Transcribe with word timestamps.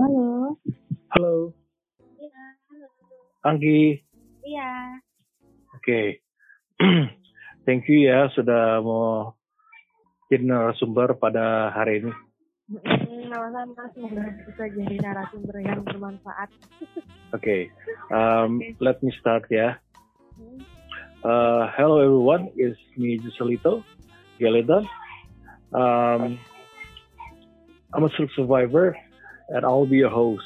Halo. 0.00 0.56
Halo, 1.12 1.52
Iya, 2.16 2.44
halo. 2.72 2.88
Anggi. 3.44 4.00
Iya. 4.40 4.96
Oke. 5.76 6.24
Thank 7.68 7.84
you 7.92 8.08
ya 8.08 8.32
sudah 8.32 8.80
mau 8.80 9.36
jadi 10.32 10.48
narasumber 10.48 11.20
pada 11.20 11.68
hari 11.76 12.00
ini. 12.00 12.16
Sama-sama, 13.28 13.92
semoga 13.92 14.24
bisa 14.48 14.64
jadi 14.72 14.96
narasumber 15.04 15.56
yang 15.60 15.84
bermanfaat. 15.84 16.48
Oke. 17.36 17.68
Um, 18.08 18.64
Oke. 18.64 18.80
let 18.80 18.96
me 19.04 19.12
start 19.20 19.52
ya. 19.52 19.76
Hmm. 20.40 20.64
Uh, 21.20 21.68
hello 21.76 22.00
everyone, 22.00 22.48
it's 22.56 22.80
me 22.96 23.20
Joselito 23.20 23.84
Galedan. 24.40 24.88
Um, 25.76 26.40
I'm 27.92 28.08
a 28.08 28.10
survivor 28.32 28.96
and 29.50 29.64
I'll 29.64 29.86
be 29.86 29.98
your 29.98 30.10
host. 30.10 30.44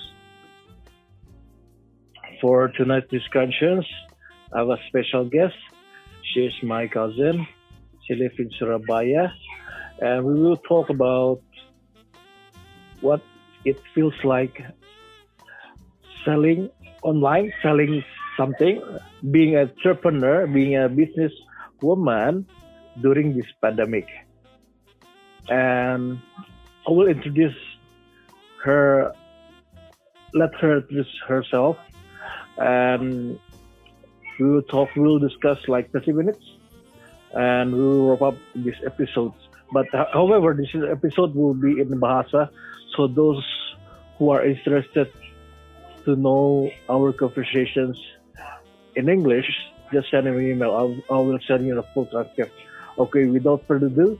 For 2.40 2.68
tonight's 2.76 3.08
discussions, 3.10 3.86
I 4.52 4.58
have 4.58 4.68
a 4.68 4.78
special 4.88 5.24
guest. 5.24 5.54
She 6.32 6.40
is 6.40 6.54
my 6.62 6.88
cousin. 6.88 7.46
She 8.06 8.14
lives 8.14 8.34
in 8.38 8.50
Surabaya 8.58 9.32
and 10.00 10.24
we 10.24 10.34
will 10.34 10.56
talk 10.56 10.90
about 10.90 11.40
what 13.00 13.22
it 13.64 13.80
feels 13.94 14.14
like 14.24 14.60
selling 16.24 16.70
online, 17.02 17.52
selling 17.62 18.02
something, 18.36 18.82
being 19.30 19.56
an 19.56 19.70
entrepreneur, 19.70 20.46
being 20.46 20.76
a 20.76 20.88
business 20.88 21.32
woman 21.80 22.46
during 23.00 23.36
this 23.36 23.46
pandemic. 23.62 24.08
And 25.48 26.18
I 26.86 26.90
will 26.90 27.08
introduce 27.08 27.56
her, 28.64 29.12
let 30.32 30.54
her 30.60 30.78
introduce 30.78 31.12
herself, 31.28 31.76
and 32.58 33.38
we 34.38 34.50
will 34.50 34.62
talk, 34.62 34.88
we 34.96 35.02
will 35.02 35.18
discuss 35.18 35.58
like 35.68 35.92
30 35.92 36.12
minutes, 36.12 36.44
and 37.32 37.72
we 37.72 37.80
will 37.80 38.10
wrap 38.10 38.22
up 38.22 38.36
this 38.54 38.76
episode. 38.84 39.32
But 39.72 39.92
uh, 39.94 40.06
however, 40.12 40.54
this 40.54 40.74
episode 40.90 41.34
will 41.34 41.54
be 41.54 41.80
in 41.80 41.88
Bahasa, 42.00 42.48
so 42.96 43.06
those 43.06 43.44
who 44.18 44.30
are 44.30 44.44
interested 44.44 45.12
to 46.04 46.16
know 46.16 46.70
our 46.88 47.12
conversations 47.12 48.00
in 48.96 49.08
English, 49.08 49.46
just 49.92 50.10
send 50.10 50.24
me 50.26 50.32
an 50.32 50.50
email. 50.52 51.02
I 51.10 51.18
will 51.18 51.38
send 51.46 51.66
you 51.66 51.74
the 51.74 51.82
full 51.94 52.06
transcript. 52.06 52.52
Okay, 52.98 53.26
without 53.26 53.66
further 53.66 53.86
ado, 53.86 54.18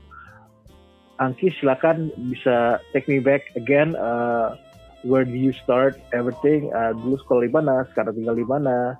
Angki 1.15 1.47
silakan 1.59 2.11
bisa 2.31 2.83
take 2.91 3.07
me 3.07 3.23
back 3.23 3.47
again. 3.55 3.95
Uh, 3.95 4.59
where 5.07 5.23
do 5.23 5.35
you 5.35 5.55
start 5.63 5.95
everything? 6.11 6.67
Uh, 6.75 6.91
dulu 6.91 7.15
sekolah 7.23 7.43
di 7.47 7.53
mana? 7.55 7.75
Sekarang 7.93 8.13
tinggal 8.19 8.35
di 8.35 8.47
mana? 8.47 8.99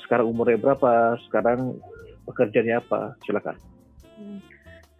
Sekarang 0.00 0.32
umurnya 0.32 0.56
berapa? 0.56 1.20
Sekarang 1.28 1.76
pekerjaannya 2.24 2.76
apa? 2.80 3.20
Silakan. 3.28 3.56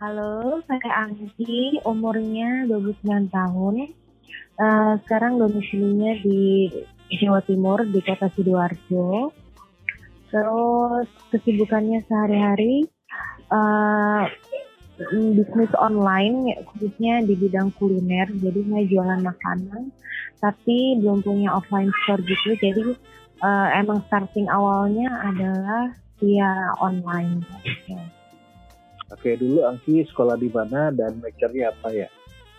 Halo, 0.02 0.58
saya 0.66 1.06
Anggi, 1.06 1.78
umurnya 1.86 2.66
29 2.66 3.30
tahun. 3.30 3.94
Eh, 4.52 4.94
sekarang 5.06 5.38
domisilinya 5.38 6.18
di 6.20 6.68
Jawa 7.22 7.40
Timur, 7.46 7.86
di 7.86 8.02
kota 8.02 8.26
Sidoarjo. 8.34 9.30
Terus 10.28 11.08
kesibukannya 11.30 12.02
sehari-hari 12.04 12.84
eh, 13.46 14.24
mm, 14.26 14.51
bisnis 15.10 15.72
online, 15.78 16.52
khususnya 16.70 17.24
di 17.26 17.34
bidang 17.34 17.74
kuliner. 17.80 18.28
Jadi 18.30 18.60
saya 18.68 18.84
jualan 18.86 19.20
makanan, 19.22 19.90
tapi 20.38 21.00
belum 21.00 21.24
punya 21.24 21.50
offline 21.54 21.90
store 22.04 22.22
gitu. 22.22 22.54
Jadi 22.58 22.82
eh, 23.42 23.68
emang 23.82 24.04
starting 24.06 24.46
awalnya 24.48 25.10
adalah 25.26 25.92
via 26.22 26.50
online. 26.78 27.42
Gitu. 27.66 27.98
Oke, 29.12 29.36
dulu 29.36 29.68
Angki 29.68 30.08
sekolah 30.08 30.40
di 30.40 30.48
mana 30.48 30.88
dan 30.88 31.20
majornya 31.20 31.74
apa 31.74 31.92
ya? 31.92 32.08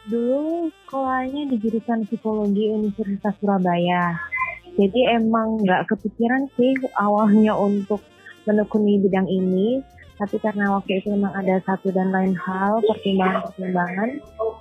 Dulu 0.05 0.69
sekolahnya 0.83 1.49
di 1.49 1.55
jurusan 1.57 2.05
psikologi 2.05 2.69
Universitas 2.69 3.33
Surabaya. 3.39 4.19
Jadi 4.75 4.99
emang 5.15 5.63
nggak 5.63 5.89
kepikiran 5.89 6.45
sih 6.59 6.75
awalnya 6.99 7.57
untuk 7.57 8.03
menekuni 8.45 8.99
bidang 9.01 9.25
ini. 9.25 9.81
Tapi 10.13 10.35
karena 10.39 10.77
waktu 10.77 11.01
itu 11.01 11.13
memang 11.13 11.33
ada 11.33 11.57
satu 11.65 11.89
dan 11.89 12.13
lain 12.13 12.37
hal, 12.37 12.79
pertimbangan-pertimbangan. 12.85 14.09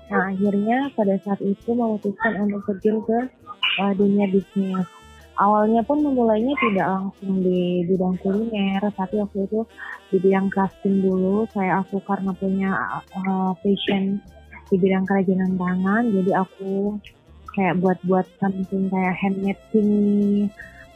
Nah 0.08 0.22
akhirnya 0.32 0.78
pada 0.96 1.14
saat 1.20 1.40
itu 1.44 1.70
memutuskan 1.72 2.48
untuk 2.48 2.62
terjun 2.68 3.04
ke 3.04 3.18
uh, 3.80 3.92
dunia 3.96 4.28
bisnis. 4.32 4.88
Awalnya 5.32 5.80
pun 5.88 6.04
memulainya 6.04 6.52
tidak 6.60 6.86
langsung 6.92 7.40
di 7.40 7.88
bidang 7.88 8.20
kuliner, 8.20 8.84
tapi 8.92 9.16
waktu 9.16 9.48
itu 9.48 9.60
di 10.12 10.16
bidang 10.20 10.52
crafting 10.52 11.00
dulu. 11.00 11.48
Saya 11.52 11.80
aku 11.80 12.00
karena 12.04 12.36
punya 12.36 12.70
uh, 13.16 13.56
passion 13.60 14.20
di 14.72 14.80
bidang 14.80 15.04
kerajinan 15.04 15.60
tangan 15.60 16.08
jadi 16.08 16.32
aku 16.40 16.96
kayak 17.52 17.76
buat-buat 17.84 18.24
something 18.40 18.88
kayak 18.88 19.12
handmade 19.20 19.60
thing 19.68 19.92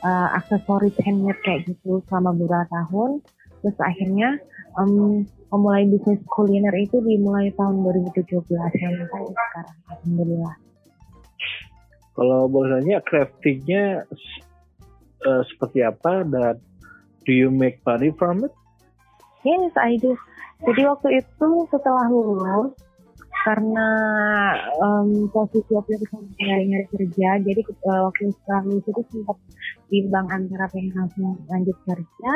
uh, 0.01 0.33
aksesoris 0.33 0.97
handmade 1.05 1.37
kayak 1.45 1.69
gitu 1.69 2.01
selama 2.09 2.33
beberapa 2.33 2.65
tahun 2.73 3.21
terus 3.67 3.79
akhirnya 3.83 4.39
em, 4.79 5.27
memulai 5.51 5.91
bisnis 5.91 6.23
kuliner 6.31 6.71
itu 6.79 7.03
dimulai 7.03 7.51
tahun 7.59 7.83
2017 7.83 8.47
sampai 8.47 9.23
sekarang 9.27 9.79
alhamdulillah 9.91 10.55
Kalau 12.17 12.49
boleh 12.49 12.81
craftingnya 13.05 14.09
uh, 15.27 15.43
seperti 15.53 15.85
apa 15.85 16.25
dan 16.25 16.57
do 17.27 17.33
you 17.35 17.53
make 17.53 17.83
money 17.85 18.09
from 18.15 18.47
it? 18.47 18.55
Yes, 19.45 19.75
I 19.77 20.01
do. 20.01 20.17
Jadi 20.65 20.81
waktu 20.89 21.21
itu 21.21 21.49
setelah 21.69 22.09
lulus, 22.09 22.73
karena 23.47 23.89
em, 24.83 25.31
posisi 25.31 25.71
waktu 25.71 26.03
itu 26.03 26.19
nyari-nyari 26.43 26.87
kerja, 26.91 27.39
jadi 27.47 27.61
eh, 27.63 28.01
waktu 28.03 28.35
setelah 28.35 28.63
lulus 28.67 28.87
itu 28.91 29.03
sempat 29.15 29.39
bimbang 29.87 30.27
antara 30.35 30.67
pengen 30.75 30.91
langsung 30.99 31.39
lanjut 31.47 31.79
kerja 31.87 32.33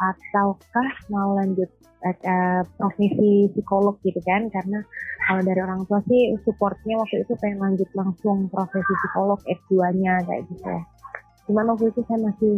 ataukah 0.00 0.88
mau 1.12 1.36
lanjut 1.36 1.68
eh, 2.08 2.62
profesi 2.80 3.52
psikolog 3.52 4.00
gitu 4.00 4.16
kan, 4.24 4.48
karena 4.48 4.80
kalau 5.28 5.44
dari 5.44 5.60
orang 5.60 5.84
tua 5.84 6.00
sih 6.08 6.32
supportnya 6.48 6.96
waktu 7.04 7.20
itu 7.20 7.36
pengen 7.36 7.60
lanjut 7.60 7.90
langsung 7.92 8.48
profesi 8.48 8.92
psikolog 9.04 9.36
S2-nya 9.44 10.24
kayak 10.24 10.48
gitu. 10.56 10.76
Cuman 11.52 11.68
waktu 11.76 11.92
itu 11.92 12.00
saya 12.08 12.32
masih 12.32 12.54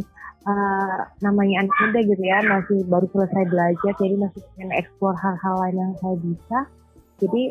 uh, 0.47 1.01
namanya 1.21 1.67
anak 1.67 1.77
muda 1.83 2.01
gitu 2.07 2.23
ya 2.23 2.39
masih 2.47 2.79
baru 2.87 3.07
selesai 3.13 3.45
belajar 3.51 3.93
jadi 4.01 4.15
masih 4.17 4.41
pengen 4.55 4.71
eksplor 4.81 5.15
hal-hal 5.19 5.55
lain 5.61 5.77
yang 5.77 5.93
saya 6.01 6.17
bisa 6.23 6.59
jadi 7.19 7.43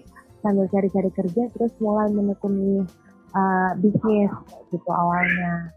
sambil 0.42 0.66
cari-cari 0.70 1.10
kerja 1.14 1.44
terus 1.56 1.74
mulai 1.82 2.08
menekuni 2.14 2.86
uh, 3.34 3.72
bisnis 3.80 4.32
gitu 4.72 4.90
awalnya. 4.92 5.74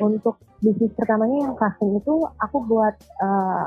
Untuk 0.00 0.40
bisnis 0.64 0.92
pertamanya 0.96 1.50
yang 1.50 1.54
crafting 1.56 1.96
itu 1.96 2.14
aku 2.40 2.56
buat 2.68 2.94
uh, 3.20 3.64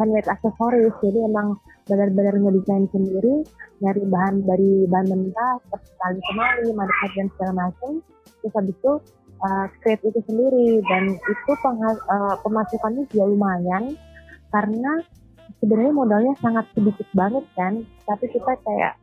handmade 0.00 0.28
aksesoris. 0.30 0.94
Jadi 1.02 1.18
emang 1.26 1.58
benar-benar 1.88 2.36
ngedesain 2.38 2.86
sendiri 2.92 3.44
dari 3.82 4.02
bahan 4.04 4.44
dari 4.44 4.84
bahan 4.86 5.08
mentah 5.08 5.54
seperti 5.66 5.90
tali 5.98 6.20
kemari, 6.30 6.68
manikat 6.72 7.10
dan 7.16 7.26
segala 7.36 7.52
macam. 7.66 7.92
Terus 8.38 8.54
habis 8.54 8.76
itu 8.76 8.92
uh, 9.42 9.66
create 9.82 10.04
itu 10.06 10.20
sendiri. 10.24 10.68
Dan 10.86 11.04
itu 11.18 11.52
uh, 11.52 12.34
pemasukannya 12.44 13.04
juga 13.12 13.24
lumayan 13.28 13.96
karena 14.48 14.92
sebenarnya 15.60 15.92
modalnya 15.92 16.34
sangat 16.40 16.64
sedikit 16.72 17.08
banget 17.12 17.44
kan. 17.58 17.82
Tapi 18.06 18.24
kita 18.30 18.52
kayak 18.64 18.94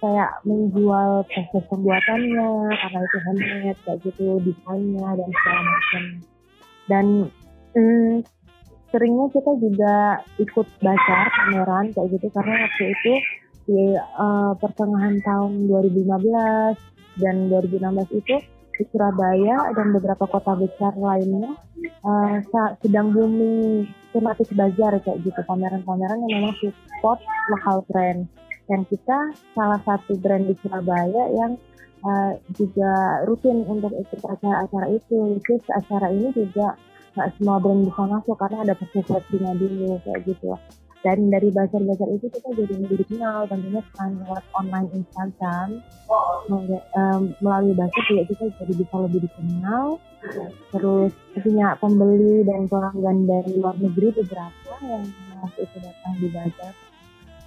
kayak 0.00 0.30
menjual 0.44 1.24
proses 1.24 1.64
pembuatannya 1.72 2.50
karena 2.68 2.98
itu 3.00 3.18
handmade 3.24 3.80
kayak 3.84 3.98
gitu 4.04 4.26
desainnya 4.44 5.08
dan 5.16 5.28
segala 5.32 5.60
macam. 5.64 6.02
Dan 6.86 7.06
mm, 7.72 8.14
seringnya 8.92 9.26
kita 9.32 9.52
juga 9.58 9.94
ikut 10.38 10.66
bazar 10.84 11.26
pameran 11.32 11.86
kayak 11.96 12.08
gitu. 12.12 12.26
Karena 12.30 12.54
waktu 12.68 12.84
itu 12.92 13.12
di 13.66 13.82
uh, 13.98 14.52
pertengahan 14.62 15.18
tahun 15.24 15.66
2015 15.66 17.20
dan 17.20 17.36
2016 17.50 18.20
itu 18.20 18.36
di 18.76 18.84
Surabaya 18.92 19.72
dan 19.72 19.96
beberapa 19.96 20.28
kota 20.28 20.52
besar 20.52 20.92
lainnya 21.00 21.56
uh, 22.04 22.36
sedang 22.84 23.08
booming 23.16 23.88
tematik 24.12 24.52
bazar 24.52 25.00
kayak 25.00 25.24
gitu. 25.24 25.40
Pameran-pameran 25.48 26.20
yang 26.28 26.44
memang 26.44 26.54
support 26.60 27.18
lokal 27.48 27.80
brand 27.88 28.28
dan 28.66 28.82
kita 28.90 29.18
salah 29.54 29.80
satu 29.86 30.18
brand 30.18 30.46
di 30.46 30.54
Surabaya 30.62 31.24
yang 31.34 31.54
uh, 32.02 32.32
juga 32.54 33.22
rutin 33.26 33.62
untuk 33.66 33.94
ikut 33.94 34.20
acara-acara 34.22 34.86
itu 34.90 35.38
is 35.38 35.66
acara 35.70 36.10
ini 36.10 36.34
juga 36.34 36.74
nggak 37.16 37.32
semua 37.38 37.56
brand 37.62 37.86
bisa 37.88 38.02
masuk 38.04 38.36
karena 38.36 38.58
ada 38.66 38.74
perseleksinya 38.76 39.52
dulu 39.56 39.96
kayak 40.04 40.20
gitu. 40.28 40.52
Dan 41.04 41.30
dari 41.30 41.54
bazar-bazar 41.54 42.08
itu 42.18 42.26
kita 42.34 42.50
jadi 42.50 42.82
lebih 42.82 42.98
dikenal 43.06 43.46
tentunya 43.46 43.78
selain 43.94 44.18
lewat 44.26 44.42
online 44.58 44.90
Instagram. 44.90 45.68
Melalui 47.38 47.78
bazar 47.78 48.02
juga 48.10 48.22
kita 48.26 48.44
jadi 48.58 48.74
bisa 48.74 48.96
lebih 49.06 49.20
dikenal. 49.30 50.02
Terus 50.74 51.12
punya 51.38 51.78
pembeli 51.78 52.42
dan 52.42 52.66
pelanggan 52.66 53.22
dari 53.22 53.52
luar 53.54 53.78
negeri 53.78 54.18
beberapa 54.18 54.72
yang 54.82 55.06
waktu 55.46 55.60
itu 55.62 55.76
datang 55.78 56.14
di 56.18 56.28
bazar. 56.34 56.74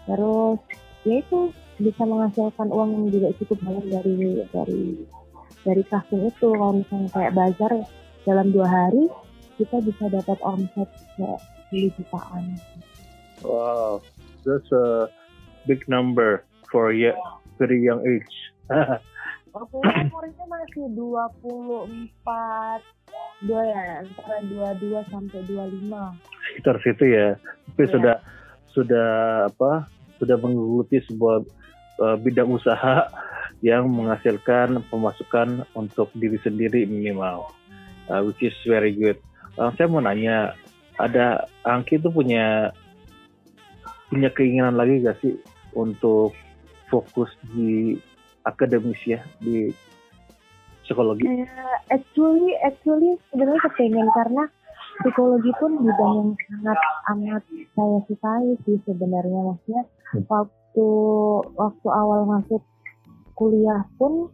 Terus 0.07 0.59
ya 1.07 1.15
itu 1.23 1.53
bisa 1.79 2.03
menghasilkan 2.03 2.67
uang 2.67 2.89
yang 2.91 3.05
juga 3.11 3.29
cukup 3.39 3.57
banyak 3.63 3.85
dari 3.87 4.15
dari 4.51 4.83
dari 5.63 5.83
kasting 5.87 6.27
itu 6.27 6.47
kalau 6.51 6.73
misalnya 6.75 7.09
kayak 7.15 7.35
bazar 7.35 7.71
dalam 8.27 8.47
dua 8.51 8.67
hari 8.67 9.07
kita 9.55 9.79
bisa 9.83 10.03
dapat 10.11 10.37
omset 10.43 10.89
kayak 11.15 11.39
jutaan 11.95 12.59
Wow, 13.39 14.03
that's 14.43 14.67
a 14.75 15.07
big 15.63 15.87
number 15.87 16.43
for 16.67 16.91
a 16.91 17.15
very 17.55 17.79
young 17.79 18.03
age. 18.03 18.35
Waktu 19.55 19.79
umurnya 19.79 20.43
masih 20.43 20.91
24 20.91 22.83
dua 23.47 23.61
ya 23.63 24.03
antara 24.03 24.37
22 24.75 24.99
sampai 25.07 25.39
25 25.47 25.87
sekitar 26.51 26.75
situ 26.83 27.03
ya 27.07 27.27
tapi 27.39 27.83
yeah. 27.87 27.91
sudah 27.95 28.15
sudah 28.75 29.09
apa 29.47 29.87
sudah 30.19 30.37
menggeluti 30.37 30.99
sebuah 31.07 31.37
uh, 32.03 32.17
bidang 32.19 32.51
usaha 32.51 33.07
yang 33.65 33.87
menghasilkan 33.91 34.83
pemasukan 34.87 35.63
untuk 35.75 36.11
diri 36.15 36.37
sendiri 36.43 36.85
minimal 36.85 37.49
uh, 38.11 38.21
which 38.23 38.39
is 38.43 38.55
very 38.67 38.93
good 38.93 39.17
uh, 39.57 39.71
saya 39.75 39.87
mau 39.87 40.03
nanya 40.03 40.53
ada 40.99 41.47
Angki 41.63 41.95
itu 41.95 42.11
punya 42.11 42.75
punya 44.11 44.29
keinginan 44.35 44.75
lagi 44.75 44.99
gak 44.99 45.17
sih 45.23 45.39
untuk 45.77 46.35
fokus 46.89 47.29
di 47.53 47.95
akademis 48.43 48.99
ya 49.05 49.21
di 49.39 49.69
psikologi? 50.83 51.29
Uh, 51.29 51.45
actually, 51.93 52.57
actually 52.65 53.13
sebenarnya 53.29 53.61
kepengen 53.69 54.09
karena 54.17 54.43
psikologi 55.05 55.51
pun 55.61 55.71
bidang 55.85 56.13
yang 56.17 56.31
sangat 56.49 56.79
amat 57.13 57.43
saya 57.77 57.97
sukai 58.09 58.57
sih 58.65 58.77
sebenarnya 58.89 59.39
maksudnya. 59.53 59.83
Waktu 60.15 60.87
waktu 61.53 61.87
awal 61.87 62.25
masuk 62.25 62.61
kuliah 63.37 63.85
pun 63.95 64.27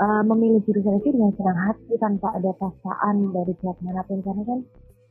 uh, 0.00 0.22
memilih 0.26 0.60
jurusan 0.66 0.98
itu 0.98 1.14
dengan 1.14 1.32
senang 1.36 1.58
hati 1.70 1.94
tanpa 2.00 2.34
ada 2.34 2.50
paksaan 2.56 3.30
dari 3.30 3.52
pihak 3.58 3.78
mana 3.84 4.02
pun. 4.06 4.18
Karena 4.24 4.42
kan 4.42 4.60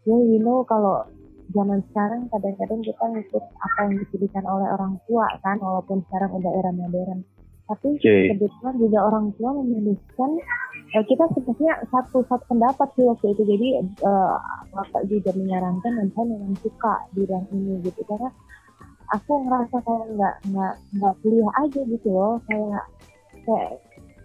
ya 0.03 0.17
you 0.17 0.41
know 0.41 0.65
kalau 0.65 1.05
zaman 1.51 1.83
sekarang 1.91 2.31
kadang-kadang 2.31 2.81
kita 2.81 3.03
ngikut 3.11 3.43
apa 3.43 3.79
yang 3.87 3.95
dipilihkan 4.01 4.45
oleh 4.47 4.67
orang 4.71 4.93
tua 5.05 5.27
kan 5.43 5.59
walaupun 5.59 6.03
sekarang 6.09 6.31
udah 6.35 6.51
era 6.57 6.71
modern. 6.71 7.21
Tapi 7.71 7.95
okay. 7.95 8.35
kebetulan 8.35 8.75
juga 8.83 8.99
orang 9.07 9.31
tua 9.39 9.55
memilihkan 9.63 10.31
eh, 10.91 11.03
kita 11.07 11.23
sebenarnya 11.31 11.87
satu 11.87 12.19
satu 12.27 12.43
pendapat 12.51 12.87
sih 12.99 13.07
waktu 13.07 13.31
itu. 13.31 13.43
Jadi 13.47 13.67
uh, 14.03 14.35
bapak 14.75 15.07
juga 15.07 15.31
menyarankan 15.35 15.91
dan 16.03 16.07
saya 16.11 16.25
memang 16.35 16.55
suka 16.59 16.93
bidang 17.15 17.47
ini 17.55 17.79
gitu. 17.87 18.01
Karena 18.03 18.27
aku 19.11 19.31
ngerasa 19.47 19.77
kayak 19.83 20.05
nggak 20.15 20.35
nggak 20.51 20.73
nggak 20.97 21.13
kuliah 21.23 21.53
aja 21.59 21.81
gitu 21.87 22.09
loh. 22.09 22.35
Kayak 22.47 22.83
kayak 23.45 23.71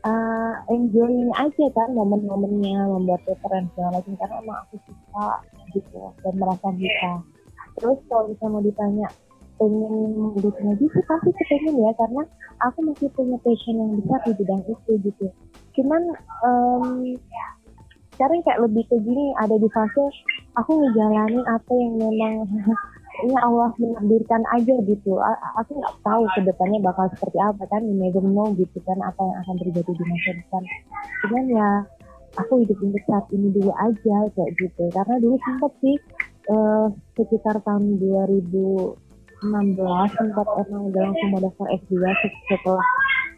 uh, 0.07 0.55
enjoying 0.71 1.31
aja 1.35 1.65
kan 1.75 1.89
momen-momennya 1.93 2.87
membuat 2.87 3.23
referensi 3.27 3.71
segala 3.75 3.99
macam. 3.99 4.15
Karena 4.19 4.37
emang 4.43 4.59
aku 4.67 4.75
suka 4.87 5.29
gitu 5.75 6.01
dan 6.23 6.35
merasa 6.39 6.69
bisa. 6.75 7.13
Terus 7.77 7.99
kalau 8.09 8.25
misalnya 8.31 8.55
mau 8.55 8.63
ditanya 8.65 9.07
pengen 9.57 9.95
bikin 10.41 10.65
lagi 10.71 10.87
sih? 10.89 11.03
Pasti 11.05 11.31
kepengen 11.35 11.75
ya 11.83 11.91
karena 11.99 12.23
aku 12.65 12.79
masih 12.87 13.09
punya 13.13 13.37
passion 13.45 13.77
yang 13.77 13.91
besar 14.01 14.21
di 14.25 14.33
bidang 14.39 14.63
itu 14.65 14.93
gitu. 15.05 15.27
Cuman 15.77 16.03
um, 16.41 17.13
sekarang 18.17 18.41
kayak 18.49 18.65
lebih 18.65 18.85
ke 18.89 18.97
gini 19.05 19.37
ada 19.37 19.61
di 19.61 19.69
fase 19.69 20.05
aku 20.57 20.73
ngejalanin 20.73 21.45
apa 21.45 21.73
yang 21.77 21.93
memang 22.01 22.49
ya 23.25 23.39
Allah 23.41 23.73
menakdirkan 23.81 24.43
aja 24.53 24.75
gitu. 24.85 25.13
Aku 25.65 25.71
nggak 25.81 25.97
tahu 26.05 26.23
ke 26.37 26.41
depannya 26.45 26.79
bakal 26.85 27.09
seperti 27.17 27.39
apa 27.41 27.65
kan 27.73 27.81
you 27.89 27.97
never 27.97 28.21
know 28.21 28.53
gitu 28.53 28.79
kan 28.85 28.99
apa 29.01 29.21
yang 29.25 29.37
akan 29.47 29.57
terjadi 29.65 29.91
di 29.97 30.05
masa 30.05 30.31
depan. 30.37 30.63
Cuman 31.25 31.45
ya 31.49 31.69
aku 32.37 32.53
hidup 32.65 32.79
untuk 32.85 33.03
saat 33.09 33.25
ini 33.33 33.49
dulu 33.57 33.73
aja 33.73 34.17
kayak 34.37 34.51
gitu. 34.61 34.85
Karena 34.93 35.15
dulu 35.17 35.37
sempat 35.41 35.73
sih 35.81 35.97
uh, 36.53 36.87
sekitar 37.17 37.57
tahun 37.65 37.97
2016 37.97 38.97
sempat 40.17 40.47
emang 40.69 40.83
udah 40.93 41.01
langsung 41.09 41.29
mau 41.33 41.41
daftar 41.41 41.67
S2 41.73 41.95
setelah 42.53 42.87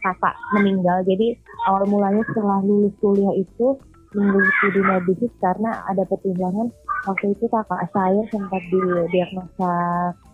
kakak 0.03 0.35
meninggal. 0.59 0.99
Jadi 1.07 1.39
awal 1.71 1.87
mulanya 1.87 2.23
setelah 2.31 2.59
lulus 2.63 2.95
kuliah 2.99 3.35
itu 3.39 3.79
menggeluti 4.17 4.67
dunia 4.73 4.99
bisnis 5.05 5.35
karena 5.37 5.85
ada 5.85 6.01
pertimbangan 6.09 6.73
waktu 7.09 7.27
itu 7.33 7.45
kakak 7.49 7.89
saya 7.91 8.21
sempat 8.29 8.63
didiagnosa 8.69 9.75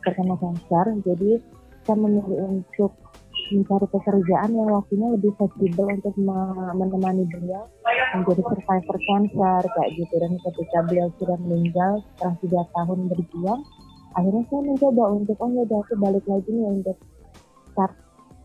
terkena 0.03 0.35
kanker 0.37 0.87
jadi 1.07 1.31
saya 1.87 1.97
memilih 2.01 2.39
untuk 2.49 2.93
mencari 3.53 3.87
pekerjaan 3.93 4.51
yang 4.57 4.69
waktunya 4.73 5.07
lebih 5.15 5.31
fleksibel 5.37 5.87
untuk 5.93 6.15
menemani 6.75 7.29
beliau 7.29 7.69
menjadi 8.17 8.41
survivor 8.41 8.97
cancer 9.05 9.61
kayak 9.69 9.91
gitu. 10.01 10.15
Dan 10.17 10.33
ketika 10.41 10.79
beliau 10.89 11.09
sudah 11.21 11.37
meninggal 11.45 11.93
setelah 12.17 12.35
tiga 12.41 12.61
tahun 12.73 12.99
berjuang 13.13 13.61
akhirnya 14.15 14.43
saya 14.47 14.63
mencoba 14.63 15.05
untuk 15.11 15.37
oh 15.43 15.51
ya 15.51 15.65
aku 15.67 15.95
balik 15.99 16.25
lagi 16.31 16.49
nih 16.55 16.67
untuk 16.71 16.97
start 17.75 17.95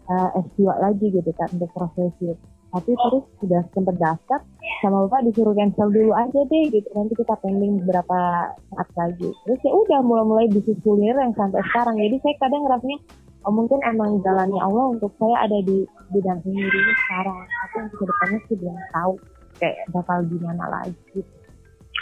uh, 0.10 0.30
S2 0.42 0.66
lagi 0.66 1.06
gitu 1.14 1.32
kan 1.38 1.48
untuk 1.54 1.70
profesi 1.78 2.34
tapi 2.70 2.94
terus 2.94 3.26
sudah 3.42 3.62
sempat 3.74 3.98
daftar 3.98 4.40
sama 4.86 5.10
bapak 5.10 5.26
disuruh 5.26 5.58
cancel 5.58 5.90
dulu 5.90 6.14
aja 6.14 6.40
deh 6.46 6.64
gitu. 6.70 6.86
Nanti 6.94 7.14
kita 7.18 7.34
pending 7.42 7.82
beberapa 7.82 8.54
saat 8.54 8.90
lagi. 8.94 9.30
Terus 9.34 9.60
ya 9.66 9.74
udah 9.74 10.00
mulai-mulai 10.06 10.46
bisnis 10.54 10.78
kuliner 10.86 11.18
yang 11.18 11.34
sampai 11.34 11.66
sekarang. 11.74 11.98
Jadi 11.98 12.16
saya 12.22 12.36
kadang 12.38 12.62
ngerasanya 12.70 12.98
oh, 13.50 13.54
mungkin 13.54 13.80
emang 13.90 14.22
jalannya 14.22 14.62
Allah 14.62 14.86
untuk 14.94 15.10
saya 15.18 15.50
ada 15.50 15.58
di 15.66 15.82
bidang 16.14 16.40
ini 16.46 16.62
dulu 16.62 16.92
sekarang. 17.10 17.38
Tapi 17.42 17.76
untuk 17.90 17.98
ke 17.98 18.06
depannya 18.06 18.40
sih 18.46 18.56
belum 18.62 18.78
tahu 18.94 19.14
kayak 19.58 19.78
bakal 19.90 20.18
gimana 20.30 20.66
lagi. 20.70 21.22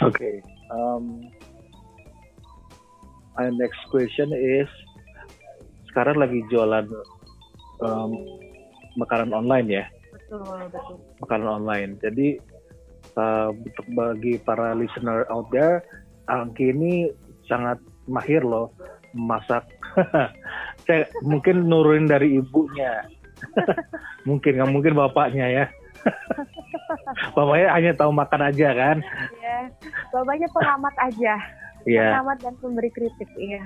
Oke 0.04 0.14
okay. 0.14 0.34
um, 0.68 1.24
my 3.40 3.48
next 3.56 3.80
question 3.88 4.30
is 4.36 4.68
sekarang 5.90 6.20
lagi 6.20 6.44
jualan 6.52 6.86
um, 7.80 8.12
makanan 9.00 9.32
online 9.32 9.66
ya 9.72 9.84
betul 10.28 10.60
betul. 10.68 10.96
makanan 11.24 11.48
online. 11.48 11.92
Jadi 12.04 12.36
uh, 13.16 13.48
untuk 13.50 13.86
bagi 13.96 14.36
para 14.44 14.76
listener 14.76 15.24
out 15.32 15.48
there 15.50 15.80
Angki 16.28 16.70
ini 16.70 17.08
sangat 17.48 17.80
mahir 18.04 18.44
loh 18.44 18.68
masak. 19.16 19.64
Saya 20.84 21.08
mungkin 21.24 21.66
nurunin 21.66 22.08
dari 22.08 22.36
ibunya. 22.38 23.08
Mungkin 24.28 24.58
nggak 24.58 24.72
mungkin 24.74 24.98
bapaknya 24.98 25.46
ya. 25.46 25.64
Bapaknya 27.38 27.68
hanya 27.70 27.92
tahu 27.94 28.10
makan 28.10 28.50
aja 28.50 28.68
kan? 28.74 28.98
Iya. 29.40 29.58
Bapaknya 30.10 30.48
pengamat 30.52 30.94
aja. 31.00 31.34
Yeah. 31.86 32.20
pengamat 32.20 32.38
dan 32.44 32.54
pemberi 32.60 32.90
kritik 32.92 33.30
iya. 33.38 33.64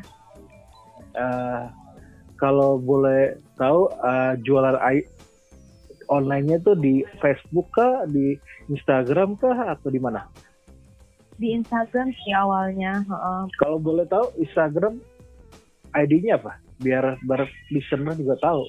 Uh, 1.16 1.66
kalau 2.38 2.78
boleh 2.78 3.34
tahu 3.58 3.90
uh, 3.98 4.38
jualan 4.46 4.78
online-nya 6.12 6.60
tuh 6.60 6.76
di 6.76 7.00
Facebook 7.24 7.72
kah, 7.72 8.04
di 8.04 8.36
Instagram 8.68 9.40
kah, 9.40 9.72
atau 9.72 9.88
di 9.88 9.96
mana? 9.96 10.28
Di 11.40 11.56
Instagram 11.56 12.12
sih 12.12 12.36
awalnya. 12.36 13.00
Uh. 13.08 13.48
Kalau 13.56 13.80
boleh 13.80 14.04
tahu 14.04 14.28
Instagram 14.36 15.00
ID-nya 15.96 16.36
apa? 16.36 16.60
Biar 16.84 17.16
biar 17.24 17.48
listener 17.72 18.12
juga 18.20 18.36
tahu. 18.44 18.68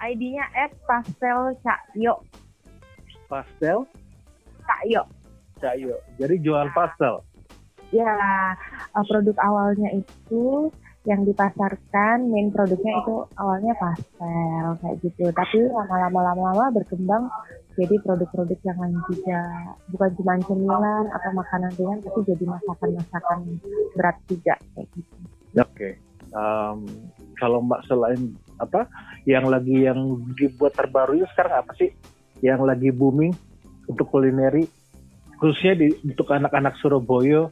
ID-nya 0.00 0.48
at 0.56 0.72
pastel 0.88 1.52
cakyo. 1.60 2.24
Pastel? 3.28 3.84
Cakyo. 4.64 5.02
Cakyo. 5.60 5.96
Jadi 6.16 6.34
jual 6.40 6.70
pastel. 6.72 7.20
Ya, 7.88 8.12
produk 9.08 9.36
awalnya 9.40 9.88
itu 9.96 10.68
yang 11.06 11.22
dipasarkan 11.22 12.26
main 12.26 12.50
produknya 12.50 12.98
itu 13.00 13.14
awalnya 13.38 13.72
pastel 13.78 14.66
kayak 14.82 14.96
gitu 15.06 15.24
tapi 15.30 15.58
lama-lama 15.70 16.20
lama-lama 16.34 16.74
berkembang 16.74 17.30
jadi 17.78 17.94
produk-produk 18.02 18.58
yang 18.66 18.78
lain 18.82 18.98
juga 19.06 19.40
bukan 19.94 20.10
cuma 20.18 20.34
cemilan 20.42 21.04
atau 21.14 21.30
makanan 21.38 21.70
ringan 21.78 21.98
tapi 22.02 22.20
jadi 22.26 22.44
masakan-masakan 22.50 23.38
berat 23.94 24.16
juga 24.26 24.54
kayak 24.74 24.88
gitu 24.98 25.14
oke 25.14 25.70
okay. 25.70 25.92
um, 26.34 26.82
kalau 27.38 27.62
mbak 27.62 27.80
selain 27.86 28.34
apa 28.58 28.90
yang 29.22 29.46
lagi 29.46 29.86
yang 29.86 30.18
dibuat 30.34 30.74
terbaru 30.74 31.22
sekarang 31.30 31.62
apa 31.62 31.72
sih 31.78 31.94
yang 32.42 32.66
lagi 32.66 32.90
booming 32.90 33.30
untuk 33.86 34.10
kulineri 34.10 34.66
khususnya 35.38 35.78
di, 35.78 35.86
untuk 36.02 36.34
anak-anak 36.34 36.74
Surabaya 36.82 37.46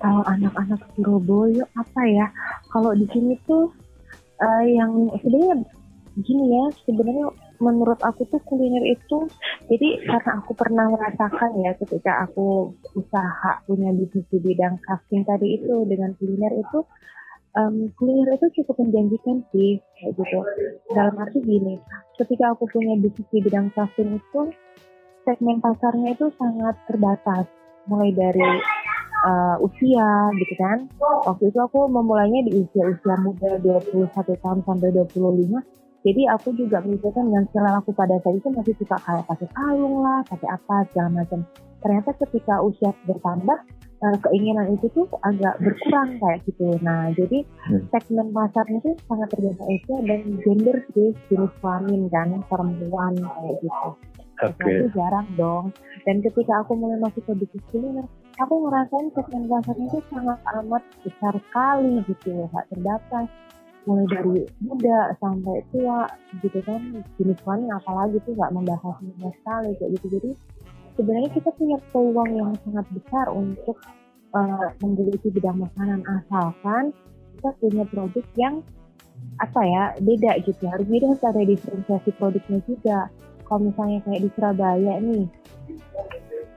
kalau 0.00 0.22
anak-anak 0.26 0.80
Surabaya 0.94 1.64
apa 1.76 2.02
ya? 2.08 2.26
Kalau 2.70 2.94
di 2.94 3.06
sini 3.10 3.34
tuh 3.46 3.70
uh, 4.40 4.64
yang 4.64 5.10
sebenarnya 5.20 5.64
gini 6.14 6.46
ya 6.46 6.64
sebenarnya 6.86 7.26
menurut 7.58 7.98
aku 8.02 8.22
tuh 8.30 8.38
kuliner 8.46 8.82
itu 8.86 9.26
jadi 9.66 9.98
karena 10.06 10.30
aku 10.38 10.54
pernah 10.54 10.86
merasakan 10.90 11.58
ya 11.58 11.74
ketika 11.74 12.26
aku 12.26 12.70
usaha 12.94 13.62
punya 13.66 13.90
bisnis 13.90 14.26
di 14.30 14.38
bidang 14.38 14.78
crafting 14.82 15.26
tadi 15.26 15.58
itu 15.58 15.86
dengan 15.90 16.14
kuliner 16.18 16.54
itu 16.54 16.86
um, 17.58 17.90
kuliner 17.98 18.38
itu 18.38 18.62
cukup 18.62 18.78
menjanjikan 18.78 19.42
sih 19.50 19.82
kayak 19.98 20.12
gitu. 20.18 20.38
Dalam 20.94 21.14
arti 21.18 21.38
gini 21.42 21.78
ketika 22.14 22.54
aku 22.54 22.70
punya 22.70 22.94
bisnis 22.98 23.26
di 23.30 23.38
bidang 23.42 23.74
crafting 23.74 24.18
itu 24.18 24.40
segmen 25.26 25.58
pasarnya 25.58 26.14
itu 26.14 26.30
sangat 26.38 26.78
terbatas. 26.86 27.46
Mulai 27.84 28.16
dari 28.16 28.48
uh, 29.24 29.56
usia 29.64 30.10
gitu 30.36 30.54
kan. 30.60 30.78
Waktu 31.00 31.48
itu 31.48 31.58
aku 31.58 31.88
memulainya 31.88 32.44
di 32.46 32.62
usia-usia 32.62 33.16
muda 33.24 33.56
21 33.64 34.12
tahun 34.12 34.58
sampai 34.68 34.92
25. 34.92 35.16
Jadi 36.04 36.22
aku 36.28 36.52
juga 36.52 36.84
menunjukkan 36.84 37.24
dengan 37.32 37.44
skill 37.48 37.64
aku 37.64 37.96
pada 37.96 38.20
saat 38.20 38.36
itu 38.36 38.48
masih 38.52 38.76
suka 38.76 38.96
kayak 39.08 39.24
pakai 39.24 39.48
kalung 39.56 40.04
lah, 40.04 40.20
pakai 40.28 40.48
apa 40.52 40.76
segala 40.92 41.24
macam. 41.24 41.40
Ternyata 41.80 42.10
ketika 42.20 42.60
usia 42.60 42.92
bertambah, 43.08 43.58
uh, 44.04 44.16
keinginan 44.28 44.76
itu 44.76 44.84
tuh 44.92 45.08
agak 45.24 45.56
berkurang 45.64 46.20
kayak 46.20 46.44
gitu. 46.44 46.76
Nah, 46.84 47.08
jadi 47.16 47.48
hmm. 47.72 47.88
segmen 47.88 48.28
pasarnya 48.36 48.84
itu 48.84 48.92
sangat 49.08 49.28
terbiasa 49.32 49.62
usia 49.64 49.96
dan 50.04 50.20
gender 50.44 50.76
sih, 50.92 51.10
jenis 51.32 51.52
kelamin 51.64 52.02
kan, 52.12 52.28
perempuan 52.52 53.16
kayak 53.16 53.56
gitu. 53.64 53.88
Okay. 54.44 54.84
Itu 54.84 54.86
jarang 54.92 55.28
dong. 55.40 55.64
Dan 56.04 56.20
ketika 56.20 56.66
aku 56.66 56.76
mulai 56.76 57.00
masuk 57.00 57.24
ke 57.24 57.32
bisnis 57.32 57.64
kuliner, 57.72 58.04
aku 58.38 58.54
ngerasain 58.66 59.08
segmen 59.14 59.46
pasarnya 59.46 59.86
itu 59.86 60.00
sangat 60.10 60.38
amat 60.62 60.82
besar 61.06 61.34
sekali 61.38 62.02
gitu 62.10 62.28
ya 62.34 62.46
gak 62.50 62.66
terbatas. 62.72 63.28
Mulai 63.84 64.06
dari 64.08 64.40
muda 64.64 65.12
sampai 65.20 65.60
tua 65.68 66.08
gitu 66.40 66.58
kan 66.64 66.80
jenis 67.20 67.38
kelamin 67.44 67.68
apalagi 67.68 68.16
tuh 68.24 68.32
nggak 68.32 68.52
membahas 68.56 68.96
sama 68.96 69.28
sekali 69.28 69.70
kayak 69.76 69.90
gitu. 70.00 70.06
Jadi 70.16 70.30
sebenarnya 70.96 71.30
kita 71.36 71.50
punya 71.52 71.76
peluang 71.92 72.30
yang 72.32 72.50
sangat 72.64 72.86
besar 72.96 73.26
untuk 73.28 73.76
uh, 74.32 74.72
menggeluti 74.80 75.28
bidang 75.28 75.60
makanan 75.60 76.00
asalkan 76.00 76.96
kita 77.36 77.50
punya 77.60 77.84
produk 77.92 78.24
yang 78.40 78.64
apa 79.36 79.60
ya 79.60 79.82
beda 80.00 80.32
gitu. 80.48 80.64
Harus 80.64 80.86
beda 80.88 81.06
harus 81.12 81.24
ada 81.28 81.42
diferensiasi 81.44 82.10
produknya 82.16 82.58
juga. 82.64 82.98
Kalau 83.44 83.68
misalnya 83.68 84.00
kayak 84.08 84.20
di 84.24 84.30
Surabaya 84.32 84.94
nih 85.04 85.28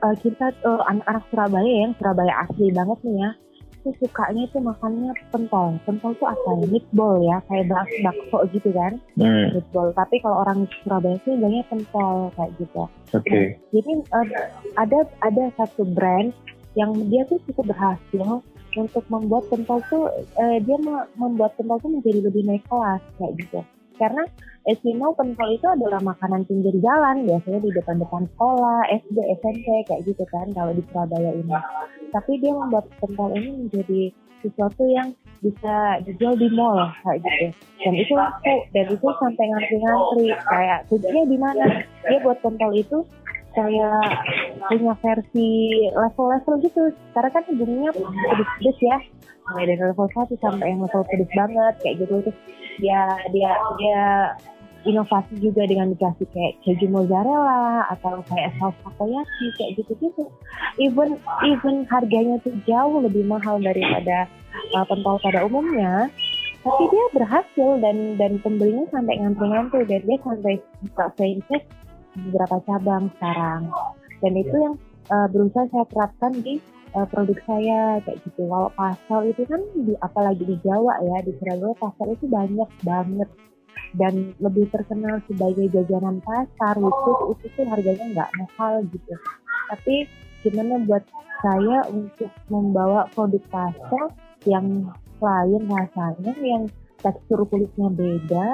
uh, 0.04 0.16
kita 0.20 0.54
uh, 0.66 0.82
anak-anak 0.90 1.24
Surabaya 1.30 1.72
yang 1.88 1.94
Surabaya 1.98 2.34
asli 2.46 2.68
banget 2.74 3.00
nih 3.06 3.18
ya. 3.22 3.32
Itu 3.78 3.90
sukanya 4.04 4.42
itu 4.50 4.58
makannya 4.60 5.12
pentol. 5.32 5.68
Pentol 5.88 6.12
tuh 6.20 6.28
apa 6.28 6.50
ya? 6.60 6.66
Meatball 6.68 7.16
ya 7.24 7.38
kayak 7.48 7.66
bak 7.72 7.88
bakso 8.04 8.38
gitu 8.52 8.70
kan? 8.74 8.94
Hmm. 9.16 9.56
meatball. 9.56 9.90
Tapi 9.96 10.16
kalau 10.22 10.38
orang 10.44 10.60
Surabaya 10.84 11.18
sih 11.24 11.34
bilangnya 11.38 11.64
pentol 11.72 12.30
kayak 12.36 12.52
gitu. 12.60 12.84
Oke. 13.16 13.24
Okay. 13.24 13.46
nah, 13.46 13.72
jadi 13.72 13.92
uh, 14.12 14.28
ada 14.76 15.00
ada 15.24 15.44
satu 15.56 15.84
brand 15.88 16.30
yang 16.78 16.94
dia 17.10 17.26
tuh 17.26 17.42
cukup 17.50 17.74
berhasil 17.74 18.46
untuk 18.78 19.04
membuat 19.10 19.50
pentol 19.50 19.82
tuh 19.90 20.06
uh, 20.38 20.58
dia 20.62 20.78
membuat 21.18 21.58
pentol 21.58 21.82
tuh 21.82 21.90
menjadi 21.90 22.22
lebih 22.22 22.46
naik 22.46 22.64
kelas 22.70 23.02
kayak 23.18 23.34
gitu. 23.42 23.60
Karena 23.98 24.24
know 25.00 25.16
pentol 25.16 25.48
itu 25.48 25.64
adalah 25.64 26.04
makanan 26.04 26.44
pinggir 26.44 26.76
jalan 26.84 27.24
biasanya 27.24 27.60
di 27.64 27.72
depan-depan 27.72 28.28
sekolah 28.36 28.80
SD 28.92 29.18
SMP 29.40 29.68
kayak 29.88 30.04
gitu 30.04 30.24
kan 30.28 30.52
kalau 30.52 30.76
di 30.76 30.84
Surabaya 30.92 31.32
ini. 31.32 31.56
Tapi 32.12 32.32
dia 32.44 32.52
membuat 32.52 32.92
pentol 33.00 33.32
ini 33.32 33.68
menjadi 33.68 34.02
sesuatu 34.44 34.84
yang 34.86 35.16
bisa 35.40 36.02
dijual 36.04 36.36
di 36.36 36.50
mall 36.52 36.92
kayak 37.06 37.24
gitu. 37.24 37.46
Dan 37.86 37.94
itu 37.96 38.14
laku 38.14 38.54
dan 38.74 38.86
itu 38.92 39.08
sampai 39.22 39.46
ngantri-ngantri 39.48 40.28
kayak 40.36 40.80
tujuannya 40.92 41.24
di 41.30 41.38
mana? 41.38 41.66
Dia 42.04 42.20
buat 42.26 42.38
pentol 42.44 42.72
itu 42.76 42.98
kayak 43.58 44.04
punya 44.70 44.94
versi 45.02 45.50
level-level 45.96 46.56
gitu. 46.68 46.82
Karena 47.16 47.30
kan 47.32 47.44
bunyinya 47.56 47.92
pedes-pedes 47.96 48.78
ya. 48.84 48.98
Mulai 49.48 49.64
dari 49.72 49.80
level 49.80 50.08
1 50.12 50.44
sampai 50.44 50.66
yang 50.76 50.84
level 50.84 51.04
pedes 51.08 51.32
banget 51.32 51.74
kayak 51.80 51.96
gitu. 52.04 52.16
Terus 52.20 52.38
dia 52.78 53.02
dia 53.32 53.52
dia 53.80 54.02
inovasi 54.88 55.36
juga 55.44 55.68
dengan 55.68 55.92
dikasih 55.92 56.28
kayak 56.32 56.54
keju 56.64 56.88
mozzarella 56.88 57.86
atau 57.92 58.24
kayak 58.32 58.56
saus 58.58 58.76
takoyaki 58.82 59.46
kayak 59.60 59.72
gitu-gitu. 59.78 60.24
Even 60.80 61.20
even 61.44 61.84
harganya 61.92 62.40
tuh 62.42 62.56
jauh 62.64 63.04
lebih 63.04 63.28
mahal 63.28 63.60
daripada 63.60 64.32
uh, 64.74 64.86
pentol 64.88 65.20
pada 65.20 65.44
umumnya, 65.44 66.08
tapi 66.64 66.84
dia 66.90 67.06
berhasil 67.12 67.70
dan 67.84 68.16
dan 68.16 68.40
pembelinya 68.40 68.88
sampai 68.90 69.20
ngantri-ngantri 69.20 69.84
dan 69.86 70.02
dia 70.08 70.18
sampai 70.24 70.54
buka 70.88 71.06
franchise 71.20 71.68
beberapa 72.16 72.58
cabang 72.66 73.12
sekarang. 73.20 73.62
Dan 74.24 74.34
itu 74.34 74.56
yang 74.56 74.76
uh, 75.14 75.28
berusaha 75.30 75.70
saya 75.70 75.86
terapkan 75.92 76.34
di 76.42 76.58
uh, 76.96 77.06
produk 77.06 77.38
saya 77.46 78.02
kayak 78.02 78.18
gitu. 78.26 78.42
Kalau 78.48 78.70
pasal 78.74 79.20
itu 79.30 79.44
kan 79.46 79.62
di 79.76 79.94
apalagi 80.02 80.44
di 80.48 80.58
Jawa 80.66 80.98
ya 81.04 81.18
di 81.22 81.32
Surabaya 81.38 81.76
pasal 81.78 82.08
itu 82.16 82.26
banyak 82.26 82.70
banget 82.82 83.30
dan 83.96 84.36
lebih 84.44 84.68
terkenal 84.74 85.24
sebagai 85.30 85.72
jajanan 85.72 86.20
pasar 86.26 86.76
itu 86.76 87.12
itu 87.38 87.46
tuh 87.56 87.66
harganya 87.72 88.06
nggak 88.12 88.32
mahal 88.36 88.84
gitu. 88.92 89.14
Tapi 89.72 89.96
gimana 90.44 90.84
buat 90.84 91.04
saya 91.44 91.86
untuk 91.94 92.32
membawa 92.50 93.06
produk 93.14 93.44
pasal 93.52 94.12
yang 94.46 94.90
lain 95.18 95.62
rasanya 95.66 96.34
yang 96.42 96.64
tekstur 97.02 97.46
kulitnya 97.46 97.94
beda 97.94 98.48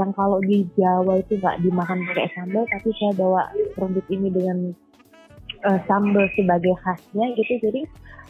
yang 0.00 0.10
kalau 0.16 0.40
di 0.40 0.64
Jawa 0.76 1.20
itu 1.20 1.36
nggak 1.36 1.60
dimakan 1.60 2.00
pakai 2.08 2.28
sambal 2.32 2.64
tapi 2.64 2.88
saya 2.96 3.12
bawa 3.20 3.42
produk 3.76 4.04
ini 4.08 4.28
dengan 4.32 4.58
uh, 5.68 5.80
sambal 5.84 6.24
sebagai 6.32 6.72
khasnya 6.80 7.36
gitu 7.36 7.52
jadi 7.60 7.80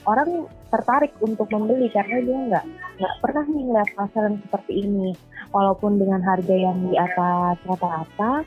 orang 0.09 0.51
tertarik 0.73 1.13
untuk 1.23 1.47
membeli 1.53 1.93
karena 1.93 2.19
dia 2.25 2.39
nggak 2.49 2.65
nggak 2.99 3.15
pernah 3.21 3.45
nih 3.47 3.63
ngeliat 3.69 3.91
pasar 3.95 4.23
yang 4.31 4.39
seperti 4.49 4.73
ini 4.83 5.09
walaupun 5.53 6.01
dengan 6.01 6.21
harga 6.25 6.55
yang 6.57 6.79
di 6.89 6.95
atas 6.97 7.57
rata-rata 7.67 8.43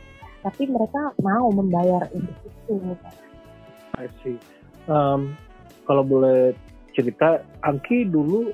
tapi 0.45 0.63
mereka 0.69 1.09
mau 1.25 1.49
membayar 1.49 2.05
untuk 2.13 2.37
itu. 2.45 2.77
I 3.97 4.05
see. 4.21 4.37
Um, 4.85 5.33
kalau 5.89 6.05
boleh 6.05 6.53
cerita, 6.93 7.41
Angki 7.65 8.05
dulu 8.05 8.53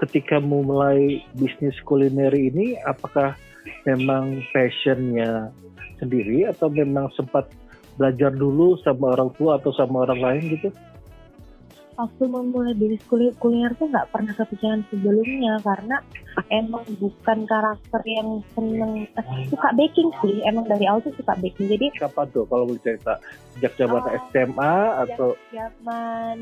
ketika 0.00 0.40
memulai 0.40 1.20
bisnis 1.36 1.76
kuliner 1.84 2.32
ini, 2.32 2.80
apakah 2.88 3.36
memang 3.84 4.40
passionnya 4.56 5.52
sendiri 6.00 6.48
atau 6.48 6.72
memang 6.72 7.12
sempat 7.16 7.48
belajar 7.96 8.32
dulu 8.32 8.76
sama 8.84 9.16
orang 9.16 9.32
tua 9.36 9.56
atau 9.60 9.72
sama 9.76 10.04
orang 10.08 10.20
lain 10.20 10.42
gitu? 10.56 10.68
Waktu 11.96 12.28
memulai 12.28 12.76
bisnis 12.76 13.00
kuliner 13.40 13.72
tuh 13.80 13.88
nggak 13.88 14.12
pernah 14.12 14.36
kepikiran 14.36 14.84
sebelumnya 14.92 15.56
karena 15.64 15.96
emang 16.52 16.84
bukan 17.00 17.48
karakter 17.48 18.02
yang 18.04 18.44
seneng 18.52 19.08
eh, 19.08 19.26
suka 19.48 19.72
baking 19.72 20.12
sih. 20.20 20.44
Emang 20.44 20.68
dari 20.68 20.84
awal 20.84 21.00
tuh 21.00 21.16
suka 21.16 21.32
baking. 21.40 21.72
Jadi 21.72 21.96
siapa 21.96 22.28
tuh 22.28 22.44
kalau 22.52 22.68
boleh 22.68 22.82
cerita 22.84 23.16
sejak 23.56 23.72
zaman 23.80 24.04
oh, 24.04 24.12
SMA 24.28 24.76
atau 25.08 25.28
zaman 25.48 26.38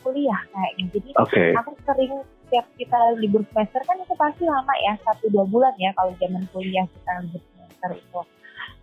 kuliah 0.00 0.40
kayaknya. 0.48 0.84
Jadi 0.96 1.10
okay. 1.20 1.52
aku 1.52 1.76
sering 1.84 2.12
setiap 2.48 2.66
kita 2.76 3.00
libur 3.20 3.44
semester 3.52 3.80
kan 3.84 3.96
itu 4.00 4.14
pasti 4.16 4.44
lama 4.44 4.74
ya 4.84 4.92
satu 5.04 5.28
dua 5.32 5.44
bulan 5.48 5.72
ya 5.80 5.92
kalau 5.96 6.12
zaman 6.16 6.44
kuliah 6.52 6.88
kita 6.88 7.12
libur 7.28 7.42
semester 7.44 7.90
itu. 7.96 8.20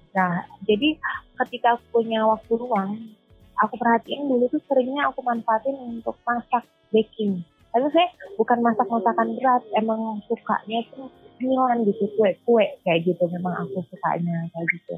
Nah, 0.09 0.41
jadi 0.65 0.97
ketika 1.45 1.77
aku 1.77 2.01
punya 2.01 2.25
waktu 2.25 2.53
luang, 2.57 3.13
aku 3.59 3.75
perhatiin 3.75 4.27
dulu 4.27 4.47
tuh 4.51 4.61
seringnya 4.67 5.11
aku 5.11 5.19
manfaatin 5.23 5.75
untuk 5.77 6.15
masak 6.23 6.63
baking. 6.91 7.43
Tapi 7.69 7.85
saya 7.93 8.09
bukan 8.33 8.59
masak 8.65 8.87
masakan 8.89 9.37
berat, 9.37 9.61
emang 9.77 10.17
sukanya 10.25 10.81
tuh 10.89 11.05
milan 11.37 11.85
gitu, 11.85 12.09
kue-kue 12.17 12.65
kayak 12.81 13.05
gitu. 13.05 13.23
Memang 13.29 13.53
aku 13.61 13.85
sukanya 13.93 14.49
kayak 14.49 14.67
gitu. 14.73 14.95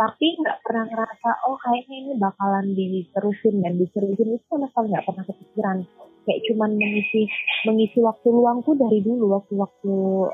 Tapi 0.00 0.26
nggak 0.40 0.58
pernah 0.64 0.84
ngerasa, 0.88 1.30
oh 1.44 1.56
kayaknya 1.60 1.96
ini 2.08 2.12
bakalan 2.16 2.66
diterusin 2.72 3.60
dan 3.60 3.76
diseriusin 3.76 4.40
itu 4.40 4.44
sama 4.48 4.66
sekali 4.72 4.96
nggak 4.96 5.06
pernah 5.06 5.24
kepikiran. 5.28 5.78
Kayak 6.26 6.40
cuman 6.50 6.70
mengisi 6.74 7.22
mengisi 7.68 7.98
waktu 8.02 8.28
luangku 8.32 8.74
dari 8.74 8.98
dulu 8.98 9.30
waktu-waktu 9.36 9.92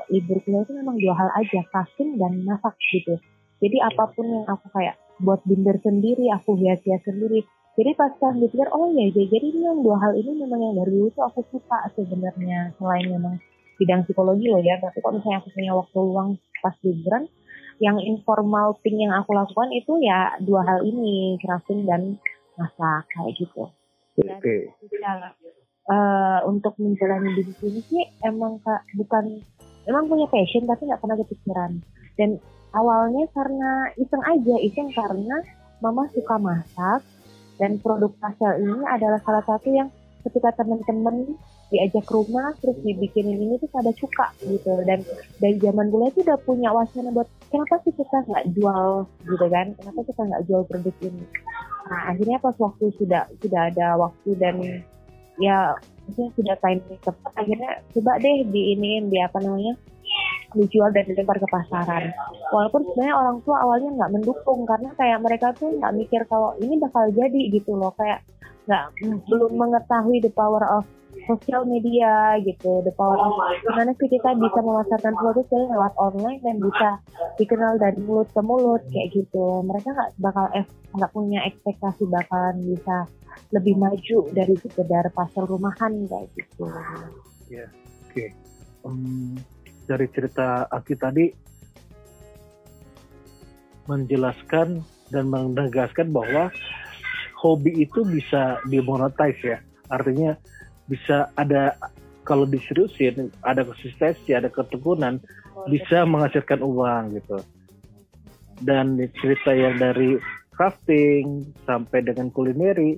libur 0.09 0.37
kuliah 0.41 0.65
itu 0.65 0.73
memang 0.73 0.97
dua 0.97 1.13
hal 1.13 1.29
aja, 1.37 1.61
casting 1.69 2.17
dan 2.17 2.41
masak 2.47 2.73
gitu 2.89 3.19
jadi 3.63 3.79
apa 3.79 4.11
pun 4.11 4.27
yang 4.27 4.43
aku 4.43 4.67
kayak 4.75 4.99
buat 5.23 5.39
binder 5.47 5.79
sendiri, 5.79 6.27
aku 6.35 6.59
hias-hias 6.59 6.99
sendiri. 7.07 7.47
Jadi 7.73 7.91
pas 7.97 8.13
kan 8.21 8.37
dipikir, 8.37 8.69
oh 8.69 8.93
ya, 8.93 9.09
jadi 9.09 9.49
ini 9.49 9.65
yang 9.65 9.81
dua 9.81 9.97
hal 9.97 10.13
ini 10.13 10.45
memang 10.45 10.61
yang 10.61 10.73
dari 10.77 10.93
dulu 10.93 11.09
tuh 11.09 11.25
aku 11.25 11.41
suka 11.49 11.89
sebenarnya. 11.97 12.69
Selain 12.77 13.09
memang 13.09 13.41
bidang 13.81 14.05
psikologi 14.05 14.45
loh 14.45 14.61
ya, 14.61 14.77
tapi 14.77 15.01
kalau 15.01 15.17
misalnya 15.17 15.41
aku 15.41 15.49
punya 15.57 15.71
waktu 15.73 15.97
luang 15.97 16.29
pas 16.61 16.75
liburan, 16.85 17.23
yang 17.81 17.97
informal 17.97 18.77
thing 18.85 19.01
yang 19.01 19.17
aku 19.17 19.33
lakukan 19.33 19.73
itu 19.73 19.97
ya 20.05 20.37
dua 20.37 20.61
hal 20.69 20.85
ini, 20.85 21.41
crafting 21.41 21.89
dan 21.89 22.21
masak 22.53 23.09
kayak 23.09 23.33
gitu. 23.41 23.65
Oke. 24.21 24.29
Okay. 24.37 24.59
uh, 25.89 26.39
untuk 26.47 26.75
menjalani 26.79 27.35
bisnis 27.35 27.59
ini 27.63 27.81
sih 27.89 28.03
emang 28.23 28.59
kak 28.63 28.87
bukan 28.95 29.41
emang 29.89 30.07
punya 30.07 30.27
passion 30.31 30.63
tapi 30.63 30.87
nggak 30.87 31.01
pernah 31.01 31.17
kepikiran 31.19 31.71
dan 32.15 32.29
awalnya 32.71 33.27
karena 33.35 33.91
iseng 33.99 34.23
aja 34.23 34.55
iseng 34.63 34.89
karena 34.93 35.43
mama 35.83 36.07
suka 36.15 36.35
masak 36.39 37.01
dan 37.61 37.77
produk 37.81 38.11
pastel 38.17 38.57
ini 38.61 38.81
adalah 38.89 39.19
salah 39.21 39.43
satu 39.45 39.69
yang 39.69 39.89
ketika 40.23 40.55
teman-teman 40.55 41.35
diajak 41.67 42.05
ke 42.05 42.13
rumah 42.13 42.53
terus 42.61 42.77
dibikinin 42.85 43.35
ini 43.35 43.55
tuh 43.59 43.69
pada 43.73 43.91
suka 43.97 44.29
gitu. 44.45 44.73
Dan 44.85 45.01
dari 45.41 45.57
zaman 45.59 45.89
dulu 45.89 46.07
itu 46.09 46.21
udah 46.21 46.39
punya 46.45 46.69
wacana 46.69 47.09
buat 47.11 47.27
kenapa 47.49 47.81
sih 47.83 47.93
kita 47.97 48.17
nggak 48.29 48.45
jual? 48.55 49.09
gitu 49.25 49.45
kan. 49.49 49.67
Kenapa 49.75 49.99
kita 50.05 50.21
nggak 50.21 50.43
jual 50.47 50.61
produk 50.69 50.95
ini? 51.01 51.23
Nah 51.89 52.01
akhirnya 52.13 52.37
pas 52.39 52.55
waktu 52.61 52.85
sudah 52.95 53.23
sudah 53.41 53.61
ada 53.73 53.87
waktu 53.99 54.29
dan 54.37 54.55
ya 55.41 55.73
maksudnya 56.05 56.29
sudah 56.37 56.55
time 56.61 56.79
tepat 57.01 57.31
akhirnya 57.33 57.71
coba 57.95 58.11
deh 58.21 58.37
di 58.53 58.61
ini 58.77 59.01
di 59.09 59.17
apa 59.17 59.41
namanya 59.41 59.73
dijual 60.55 60.89
dan 60.93 61.05
dilempar 61.09 61.37
ke 61.41 61.47
pasaran. 61.49 62.13
Walaupun 62.49 62.81
sebenarnya 62.91 63.15
orang 63.17 63.37
tua 63.41 63.57
awalnya 63.61 63.89
nggak 63.93 64.11
mendukung 64.13 64.65
karena 64.69 64.89
kayak 64.95 65.19
mereka 65.21 65.47
tuh 65.57 65.73
nggak 65.77 65.93
mikir 65.97 66.21
kalau 66.29 66.55
ini 66.61 66.77
bakal 66.79 67.09
jadi 67.11 67.41
gitu 67.51 67.73
loh 67.77 67.93
kayak 67.97 68.21
nggak 68.63 68.85
belum 69.27 69.51
mengetahui 69.59 70.23
the 70.23 70.31
power 70.31 70.63
of 70.63 70.87
sosial 71.23 71.63
media 71.63 72.35
gitu, 72.43 72.83
the 72.83 72.91
power 72.95 73.15
of 73.15 73.31
gimana 73.63 73.95
sih 73.95 74.09
kita 74.11 74.35
bisa 74.35 74.59
memasarkan 74.59 75.15
produk 75.15 75.45
lewat 75.51 75.93
online 75.95 76.39
dan 76.43 76.57
bisa 76.59 76.89
dikenal 77.39 77.79
dari 77.79 77.99
mulut 78.03 78.27
ke 78.31 78.41
mulut 78.43 78.83
kayak 78.91 79.13
gitu. 79.15 79.63
Mereka 79.63 79.87
nggak 79.87 80.11
bakal 80.19 80.45
nggak 80.93 81.11
punya 81.15 81.39
ekspektasi 81.47 82.03
bakalan 82.11 82.57
bisa 82.65 83.07
lebih 83.53 83.77
maju 83.77 84.17
dari 84.33 84.55
sekedar 84.57 85.05
pasar 85.13 85.45
rumahan 85.45 85.93
kayak 86.09 86.27
gitu. 86.37 86.65
Ya, 87.49 87.65
yeah. 87.65 87.69
oke. 88.09 88.13
Okay. 88.13 88.29
Um, 88.83 89.39
dari 89.83 90.07
cerita 90.11 90.67
Aki 90.71 90.95
tadi 90.95 91.25
menjelaskan 93.87 94.79
dan 95.11 95.27
menegaskan 95.27 96.15
bahwa 96.15 96.47
hobi 97.43 97.83
itu 97.83 98.07
bisa 98.07 98.63
dimonetize 98.71 99.41
ya. 99.43 99.59
Artinya 99.91 100.39
bisa 100.87 101.27
ada 101.35 101.75
kalau 102.23 102.47
diseriusin 102.47 103.27
ada 103.43 103.67
konsistensi, 103.67 104.31
ada 104.31 104.47
ketekunan, 104.47 105.19
bisa 105.67 106.07
menghasilkan 106.07 106.63
uang 106.63 107.19
gitu. 107.19 107.37
Dan 108.63 108.95
cerita 109.19 109.51
yang 109.51 109.75
dari 109.75 110.15
crafting 110.55 111.43
sampai 111.67 112.07
dengan 112.07 112.31
kulineri, 112.31 112.95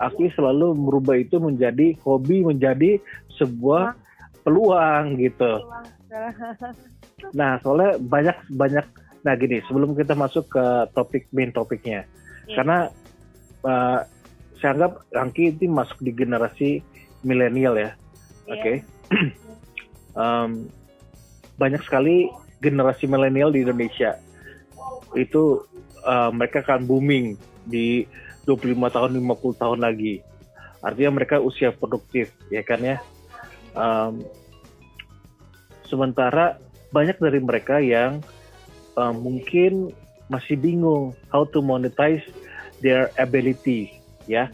Aki 0.00 0.32
selalu 0.34 0.72
merubah 0.74 1.20
itu 1.20 1.36
menjadi 1.36 1.94
hobi, 2.00 2.42
menjadi 2.42 2.96
sebuah 3.36 3.94
peluang 4.42 5.20
gitu. 5.20 5.62
Nah, 7.38 7.62
soalnya 7.62 8.02
banyak 8.02 8.34
banyak. 8.50 8.86
Nah 9.22 9.34
gini, 9.38 9.62
sebelum 9.70 9.94
kita 9.94 10.18
masuk 10.18 10.50
ke 10.50 10.64
topik 10.90 11.30
main 11.30 11.54
topiknya, 11.54 12.02
yeah. 12.50 12.56
karena 12.58 12.78
uh, 13.62 14.02
saya 14.58 14.74
anggap 14.74 15.06
Angki 15.14 15.54
itu 15.54 15.70
masuk 15.70 16.02
di 16.02 16.10
generasi 16.10 16.82
milenial 17.22 17.78
ya, 17.78 17.94
yeah. 18.50 18.52
oke? 18.52 18.58
Okay? 18.62 18.76
um, 20.16 20.68
banyak 21.56 21.82
sekali 21.84 22.28
generasi 22.62 23.06
milenial 23.06 23.52
di 23.52 23.64
Indonesia 23.66 24.16
itu 25.12 25.60
uh, 26.06 26.30
mereka 26.32 26.64
akan 26.64 26.88
booming 26.88 27.36
di 27.68 28.08
25 28.48 28.74
tahun 28.90 29.10
50 29.20 29.62
tahun 29.62 29.78
lagi 29.82 30.24
artinya 30.82 31.22
mereka 31.22 31.38
usia 31.38 31.70
produktif 31.70 32.32
ya 32.50 32.64
kan 32.64 32.80
ya 32.82 32.96
um, 33.76 34.24
sementara 35.92 36.56
banyak 36.96 37.20
dari 37.20 37.40
mereka 37.44 37.76
yang 37.76 38.24
uh, 38.96 39.12
mungkin 39.12 39.92
masih 40.32 40.56
bingung 40.56 41.12
how 41.28 41.44
to 41.44 41.60
monetize 41.60 42.24
their 42.80 43.12
ability 43.20 43.92
ya. 44.24 44.48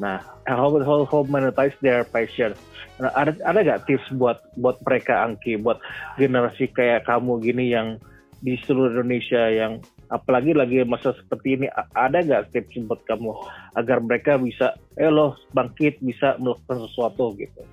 Nah 0.00 0.24
how 0.48 0.72
how, 0.80 1.04
how 1.04 1.20
monetize 1.28 1.76
their 1.84 2.08
passion. 2.08 2.56
Nah, 2.96 3.12
ada 3.12 3.36
ada 3.44 3.58
nggak 3.60 3.84
tips 3.84 4.08
buat 4.16 4.40
buat 4.56 4.80
mereka 4.88 5.20
Angki 5.28 5.60
buat 5.60 5.76
generasi 6.16 6.72
kayak 6.72 7.04
kamu 7.04 7.44
gini 7.44 7.72
yang 7.72 8.00
di 8.40 8.56
seluruh 8.64 8.98
Indonesia 8.98 9.52
yang 9.52 9.84
apalagi 10.12 10.52
lagi 10.52 10.84
masa 10.84 11.16
seperti 11.16 11.56
ini 11.56 11.66
ada 11.96 12.18
nggak 12.20 12.52
tips 12.52 12.80
buat 12.84 13.00
kamu 13.08 13.32
agar 13.76 13.98
mereka 14.00 14.32
bisa 14.36 14.76
eh 14.96 15.08
loh 15.08 15.36
bangkit 15.56 16.00
bisa 16.04 16.36
melakukan 16.36 16.84
sesuatu 16.88 17.32
gitu 17.38 17.64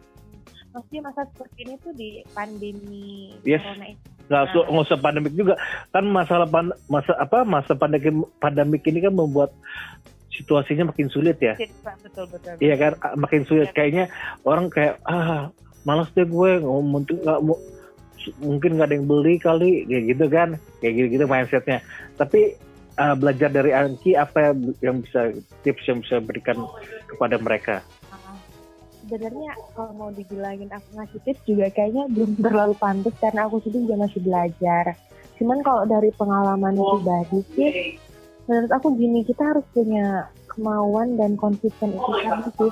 maksudnya 0.80 1.02
masa 1.12 1.28
seperti 1.36 1.58
ini 1.68 1.74
tuh 1.84 1.92
di 1.92 2.10
pandemi 2.32 3.36
yes. 3.44 3.60
corona 3.60 3.86
ini. 3.92 4.00
Nggak 4.32 4.44
nah. 4.48 4.64
nggak 4.72 4.86
usah 4.88 5.00
pandemik 5.04 5.34
juga. 5.36 5.54
Kan 5.92 6.06
masalah 6.08 6.48
pan, 6.48 6.72
masa 6.88 7.12
apa 7.20 7.44
masa 7.44 7.76
pandemi 7.76 8.24
pandemik 8.40 8.88
ini 8.88 9.04
kan 9.04 9.12
membuat 9.12 9.52
situasinya 10.32 10.88
makin 10.96 11.12
sulit 11.12 11.36
ya. 11.44 11.60
Betul 12.00 12.32
betul, 12.32 12.56
iya 12.64 12.80
kan? 12.80 12.96
Makin 13.20 13.44
sulit. 13.44 13.70
Ya. 13.70 13.76
kayaknya 13.76 14.06
orang 14.48 14.72
kayak 14.72 15.04
ah 15.04 15.52
malas 15.84 16.08
deh 16.16 16.24
gue 16.24 16.52
ngomong 16.64 17.04
nggak 17.04 17.40
mau 17.44 17.60
mungkin 18.40 18.76
nggak 18.80 18.88
ada 18.88 18.96
yang 18.96 19.08
beli 19.08 19.36
kali 19.36 19.84
kayak 19.84 20.04
gitu 20.16 20.26
kan? 20.32 20.50
Kayak 20.80 20.94
gitu 20.96 21.08
gitu 21.20 21.26
mindsetnya. 21.28 21.80
Tapi 22.16 22.56
uh, 22.96 23.16
belajar 23.20 23.52
dari 23.52 23.76
Anki 23.76 24.16
apa 24.16 24.56
yang 24.80 25.04
bisa 25.04 25.36
tips 25.68 25.84
yang 25.92 26.00
bisa 26.00 26.24
berikan 26.24 26.64
kepada 27.12 27.36
mereka 27.36 27.84
sebenarnya 29.10 29.58
kalau 29.74 29.92
mau 29.98 30.10
dibilangin 30.14 30.70
aku 30.70 30.88
ngasih 30.94 31.20
tips 31.26 31.42
juga 31.50 31.66
kayaknya 31.74 32.06
belum 32.14 32.38
terlalu 32.38 32.78
pantas 32.78 33.18
karena 33.18 33.50
aku 33.50 33.58
sendiri 33.66 33.90
juga 33.90 34.06
masih 34.06 34.22
belajar. 34.22 34.86
Cuman 35.42 35.60
kalau 35.66 35.84
dari 35.90 36.14
pengalaman 36.14 36.78
pribadi 36.78 37.40
sih, 37.58 37.72
menurut 38.46 38.70
aku 38.70 38.94
gini 38.94 39.26
kita 39.26 39.42
harus 39.50 39.66
punya 39.74 40.30
kemauan 40.46 41.18
dan 41.18 41.34
konsisten 41.42 41.98
itu 41.98 42.12
tadi 42.22 42.50
sih. 42.54 42.72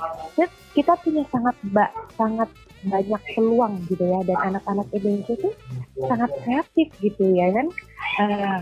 kita 0.78 0.94
punya 1.02 1.26
sangat 1.34 1.56
ba 1.74 1.90
sangat 2.14 2.46
banyak 2.86 3.22
peluang 3.34 3.82
gitu 3.90 4.06
ya 4.06 4.22
dan 4.22 4.38
anak-anak 4.54 4.86
Indonesia 4.94 5.34
itu 5.34 5.50
sangat 6.06 6.30
kreatif 6.46 6.88
gitu 7.02 7.34
ya 7.34 7.50
kan. 7.50 7.66
Uh, 8.22 8.60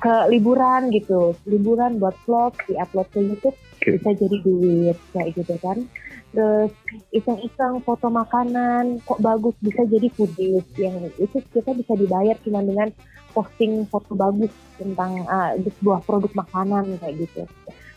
ke 0.00 0.32
liburan 0.32 0.88
gitu, 0.96 1.36
liburan 1.44 2.00
buat 2.00 2.16
vlog, 2.24 2.56
di-upload 2.64 3.08
ke 3.12 3.20
YouTube 3.20 3.56
bisa 3.84 4.08
jadi 4.16 4.36
duit 4.44 4.96
kayak 5.12 5.36
gitu 5.36 5.56
kan 5.60 5.76
terus 6.30 6.70
iseng-iseng 7.10 7.82
foto 7.82 8.06
makanan 8.06 9.02
kok 9.02 9.18
bagus 9.18 9.54
bisa 9.58 9.82
jadi 9.82 10.06
foodies 10.14 10.66
yang 10.78 11.10
itu 11.18 11.42
kita 11.50 11.74
bisa 11.74 11.92
dibayar 11.98 12.38
cuma 12.46 12.62
dengan 12.62 12.94
posting 13.34 13.86
foto 13.90 14.14
bagus 14.14 14.50
tentang 14.78 15.26
uh, 15.26 15.54
sebuah 15.58 16.02
produk 16.06 16.30
makanan 16.34 16.98
kayak 17.02 17.26
gitu. 17.26 17.42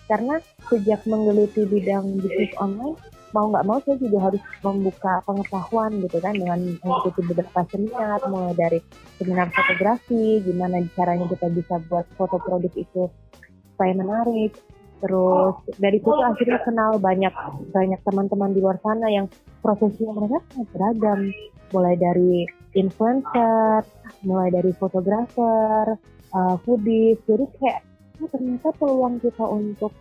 Karena 0.10 0.38
sejak 0.70 1.06
menggeluti 1.10 1.66
bidang 1.66 2.22
bisnis 2.22 2.54
online 2.60 2.98
mau 3.34 3.50
nggak 3.50 3.66
mau 3.66 3.82
saya 3.82 3.98
juga 3.98 4.30
harus 4.30 4.42
membuka 4.62 5.26
pengetahuan 5.26 5.92
gitu 6.06 6.22
kan 6.22 6.38
dengan 6.38 6.78
mengikuti 6.86 7.22
beberapa 7.26 7.66
seminar 7.74 8.22
mulai 8.30 8.54
dari 8.54 8.80
seminar 9.18 9.50
fotografi 9.50 10.38
gimana 10.46 10.86
caranya 10.94 11.26
kita 11.26 11.50
bisa 11.50 11.82
buat 11.90 12.06
foto 12.14 12.38
produk 12.38 12.70
itu 12.78 13.10
supaya 13.74 13.94
menarik 13.98 14.54
terus 15.04 15.60
dari 15.84 16.00
situ 16.00 16.16
akhirnya 16.16 16.64
kenal 16.64 16.96
banyak 16.96 17.36
banyak 17.76 18.00
teman-teman 18.08 18.56
di 18.56 18.64
luar 18.64 18.80
sana 18.80 19.12
yang 19.12 19.28
profesinya 19.60 20.16
mereka 20.16 20.40
sangat 20.56 20.68
beragam 20.72 21.20
mulai 21.76 22.00
dari 22.00 22.48
influencer 22.80 23.84
mulai 24.24 24.48
dari 24.48 24.72
fotografer 24.80 26.00
uh, 26.32 26.56
foodies 26.64 27.20
jadi 27.28 27.44
kayak 27.60 27.80
oh, 28.24 28.30
ternyata 28.32 28.72
peluang 28.80 29.20
kita 29.20 29.44
untuk 29.44 29.92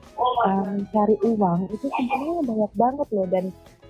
um, 0.46 0.86
cari 0.94 1.18
uang 1.26 1.66
itu 1.74 1.86
sebenarnya 1.90 2.42
banyak 2.46 2.72
banget 2.78 3.08
loh 3.10 3.26
dan 3.26 3.44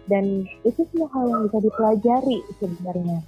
dan 0.09 0.25
itu 0.65 0.81
semua 0.89 1.13
hal 1.13 1.29
yang 1.29 1.41
bisa 1.45 1.59
dipelajari 1.61 2.39
sebenarnya 2.57 3.21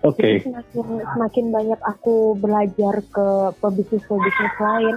Oke. 0.00 0.40
Okay. 0.40 0.48
Semakin, 0.48 1.04
semakin 1.12 1.46
banyak 1.52 1.80
aku 1.84 2.32
belajar 2.40 3.04
ke 3.12 3.28
pebisnis-pebisnis 3.60 4.56
lain, 4.56 4.96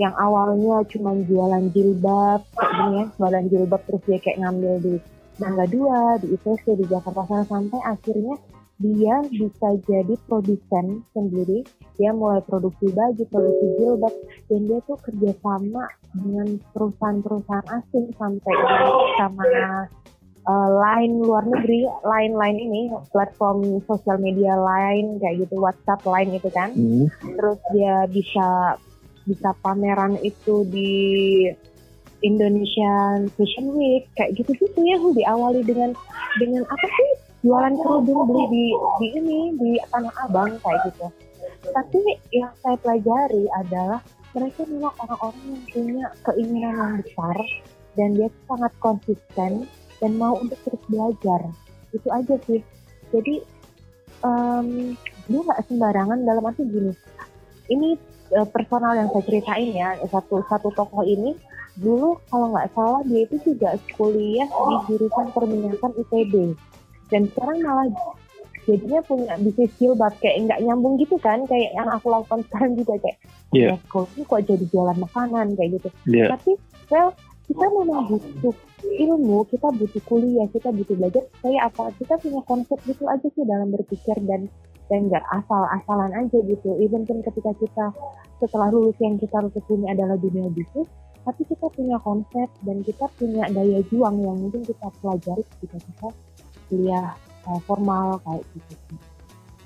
yang 0.00 0.16
awalnya 0.16 0.80
cuma 0.88 1.12
jualan 1.28 1.68
jilbab 1.76 2.40
kayak 2.56 2.72
gini 2.72 2.96
ya 2.96 3.04
jualan 3.20 3.44
jilbab 3.52 3.80
terus 3.84 4.02
dia 4.08 4.18
kayak 4.24 4.38
ngambil 4.40 4.74
di 4.80 4.94
Mangga 5.36 5.66
Dua 5.68 6.00
di 6.20 6.26
ITC 6.36 6.64
di 6.80 6.84
Jakarta 6.88 7.22
sana 7.28 7.44
sampai 7.44 7.80
akhirnya 7.84 8.36
dia 8.80 9.20
bisa 9.28 9.68
jadi 9.84 10.14
produsen 10.24 11.04
sendiri 11.12 11.68
dia 12.00 12.16
mulai 12.16 12.40
produksi 12.40 12.88
baju 12.88 13.22
produksi 13.28 13.66
jilbab 13.76 14.14
dan 14.48 14.60
dia 14.64 14.80
tuh 14.88 14.96
kerjasama 15.04 15.84
dengan 16.16 16.48
perusahaan-perusahaan 16.72 17.68
asing 17.68 18.08
sampai 18.16 18.54
sama 19.20 19.44
uh, 20.48 20.68
lain 20.80 21.20
luar 21.20 21.44
negeri, 21.44 21.84
lain 22.04 22.32
lain 22.36 22.56
ini 22.56 22.80
platform 23.12 23.84
sosial 23.84 24.16
media 24.16 24.56
lain 24.56 25.20
kayak 25.20 25.44
gitu 25.44 25.60
WhatsApp 25.60 26.00
lain 26.08 26.32
itu 26.32 26.48
kan. 26.48 26.72
Hmm. 26.72 27.06
Terus 27.36 27.60
dia 27.76 28.08
bisa 28.08 28.80
bisa 29.24 29.52
pameran 29.60 30.16
itu 30.24 30.64
di 30.68 30.92
Indonesian 32.20 33.32
Fashion 33.32 33.72
Week 33.76 34.04
kayak 34.16 34.36
gitu 34.36 34.52
gitu 34.60 34.80
yang 34.84 35.00
diawali 35.16 35.64
dengan 35.64 35.96
dengan 36.36 36.62
apa 36.68 36.86
sih? 36.86 37.10
Jualan 37.40 37.72
kerudung 37.80 38.28
beli 38.28 38.44
di 38.52 38.64
di 39.00 39.06
ini 39.16 39.40
di 39.56 39.70
tanah 39.88 40.12
abang 40.28 40.60
kayak 40.60 40.92
gitu. 40.92 41.08
Tapi 41.72 42.00
yang 42.36 42.52
saya 42.60 42.76
pelajari 42.80 43.48
adalah 43.56 44.04
mereka 44.36 44.68
memang 44.68 44.92
orang-orang 45.00 45.44
yang 45.48 45.64
punya 45.72 46.06
keinginan 46.28 46.74
yang 46.76 46.94
besar 47.00 47.36
dan 47.96 48.08
dia 48.14 48.28
sangat 48.44 48.72
konsisten 48.84 49.52
dan 49.98 50.10
mau 50.20 50.36
untuk 50.36 50.60
terus 50.68 50.82
belajar. 50.92 51.40
Itu 51.96 52.08
aja 52.12 52.36
sih. 52.44 52.60
Jadi 53.08 53.40
um, 54.20 54.92
dia 55.24 55.40
nggak 55.40 55.64
sembarangan 55.64 56.28
dalam 56.28 56.44
arti 56.44 56.68
gini 56.68 56.92
ini 57.70 57.94
uh, 58.36 58.46
personal 58.48 58.92
yang 58.96 59.08
saya 59.10 59.24
ceritain 59.26 59.70
ya 59.74 59.88
satu 60.08 60.42
satu 60.46 60.68
tokoh 60.74 61.02
ini 61.06 61.34
dulu 61.78 62.18
kalau 62.28 62.50
nggak 62.52 62.68
salah 62.74 63.00
dia 63.06 63.24
itu 63.24 63.36
juga 63.46 63.78
kuliah 63.94 64.48
di 64.48 64.74
jurusan 64.90 65.26
perminyakan 65.32 65.92
ITB 65.96 66.58
dan 67.10 67.26
sekarang 67.30 67.58
malah 67.62 67.86
jadinya 68.68 69.00
punya 69.02 69.34
bisnis 69.40 69.72
jilbab 69.80 70.14
kayak 70.20 70.46
nggak 70.46 70.60
nyambung 70.62 71.00
gitu 71.00 71.16
kan 71.18 71.42
kayak 71.48 71.72
yang 71.72 71.88
aku 71.88 72.12
lakukan 72.12 72.44
sekarang 72.50 72.72
juga 72.76 72.94
kayak 73.00 73.18
yeah. 73.56 73.74
ya 73.74 74.00
ini 74.14 74.22
kok 74.26 74.42
jadi 74.44 74.64
jualan 74.68 74.98
makanan 75.00 75.46
kayak 75.56 75.70
gitu 75.80 75.88
yeah. 76.06 76.28
tapi 76.30 76.54
well 76.92 77.10
kita 77.50 77.66
memang 77.66 78.06
butuh 78.06 78.54
ilmu 78.86 79.38
kita 79.50 79.68
butuh 79.74 80.02
kuliah 80.06 80.46
kita 80.54 80.68
butuh 80.70 80.94
belajar 80.94 81.24
kayak 81.42 81.62
apa 81.72 81.90
kita 81.98 82.14
punya 82.20 82.40
konsep 82.46 82.78
gitu 82.86 83.04
aja 83.10 83.26
sih 83.26 83.42
dalam 83.42 83.74
berpikir 83.74 84.16
dan 84.28 84.46
dan 84.90 85.06
nggak 85.06 85.24
asal-asalan 85.30 86.10
aja 86.12 86.38
gitu. 86.44 86.70
Even 86.82 87.06
pun 87.06 87.22
ketika 87.22 87.54
kita 87.56 87.86
setelah 88.42 88.68
lulus 88.74 88.98
yang 88.98 89.16
kita 89.16 89.38
harus 89.38 89.54
ini 89.70 89.86
adalah 89.86 90.18
dunia 90.18 90.50
bisnis 90.50 90.90
tapi 91.20 91.44
kita 91.44 91.66
punya 91.68 92.00
konsep 92.00 92.48
dan 92.64 92.80
kita 92.80 93.04
punya 93.20 93.44
daya 93.52 93.80
juang 93.92 94.16
yang 94.24 94.36
mungkin 94.40 94.64
kita 94.64 94.88
pelajari 95.04 95.44
ketika 95.56 95.78
kita 95.84 96.08
kuliah 96.72 97.12
uh, 97.44 97.60
formal 97.68 98.16
kayak 98.24 98.44
gitu. 98.56 98.74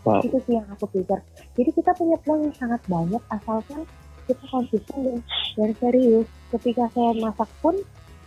Wow. 0.04 0.20
itu 0.20 0.36
sih 0.44 0.60
yang 0.60 0.68
aku 0.68 0.84
pikir. 0.92 1.16
Jadi 1.56 1.70
kita 1.80 1.96
punya 1.96 2.20
peluang 2.20 2.50
yang 2.50 2.56
sangat 2.60 2.80
banyak 2.84 3.22
asalkan 3.32 3.88
kita 4.28 4.44
konsisten 4.52 4.98
dan, 5.00 5.18
dan 5.56 5.70
serius. 5.80 6.28
Ketika 6.52 6.84
saya 6.92 7.16
masak 7.16 7.48
pun 7.64 7.80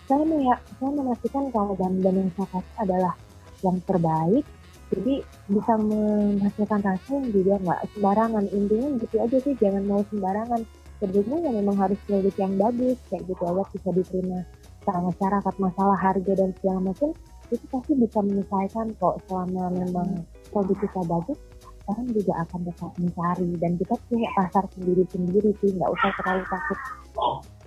saya 0.10 0.24
ya 0.26 0.56
saya 0.80 0.92
memastikan 0.96 1.52
kalau 1.54 1.76
bahan-bahan 1.78 2.26
yang 2.26 2.32
saya 2.34 2.48
kasih 2.50 2.76
adalah 2.82 3.14
yang 3.62 3.78
terbaik 3.86 4.46
jadi 4.88 5.20
bisa 5.52 5.74
menghasilkan 5.76 6.80
rasa 6.80 7.10
yang 7.20 7.28
juga 7.36 7.54
nggak 7.60 7.82
sembarangan. 7.96 8.44
Intinya 8.56 8.88
gitu 9.04 9.16
aja 9.20 9.38
sih 9.44 9.54
jangan 9.60 9.84
mau 9.84 10.02
sembarangan. 10.08 10.62
Sebetulnya 10.98 11.38
ya 11.46 11.52
memang 11.54 11.76
harus 11.78 12.00
produk 12.08 12.36
yang 12.40 12.54
bagus 12.58 12.98
kayak 13.12 13.24
gitu 13.30 13.44
aja 13.46 13.64
bisa 13.70 13.90
diterima 13.94 14.40
sama 14.88 15.12
masyarakat 15.12 15.56
masalah 15.60 15.98
harga 16.00 16.34
dan 16.34 16.50
segala 16.58 16.80
macam. 16.92 17.12
Itu 17.52 17.66
pasti 17.68 17.94
bisa 18.00 18.20
menyelesaikan 18.24 18.96
kok 18.96 19.16
selama 19.28 19.64
memang 19.76 20.08
produk 20.50 20.78
kita 20.80 21.02
bagus 21.04 21.40
orang 21.88 22.08
juga 22.12 22.34
akan 22.48 22.60
tetap 22.68 22.92
mencari. 22.96 23.50
Dan 23.60 23.72
kita 23.76 23.96
punya 24.08 24.30
pasar 24.40 24.64
sendiri-sendiri 24.72 25.52
sih 25.60 25.70
nggak 25.76 25.92
usah 25.92 26.12
terlalu 26.24 26.44
takut. 26.48 26.80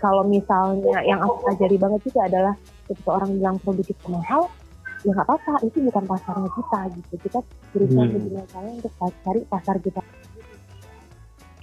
Kalau 0.01 0.25
misalnya 0.25 1.05
yang 1.05 1.21
aku 1.21 1.45
pelajari 1.45 1.77
banget 1.77 2.01
juga 2.09 2.21
adalah 2.33 2.55
ketika 2.89 3.11
orang 3.13 3.31
bilang 3.37 3.57
produk 3.61 3.85
kita 3.85 4.07
mahal 4.09 4.49
ya 5.01 5.11
nggak 5.17 5.27
apa-apa 5.27 5.55
itu 5.65 5.79
bukan 5.89 6.05
pasarnya 6.05 6.51
kita 6.53 6.81
gitu 6.93 7.15
kita 7.25 7.39
berusaha 7.73 8.05
hmm. 8.05 8.13
gimana 8.21 8.47
cara 8.53 8.69
untuk 8.69 8.93
cari 8.99 9.41
pasar 9.49 9.77
kita 9.81 10.03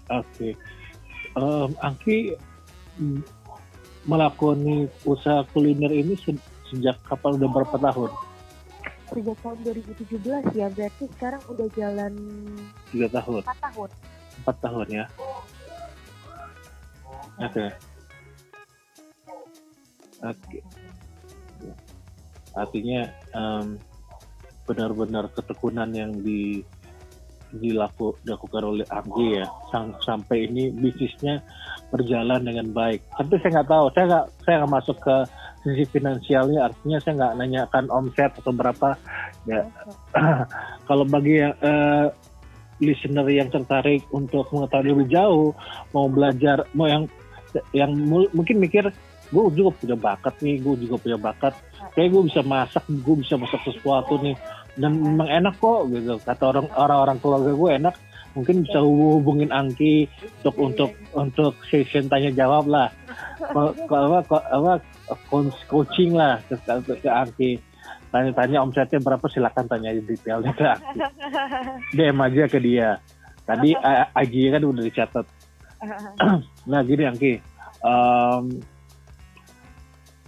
oke 0.10 0.26
okay. 0.26 0.52
um, 1.38 1.69
Angki 1.86 2.34
melakoni 4.08 4.88
usaha 5.04 5.43
kuliner 5.52 5.91
ini 5.91 6.15
sejak 6.71 6.95
kapan 7.04 7.36
udah 7.43 7.50
berapa 7.52 7.76
tahun? 7.76 8.12
Sejak 9.12 9.38
tahun 9.39 9.58
2017 9.63 10.56
ya, 10.56 10.67
berarti 10.71 11.06
sekarang 11.15 11.43
udah 11.47 11.67
jalan 11.76 12.13
tiga 12.91 13.08
tahun. 13.12 13.43
Empat 13.43 13.60
tahun. 13.60 13.89
Empat 14.43 14.56
tahun 14.63 14.88
ya. 14.88 15.06
Oke. 17.38 17.52
Okay. 17.52 17.69
Oke. 20.23 20.60
Okay. 20.60 20.87
Artinya 22.58 23.08
um, 23.38 23.78
benar-benar 24.67 25.32
ketekunan 25.32 25.93
yang 25.96 26.12
di 26.20 26.65
dilaku, 27.48 28.20
dilakukan 28.28 28.63
oleh 28.65 28.86
Anggi 28.91 29.39
ya. 29.39 29.46
Sam, 29.72 29.96
sampai 30.04 30.52
ini 30.52 30.67
bisnisnya 30.76 31.39
berjalan 31.88 32.43
dengan 32.43 32.76
baik. 32.76 33.00
Tapi 33.15 33.39
saya 33.39 33.62
nggak 33.62 33.70
tahu, 33.72 33.86
saya 33.96 34.06
nggak 34.12 34.26
saya 34.43 34.56
nggak 34.63 34.74
masuk 34.76 34.98
ke 35.00 35.15
sisi 35.63 35.86
finansialnya. 35.88 36.67
Artinya 36.67 36.98
saya 37.00 37.13
nggak 37.15 37.36
nanyakan 37.39 37.86
omset 37.88 38.32
atau 38.36 38.52
berapa. 38.52 38.89
Ya. 39.48 39.63
Kalau 40.88 41.08
bagi 41.08 41.39
yang 41.39 41.56
uh, 41.63 42.12
listener 42.84 43.26
yang 43.30 43.50
tertarik 43.50 44.06
untuk 44.13 44.50
mengetahui 44.54 44.93
lebih 44.93 45.08
jauh 45.10 45.50
mau 45.93 46.06
belajar 46.06 46.62
mau 46.78 46.86
yang 46.86 47.10
yang 47.74 47.89
mungkin 48.34 48.62
mikir 48.62 48.86
gue 49.28 49.43
juga 49.58 49.72
punya 49.76 49.98
bakat 49.98 50.36
nih 50.39 50.62
gue 50.62 50.88
juga 50.88 50.96
punya 51.02 51.17
bakat 51.17 51.54
kayak 51.97 52.13
gue 52.13 52.23
bisa 52.29 52.45
masak 52.45 52.86
gue 52.86 53.15
bisa 53.25 53.41
masak 53.41 53.57
sesuatu 53.65 54.21
nih 54.21 54.38
dan 54.77 54.93
memang 54.93 55.25
enak 55.25 55.57
kok 55.57 55.89
gitu. 55.89 56.21
Kata 56.21 56.53
orang 56.53 56.69
orang-orang 56.77 57.17
keluarga 57.17 57.51
gue 57.57 57.69
enak 57.81 57.95
mungkin 58.38 58.62
bisa 58.62 58.77
hubungin 58.86 59.49
Angki 59.49 60.05
untuk 60.45 60.55
untuk 60.62 60.91
untuk 61.17 61.53
session 61.65 62.05
tanya 62.05 62.29
jawab 62.29 62.69
lah. 62.69 62.93
Apa 63.41 64.29
apa 64.29 64.73
coaching 65.65 66.13
lah 66.13 66.38
ke, 66.45 66.53
ke, 66.62 66.93
ke 67.01 67.10
Angki. 67.10 67.51
Tanya-tanya 68.07 68.63
omsetnya 68.63 69.01
berapa 69.01 69.25
silakan 69.27 69.65
tanya 69.65 69.97
detailnya 69.97 70.53
ke 70.53 70.65
Angki. 70.69 70.99
DM 71.97 72.17
aja 72.21 72.43
ke 72.45 72.60
dia. 72.62 72.89
Tadi 73.41 73.73
Aji 74.13 74.53
kan 74.53 74.62
udah 74.62 74.83
dicatat. 74.86 75.25
Nah 76.69 76.83
gini 76.86 77.03
Angki. 77.10 77.33
Um, 77.81 78.76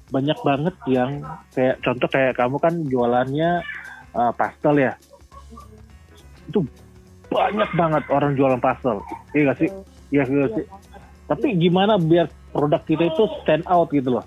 banyak 0.10 0.40
banget 0.42 0.76
yang 0.90 1.22
kayak 1.54 1.78
contoh 1.86 2.10
kayak 2.10 2.34
kamu 2.38 2.58
kan 2.58 2.74
jualannya 2.90 3.62
uh, 4.14 4.32
pastel 4.34 4.76
ya? 4.78 4.94
Itu 6.50 6.66
banyak 7.30 7.70
banget 7.78 8.04
orang 8.10 8.34
jualan 8.34 8.62
pastel. 8.62 9.02
Iya 9.38 9.54
gak 9.54 9.58
sih? 9.62 9.70
Iya 10.10 10.24
gak 10.26 10.52
sih? 10.58 10.66
Tapi 11.30 11.48
gimana 11.62 12.02
biar 12.02 12.26
produk 12.50 12.82
kita 12.82 13.14
itu 13.14 13.30
stand 13.42 13.66
out 13.70 13.94
gitu 13.94 14.18
loh? 14.18 14.26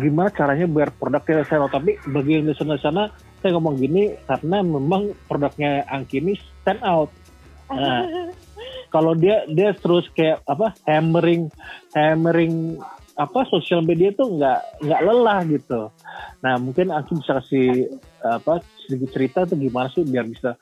Gimana 0.00 0.32
caranya 0.32 0.64
biar 0.64 0.88
produk 0.96 1.20
kita 1.20 1.44
stand 1.44 1.68
out? 1.68 1.72
Tapi 1.76 2.00
bagi 2.08 2.40
yang 2.40 2.48
di 2.48 2.56
sana 2.56 2.80
sana 2.80 3.12
saya 3.38 3.54
ngomong 3.54 3.76
gini 3.76 4.16
karena 4.24 4.64
memang 4.64 5.12
produknya 5.28 5.84
Angki 5.92 6.24
ini 6.24 6.32
stand 6.64 6.80
out. 6.80 7.12
Nah 7.68 8.08
kalau 8.94 9.12
dia 9.12 9.44
dia 9.52 9.76
terus 9.76 10.08
kayak 10.16 10.40
apa 10.48 10.72
hammering 10.88 11.52
hammering 11.92 12.80
apa 13.18 13.42
sosial 13.50 13.82
media 13.82 14.14
tuh 14.14 14.38
nggak 14.38 14.86
nggak 14.86 15.00
lelah 15.02 15.42
gitu. 15.50 15.90
Nah 16.38 16.54
mungkin 16.62 16.94
aku 16.94 17.18
bisa 17.18 17.42
kasih 17.42 17.90
apa 18.22 18.62
sedikit 18.86 19.10
cerita 19.10 19.38
tuh 19.42 19.58
gimana 19.58 19.90
sih 19.90 20.06
biar 20.06 20.22
bisa 20.22 20.54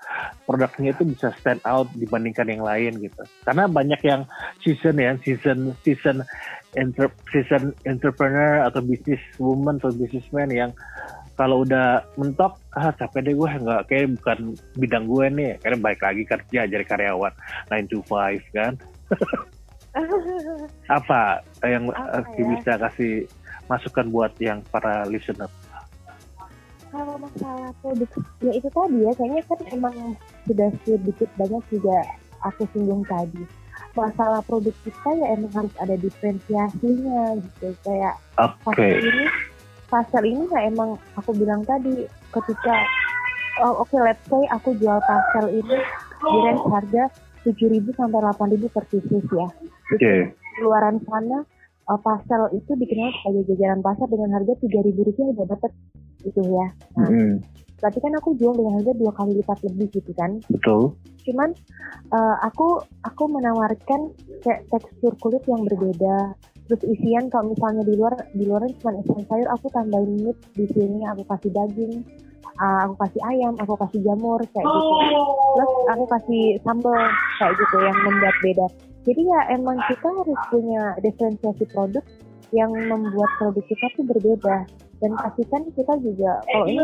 produknya 0.48 0.96
itu 0.96 1.04
bisa 1.04 1.36
stand 1.36 1.60
out 1.68 1.84
dibandingkan 1.92 2.48
yang 2.48 2.64
lain 2.64 2.96
gitu. 2.96 3.22
Karena 3.44 3.68
banyak 3.68 4.00
yang 4.08 4.24
season 4.64 4.96
ya 4.96 5.12
season 5.20 5.76
season 5.84 6.24
inter, 6.80 7.12
season 7.28 7.76
entrepreneur 7.84 8.64
atau 8.64 8.80
business 8.80 9.20
woman 9.36 9.76
atau 9.76 9.92
businessman 9.92 10.48
yang 10.48 10.72
kalau 11.36 11.60
udah 11.68 12.00
mentok 12.16 12.56
ah 12.72 12.88
capek 12.96 13.20
deh 13.28 13.34
gue 13.36 13.48
nggak 13.48 13.82
kayak 13.92 14.16
bukan 14.16 14.56
bidang 14.80 15.04
gue 15.04 15.26
nih 15.28 15.50
karena 15.60 15.78
baik 15.84 16.00
lagi 16.00 16.24
kerja 16.24 16.64
jadi 16.64 16.84
karyawan 16.88 17.32
9 17.68 17.92
to 17.92 18.00
5 18.08 18.56
kan 18.56 18.72
apa 20.98 21.42
yang 21.64 21.90
apa 21.92 22.28
ya? 22.34 22.44
bisa 22.54 22.72
kasih 22.78 23.12
masukan 23.66 24.06
buat 24.10 24.32
yang 24.38 24.62
para 24.70 25.06
listener? 25.10 25.50
Kalau 26.94 27.18
masalah 27.18 27.74
produk, 27.82 28.08
ya 28.40 28.52
itu 28.56 28.68
tadi 28.72 28.98
ya, 29.04 29.12
kayaknya 29.18 29.42
kan 29.44 29.60
emang 29.74 29.96
sudah 30.48 30.70
sedikit 30.86 31.28
banyak 31.36 31.62
juga 31.68 31.98
aku 32.46 32.62
singgung 32.72 33.02
tadi. 33.04 33.42
Masalah 33.92 34.40
produk 34.46 34.72
kita 34.86 35.10
ya 35.12 35.26
emang 35.36 35.52
harus 35.52 35.74
ada 35.82 35.96
diferensiasinya 35.98 37.36
gitu. 37.42 37.68
Kayak 37.84 38.16
okay. 38.38 39.02
ini, 39.02 39.28
pasar 39.90 40.22
ini 40.24 40.46
ya 40.48 40.70
emang 40.70 40.96
aku 41.18 41.36
bilang 41.36 41.66
tadi 41.68 42.06
ketika 42.32 42.74
oh, 43.64 43.82
oke 43.82 43.88
okay, 43.88 44.00
let's 44.02 44.22
say 44.28 44.42
aku 44.52 44.74
jual 44.76 44.98
pasar 45.04 45.48
ini 45.48 45.78
di 46.16 46.36
range 46.44 46.64
harga 46.70 47.04
7.000 47.46 47.86
sampai 47.94 48.20
8.000 48.26 48.74
per 48.74 48.84
pieces 48.90 49.24
ya. 49.30 49.46
Oke. 49.46 49.94
Okay. 49.94 50.18
Luaran 50.58 50.98
sana 51.06 51.46
uh, 51.86 52.00
pastel 52.02 52.50
itu 52.58 52.74
dikenal 52.74 53.14
sebagai 53.22 53.54
jajaran 53.54 53.80
pasar 53.86 54.10
dengan 54.10 54.34
harga 54.34 54.58
3.000 54.58 55.06
rupiah 55.06 55.26
udah 55.30 55.46
dapat 55.46 55.70
gitu 56.26 56.42
ya. 56.42 56.66
Nah, 56.98 57.08
mm. 57.08 57.34
Berarti 57.76 57.98
kan 58.00 58.12
aku 58.16 58.32
jual 58.40 58.56
dengan 58.56 58.80
harga 58.80 58.92
dua 58.96 59.12
kali 59.12 59.36
lipat 59.36 59.58
lebih 59.68 59.88
gitu 59.92 60.12
kan? 60.16 60.40
Betul. 60.48 60.96
Cuman 61.28 61.52
uh, 62.08 62.36
aku 62.40 62.80
aku 63.04 63.28
menawarkan 63.28 64.16
kayak 64.40 64.64
tekstur 64.72 65.12
kulit 65.20 65.44
yang 65.44 65.60
berbeda, 65.68 66.32
terus 66.72 66.82
isian 66.88 67.28
kalau 67.28 67.52
misalnya 67.52 67.84
di 67.84 67.94
luar 68.00 68.14
di 68.32 68.44
luar 68.48 68.64
cuma 68.80 68.96
isian 68.96 69.22
sayur 69.28 69.48
aku 69.52 69.68
tambahin 69.70 70.24
meat 70.24 70.38
di 70.56 70.64
sini 70.72 71.04
aku 71.04 71.22
kasih 71.28 71.52
daging 71.52 72.00
uh, 72.60 72.78
aku 72.88 72.94
kasih 73.06 73.20
ayam 73.30 73.54
aku 73.60 73.74
kasih 73.86 74.00
jamur 74.04 74.40
kayak 74.52 74.66
gitu. 74.66 74.90
Plus 75.56 75.72
aku 75.92 76.04
kasih 76.10 76.44
sambal 76.64 77.00
kayak 77.40 77.54
gitu 77.56 77.76
yang 77.80 77.96
membuat 78.04 78.36
beda. 78.42 78.66
Jadi 79.06 79.22
ya 79.22 79.40
emang 79.54 79.78
kita 79.86 80.08
harus 80.10 80.40
punya 80.50 80.82
diferensiasi 80.98 81.64
produk 81.70 82.04
yang 82.54 82.70
membuat 82.74 83.30
produk 83.38 83.64
kita 83.64 83.86
tuh 83.94 84.04
berbeda. 84.04 84.56
Dan 84.96 85.12
pastikan 85.20 85.62
kita 85.76 85.92
juga 86.00 86.40
kalau 86.48 86.66
ini 86.72 86.80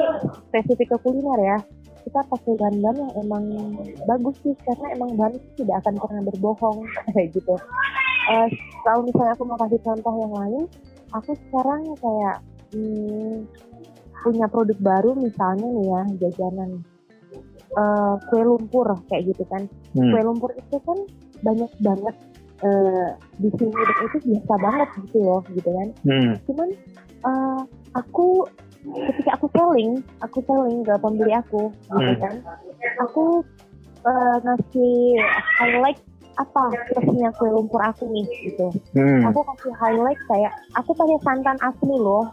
spesifik 0.52 0.92
ke 0.92 0.96
kuliner 1.00 1.40
ya 1.40 1.58
kita 2.02 2.20
pakai 2.28 2.52
bahan-bahan 2.58 2.98
yang 2.98 3.12
emang 3.24 3.44
bagus 4.10 4.36
sih 4.42 4.52
karena 4.66 4.86
emang 4.98 5.14
bahan 5.14 5.38
itu 5.38 5.48
tidak 5.64 5.86
akan 5.86 5.94
pernah 6.02 6.22
berbohong 6.28 6.78
kayak 7.14 7.30
gitu. 7.32 7.54
Uh, 8.30 8.46
kalau 8.84 9.00
misalnya 9.06 9.32
aku 9.34 9.44
mau 9.46 9.58
kasih 9.58 9.80
contoh 9.82 10.14
yang 10.18 10.34
lain 10.34 10.64
aku 11.12 11.36
sekarang 11.48 11.82
kayak 12.00 12.36
hmm, 12.74 13.34
punya 14.22 14.46
produk 14.48 14.78
baru 14.78 15.10
misalnya 15.18 15.66
nih 15.66 15.86
ya 15.86 16.02
jajanan 16.26 16.70
uh, 17.76 18.14
kue 18.28 18.42
lumpur 18.42 18.86
kayak 19.08 19.32
gitu 19.32 19.44
kan 19.48 19.66
hmm. 19.96 20.10
kue 20.12 20.20
lumpur 20.22 20.50
itu 20.56 20.76
kan 20.82 20.98
banyak 21.42 21.70
banget 21.82 22.16
uh, 22.62 23.08
di 23.40 23.48
sini 23.58 23.72
dan 23.72 23.98
itu 24.06 24.18
biasa 24.30 24.54
banget 24.60 24.88
gitu 25.08 25.18
loh 25.22 25.42
gitu 25.52 25.70
kan 25.70 25.88
hmm. 26.06 26.32
cuman 26.46 26.68
uh, 27.26 27.60
aku 27.96 28.46
ketika 28.82 29.38
aku 29.38 29.46
selling 29.54 30.02
aku 30.20 30.38
selling 30.42 30.82
ke 30.82 30.94
pembeli 30.98 31.32
aku 31.34 31.70
gitu 31.70 32.12
hmm. 32.12 32.20
kan 32.22 32.34
aku 33.02 33.24
uh, 34.06 34.36
ngasih 34.42 35.18
highlight 35.58 36.00
apa 36.40 36.64
plusnya 36.90 37.28
kue 37.36 37.50
lumpur 37.52 37.80
aku 37.84 38.08
nih 38.08 38.24
gitu 38.48 38.72
hmm. 38.96 39.22
aku 39.28 39.44
kasih 39.52 39.72
highlight 39.76 40.20
kayak 40.26 40.52
aku 40.74 40.96
pakai 40.96 41.18
santan 41.22 41.58
asli 41.60 41.96
loh 41.96 42.24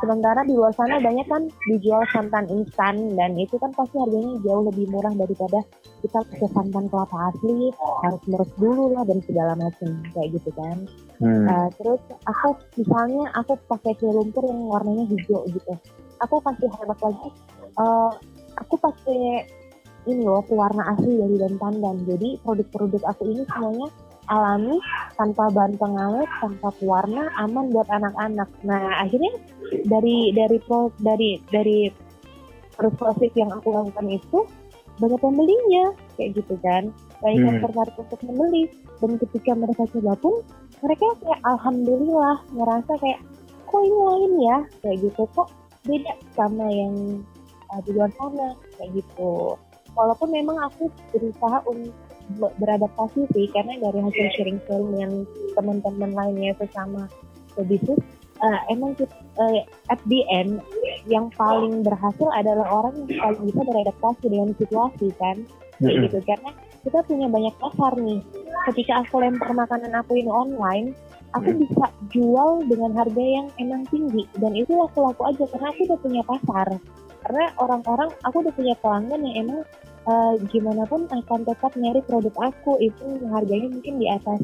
sementara 0.00 0.44
di 0.44 0.52
luar 0.52 0.72
sana 0.76 1.00
banyak 1.00 1.26
kan 1.28 1.48
dijual 1.72 2.04
santan 2.12 2.44
instan 2.52 3.16
dan 3.16 3.32
itu 3.36 3.56
kan 3.56 3.72
pasti 3.72 3.96
harganya 3.96 4.36
jauh 4.44 4.68
lebih 4.68 4.86
murah 4.92 5.12
daripada 5.16 5.64
kita 6.04 6.18
pakai 6.32 6.48
santan 6.52 6.84
kelapa 6.92 7.32
asli 7.32 7.72
harus 8.04 8.22
meres 8.28 8.52
dulu 8.60 8.92
lah 8.92 9.04
dan 9.08 9.18
segala 9.24 9.52
macam 9.56 9.88
kayak 10.12 10.28
gitu 10.36 10.50
kan. 10.54 10.76
Hmm. 11.16 11.48
uh, 11.48 11.68
terus 11.80 12.02
aku 12.28 12.60
misalnya 12.76 13.32
aku 13.40 13.56
pakai 13.72 13.96
kue 13.96 14.12
lumpur 14.12 14.44
yang 14.44 14.60
warnanya 14.68 15.04
hijau 15.08 15.48
gitu. 15.48 15.72
Aku 16.24 16.40
kasih 16.40 16.68
highlight 16.72 17.00
lagi 17.00 17.28
uh, 17.80 18.12
aku 18.60 18.74
pakai 18.80 19.44
ini 20.06 20.22
loh 20.22 20.42
pewarna 20.46 20.94
asli 20.94 21.18
dari 21.18 21.36
dan 21.36 21.58
pandan 21.58 22.06
jadi 22.06 22.38
produk-produk 22.46 23.02
aku 23.10 23.22
ini 23.26 23.42
semuanya 23.50 23.88
alami 24.26 24.76
tanpa 25.16 25.48
bahan 25.50 25.74
pengawet 25.78 26.30
tanpa 26.42 26.68
pewarna 26.78 27.30
aman 27.40 27.70
buat 27.72 27.88
anak-anak. 27.90 28.48
Nah 28.66 29.02
akhirnya 29.02 29.32
dari 29.86 30.34
dari 30.34 30.58
pro 30.62 30.90
dari 31.00 31.40
dari 31.50 31.90
proses 32.76 33.32
yang 33.34 33.50
aku 33.50 33.72
lakukan 33.72 34.06
itu 34.12 34.44
banyak 34.96 35.20
pembelinya 35.20 35.92
kayak 36.16 36.40
gitu 36.40 36.54
kan. 36.60 36.92
Banyak 37.20 37.40
yang 37.40 37.56
hmm. 37.60 37.64
tertarik 37.64 37.96
untuk 37.96 38.20
membeli. 38.24 38.64
Dan 38.96 39.20
ketika 39.20 39.52
mereka 39.52 39.82
coba 39.92 40.12
pun 40.20 40.34
mereka 40.80 41.06
kayak 41.20 41.40
alhamdulillah 41.44 42.36
ngerasa 42.52 42.92
kayak 43.00 43.20
kok 43.68 43.80
ini 43.84 43.98
lain 44.00 44.32
ya? 44.40 44.58
Kayak 44.84 44.96
gitu. 45.10 45.22
Kok 45.36 45.48
beda 45.84 46.12
sama 46.32 46.66
yang 46.72 46.94
uh, 47.72 47.80
di 47.84 47.90
luar 47.92 48.10
sana? 48.16 48.56
Kayak 48.80 49.04
gitu. 49.04 49.56
Walaupun 49.96 50.28
memang 50.28 50.56
aku 50.60 50.92
berusaha 51.12 51.64
untuk 51.68 51.96
beradaptasi 52.34 53.30
sih 53.30 53.46
karena 53.54 53.78
dari 53.78 54.02
hasil 54.02 54.26
sharing 54.34 54.60
film 54.66 54.98
yang 54.98 55.12
teman-teman 55.54 56.10
lainnya 56.12 56.52
sesama 56.58 57.06
bisnis 57.56 58.02
uh, 58.42 58.60
emang 58.68 58.92
kita, 58.98 59.14
uh, 59.40 59.62
at 59.88 60.00
the 60.08 60.20
end 60.28 60.60
yang 61.08 61.32
paling 61.34 61.80
berhasil 61.80 62.28
adalah 62.36 62.66
orang 62.68 63.06
yang 63.06 63.16
paling 63.20 63.42
bisa 63.48 63.60
beradaptasi 63.64 64.24
dengan 64.28 64.50
situasi 64.58 65.08
kan? 65.16 65.36
Kayak 65.80 66.08
gitu 66.08 66.18
karena 66.24 66.50
kita 66.84 66.98
punya 67.04 67.26
banyak 67.28 67.54
pasar 67.60 67.92
nih. 68.00 68.20
Ketika 68.72 69.04
aku 69.04 69.22
lempar 69.22 69.52
makanan 69.52 69.92
aku 69.94 70.18
ini 70.18 70.30
online 70.32 70.96
aku 71.36 71.52
mm. 71.52 71.58
bisa 71.68 71.86
jual 72.12 72.64
dengan 72.66 72.96
harga 72.96 73.24
yang 73.24 73.46
emang 73.60 73.84
tinggi. 73.92 74.24
Dan 74.38 74.52
itu 74.56 74.72
laku-laku 74.72 75.22
aja 75.28 75.44
karena 75.52 75.68
aku 75.72 75.80
udah 75.84 75.98
punya 76.00 76.22
pasar. 76.24 76.68
Karena 77.26 77.44
orang-orang 77.58 78.10
aku 78.22 78.36
udah 78.46 78.54
punya 78.54 78.74
pelanggan 78.78 79.20
yang 79.26 79.36
emang 79.46 79.60
uh, 80.06 80.34
gimana 80.48 80.86
pun 80.86 81.04
akan 81.10 81.40
tetap 81.44 81.72
nyari 81.76 82.00
produk 82.06 82.34
aku. 82.40 82.78
Itu 82.80 83.20
harganya 83.30 83.68
mungkin 83.70 84.00
di 84.00 84.06
atas 84.08 84.40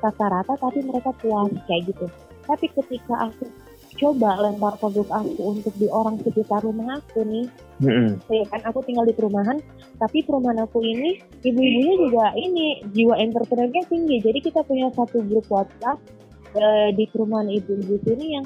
rata-rata 0.00 0.54
tapi 0.60 0.84
mereka 0.84 1.10
puas 1.18 1.50
kayak 1.66 1.90
gitu. 1.90 2.06
Tapi 2.46 2.70
ketika 2.70 3.32
aku 3.32 3.48
coba 3.96 4.36
lempar 4.44 4.76
produk 4.76 5.08
aku 5.08 5.56
untuk 5.56 5.74
di 5.80 5.88
orang 5.88 6.20
sekitar 6.20 6.60
rumah 6.60 7.00
aku 7.00 7.24
nih 7.24 7.48
mm-hmm. 7.80 8.28
ya 8.28 8.44
kan 8.52 8.60
aku 8.68 8.84
tinggal 8.84 9.08
di 9.08 9.16
perumahan 9.16 9.56
tapi 9.96 10.20
perumahan 10.20 10.68
aku 10.68 10.84
ini 10.84 11.16
ibu-ibunya 11.40 11.94
juga 12.04 12.24
ini 12.36 12.84
jiwa 12.92 13.16
entrepreneurnya 13.16 13.88
tinggi. 13.88 14.20
Jadi 14.20 14.38
kita 14.44 14.60
punya 14.68 14.92
satu 14.92 15.24
grup 15.24 15.48
WhatsApp 15.48 15.96
uh, 16.52 16.88
di 16.92 17.08
perumahan 17.08 17.48
ibu-ibu 17.48 17.96
sini 18.04 18.36
yang 18.36 18.44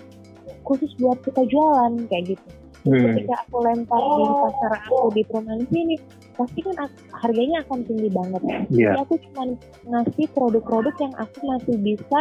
khusus 0.63 0.95
buat 1.03 1.19
kita 1.27 1.43
jualan 1.51 2.07
kayak 2.07 2.39
gitu 2.39 2.60
Hmm. 2.81 3.13
Ketika 3.13 3.45
aku 3.45 3.57
lempar 3.61 4.01
di 4.01 4.25
pasar 4.41 4.71
aku 4.81 4.97
di 5.13 5.23
perumahan 5.29 5.65
sini, 5.69 5.97
pasti 6.33 6.61
kan 6.65 6.89
harganya 7.21 7.61
akan 7.69 7.85
tinggi 7.85 8.09
banget. 8.09 8.41
Yeah. 8.73 8.97
Jadi 8.97 9.01
aku 9.05 9.15
cuma 9.29 9.43
ngasih 9.85 10.27
produk-produk 10.33 10.95
yang 10.97 11.15
aku 11.21 11.39
masih 11.45 11.77
bisa 11.77 12.21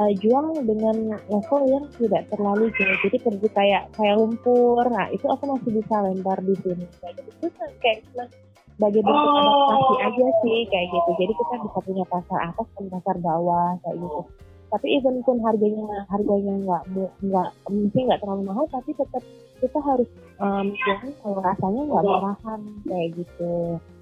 uh, 0.00 0.12
jual 0.16 0.56
dengan 0.64 1.20
level 1.28 1.62
yang 1.68 1.84
tidak 2.00 2.22
terlalu 2.32 2.72
jauh. 2.80 2.98
Jadi 3.04 3.16
produk 3.20 3.52
kayak 3.52 3.82
kayak 3.92 4.14
lumpur, 4.16 4.84
nah 4.88 5.06
itu 5.12 5.26
aku 5.28 5.44
masih 5.52 5.70
bisa 5.76 5.94
lempar 6.00 6.38
di 6.40 6.54
sini. 6.64 6.84
Kayak 7.04 7.14
gitu. 7.20 7.30
Terus 7.44 7.54
kayak 7.84 7.98
sebagai 8.80 9.00
bentuk 9.04 9.28
adaptasi 9.36 9.94
aja 10.00 10.26
sih 10.40 10.58
kayak 10.72 10.86
gitu. 10.88 11.10
Jadi 11.20 11.32
kita 11.36 11.54
bisa 11.60 11.78
punya 11.84 12.04
pasar 12.08 12.38
atas 12.48 12.66
dan 12.80 12.86
pasar 12.88 13.16
bawah 13.20 13.76
kayak 13.84 14.00
gitu 14.00 14.22
tapi 14.70 14.86
even 14.96 15.18
pun 15.26 15.42
harganya 15.42 16.06
harganya 16.06 16.54
nggak 16.62 16.82
nggak 17.26 17.48
mungkin 17.66 18.02
nggak 18.06 18.20
terlalu 18.22 18.42
mahal 18.46 18.66
tapi 18.70 18.94
tetap 18.94 19.22
kita 19.60 19.78
harus 19.84 20.08
um, 20.40 20.72
jangan 20.88 21.10
kalau 21.20 21.38
rasanya 21.44 21.82
nggak 21.84 22.04
murahan 22.08 22.60
kayak 22.88 23.08
gitu. 23.14 23.54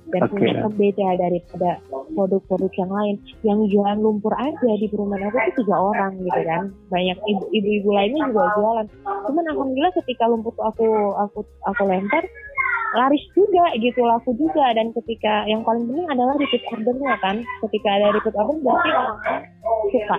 Dan 0.09 0.25
okay. 0.25 0.33
punya 0.33 0.53
pembeda 0.65 1.09
daripada 1.21 1.71
produk-produk 2.17 2.73
yang 2.81 2.89
lain. 2.89 3.15
Yang 3.45 3.59
jualan 3.77 4.01
lumpur 4.01 4.33
aja 4.41 4.71
di 4.81 4.89
perumahan 4.89 5.29
aku 5.29 5.37
itu 5.37 5.53
tiga 5.61 5.77
orang 5.77 6.17
gitu 6.25 6.41
kan. 6.49 6.73
Banyak 6.89 7.19
ibu-ibu 7.29 7.91
lainnya 7.93 8.25
juga 8.33 8.49
jualan. 8.57 8.87
Cuman 9.05 9.45
alhamdulillah 9.53 9.93
ketika 10.01 10.25
lumpur 10.33 10.57
aku 10.65 11.13
aku 11.13 11.45
aku 11.69 11.83
lempar 11.85 12.25
laris 12.97 13.21
juga 13.37 13.69
gitu 13.77 14.01
laku 14.01 14.33
juga. 14.33 14.73
Dan 14.73 14.97
ketika 14.97 15.45
yang 15.45 15.61
paling 15.61 15.85
penting 15.85 16.09
adalah 16.09 16.41
repeat 16.41 16.65
ordernya 16.73 17.13
kan. 17.21 17.37
Ketika 17.69 17.89
ada 18.01 18.07
repeat 18.17 18.37
order 18.41 18.57
berarti 18.65 18.89
orang 18.89 19.19
suka 19.93 20.19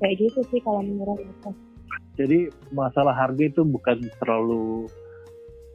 kayak 0.00 0.16
gitu 0.18 0.40
sih 0.48 0.60
kalau 0.64 0.80
menurut 0.82 1.20
aku. 1.20 1.52
Jadi 2.18 2.52
masalah 2.74 3.16
harga 3.16 3.40
itu 3.40 3.62
bukan 3.64 4.08
terlalu 4.20 4.90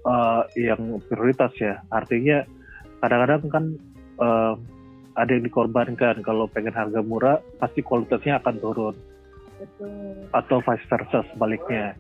uh, 0.06 0.46
yang 0.54 1.02
prioritas 1.10 1.54
ya. 1.58 1.82
Artinya 1.90 2.46
kadang-kadang 3.02 3.42
kan 3.50 3.66
uh, 4.22 4.54
ada 5.16 5.32
yang 5.32 5.46
dikorbankan. 5.48 6.22
Kalau 6.22 6.46
pengen 6.52 6.76
harga 6.76 7.02
murah 7.02 7.42
pasti 7.58 7.82
kualitasnya 7.82 8.42
akan 8.42 8.56
turun. 8.62 8.96
Betul. 9.56 10.28
atau 10.36 10.60
vice 10.60 10.86
versa 10.92 11.24
sebaliknya. 11.32 11.96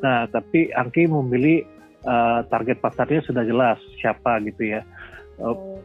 Nah 0.00 0.24
tapi 0.28 0.72
Angki 0.72 1.04
memilih 1.04 1.64
uh, 2.08 2.40
target 2.48 2.80
pasarnya 2.80 3.20
sudah 3.28 3.44
jelas 3.44 3.76
siapa 4.00 4.40
gitu 4.44 4.72
ya. 4.72 4.80
Uh, 5.36 5.76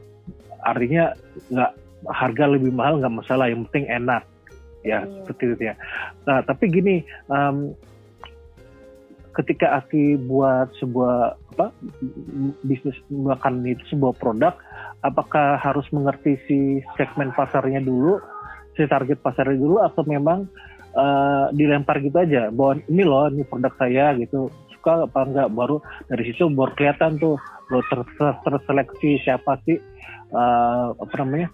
artinya 0.63 1.11
nggak 1.51 1.71
harga 2.07 2.45
lebih 2.47 2.71
mahal 2.71 3.03
nggak 3.03 3.15
masalah. 3.19 3.51
Yang 3.51 3.67
penting 3.69 3.87
enak 3.91 4.23
ya 4.85 5.03
hmm. 5.03 5.27
seperti 5.27 5.43
itu 5.53 5.63
ya. 5.69 5.75
Nah 6.23 6.39
tapi 6.43 6.71
gini, 6.71 7.03
um, 7.27 7.75
ketika 9.35 9.79
Aki 9.79 10.19
buat 10.27 10.71
sebuah 10.83 11.39
apa 11.55 11.71
bisnis 12.63 12.95
makan 13.07 13.63
itu 13.63 13.83
sebuah 13.95 14.15
produk, 14.19 14.55
apakah 15.03 15.55
harus 15.59 15.87
mengerti 15.95 16.35
si 16.47 16.59
segmen 16.99 17.31
pasarnya 17.31 17.79
dulu, 17.79 18.19
si 18.75 18.83
target 18.87 19.19
pasarnya 19.23 19.59
dulu, 19.59 19.79
atau 19.79 20.03
memang 20.03 20.47
uh, 20.95 21.51
dilempar 21.55 22.03
gitu 22.03 22.19
aja, 22.19 22.51
bahwa 22.51 22.83
ini 22.87 23.03
loh 23.03 23.31
ini 23.31 23.43
produk 23.47 23.71
saya 23.79 24.11
gitu, 24.19 24.51
suka 24.75 25.07
apa 25.07 25.19
enggak, 25.23 25.47
baru 25.55 25.77
dari 26.07 26.23
situ 26.31 26.47
baru 26.51 26.71
kelihatan 26.75 27.19
tuh, 27.19 27.35
baru 27.71 27.83
ter 27.87 27.99
ter 28.15 28.33
terseleksi 28.43 29.23
siapa 29.23 29.59
sih 29.63 29.77
uh, 30.35 30.95
apa 30.95 31.13
namanya 31.19 31.47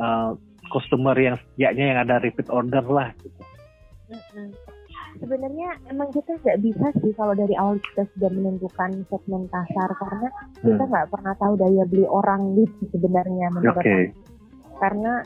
uh, 0.00 0.32
customer 0.70 1.16
yang 1.16 1.36
setiaknya 1.38 1.84
yang 1.94 1.98
ada 2.02 2.16
repeat 2.22 2.48
order 2.50 2.84
lah 2.84 3.10
gitu. 3.20 3.40
Sebenarnya 5.16 5.80
emang 5.88 6.12
kita 6.12 6.36
nggak 6.44 6.60
bisa 6.60 6.86
sih 7.00 7.12
kalau 7.16 7.32
dari 7.32 7.56
awal 7.56 7.80
kita 7.80 8.04
sudah 8.14 8.30
menentukan 8.30 8.90
segmen 9.08 9.48
pasar 9.48 9.88
karena 9.96 10.28
kita 10.60 10.82
hmm. 10.84 10.90
nggak 10.92 11.08
pernah 11.08 11.34
tahu 11.40 11.54
daya 11.56 11.84
beli 11.88 12.04
orang 12.04 12.52
gitu 12.52 12.84
sebenarnya 12.92 13.48
menurut 13.56 13.80
okay. 13.80 14.12
Karena 14.76 15.24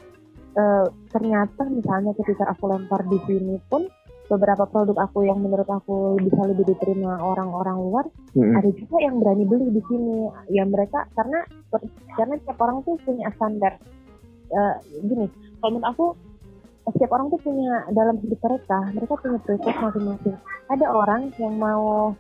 e, 0.55 0.65
ternyata 1.11 1.67
misalnya 1.67 2.15
ketika 2.23 2.55
aku 2.55 2.71
lempar 2.71 3.03
di 3.11 3.19
sini 3.27 3.59
pun 3.67 3.83
beberapa 4.31 4.63
produk 4.71 5.11
aku 5.11 5.27
yang 5.27 5.43
menurut 5.43 5.67
aku 5.67 6.15
bisa 6.23 6.39
lebih 6.47 6.71
diterima 6.71 7.19
orang-orang 7.19 7.77
luar 7.83 8.07
Mm-mm. 8.39 8.55
ada 8.55 8.71
juga 8.71 8.97
yang 9.03 9.19
berani 9.19 9.43
beli 9.43 9.75
di 9.75 9.83
sini 9.91 10.31
ya 10.55 10.63
mereka 10.63 11.03
karena 11.19 11.43
karena 12.15 12.39
setiap 12.39 12.59
orang 12.63 12.87
tuh 12.87 12.95
punya 13.03 13.27
standar 13.35 13.75
Eh, 14.51 14.75
gini 15.07 15.27
kalau 15.63 15.79
menurut 15.79 15.89
aku 15.95 16.07
setiap 16.91 17.15
orang 17.15 17.31
tuh 17.31 17.39
punya 17.39 17.87
dalam 17.95 18.19
hidup 18.19 18.41
mereka 18.43 18.79
mereka 18.91 19.13
punya 19.15 19.39
prioritas 19.47 19.77
masing-masing 19.79 20.37
ada 20.67 20.87
orang 20.91 21.31
yang 21.39 21.55
mau 21.55 22.11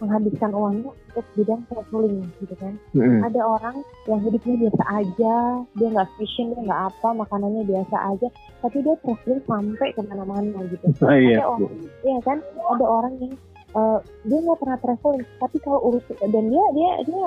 menghabiskan 0.00 0.52
uangnya 0.52 0.92
untuk 0.92 1.26
bidang 1.36 1.60
traveling 1.68 2.24
gitu 2.40 2.54
kan 2.60 2.76
Mm-mm. 2.96 3.20
ada 3.24 3.40
orang 3.44 3.76
yang 4.08 4.20
hidupnya 4.24 4.68
biasa 4.68 4.82
aja 4.88 5.34
dia 5.76 5.88
nggak 5.88 6.08
fashion 6.16 6.52
dia 6.52 6.62
nggak 6.64 6.82
apa 6.92 7.08
makanannya 7.12 7.62
biasa 7.64 7.96
aja 8.12 8.28
tapi 8.60 8.76
dia 8.80 8.94
traveling 9.04 9.42
sampai 9.44 9.88
ke 9.92 10.00
mana-mana 10.04 10.58
gitu 10.68 10.84
Ah, 11.08 11.16
iya. 11.16 11.40
ada 11.40 11.48
orang 11.60 11.72
iya 12.04 12.18
kan 12.24 12.38
ada 12.44 12.84
orang 12.88 13.12
yang 13.20 13.32
eh, 13.72 13.98
dia 14.28 14.38
nggak 14.40 14.60
pernah 14.60 14.78
traveling 14.80 15.24
tapi 15.40 15.56
kalau 15.60 15.80
urus 15.92 16.04
dan 16.08 16.44
dia 16.48 16.64
dia 16.72 16.90
dia 17.04 17.24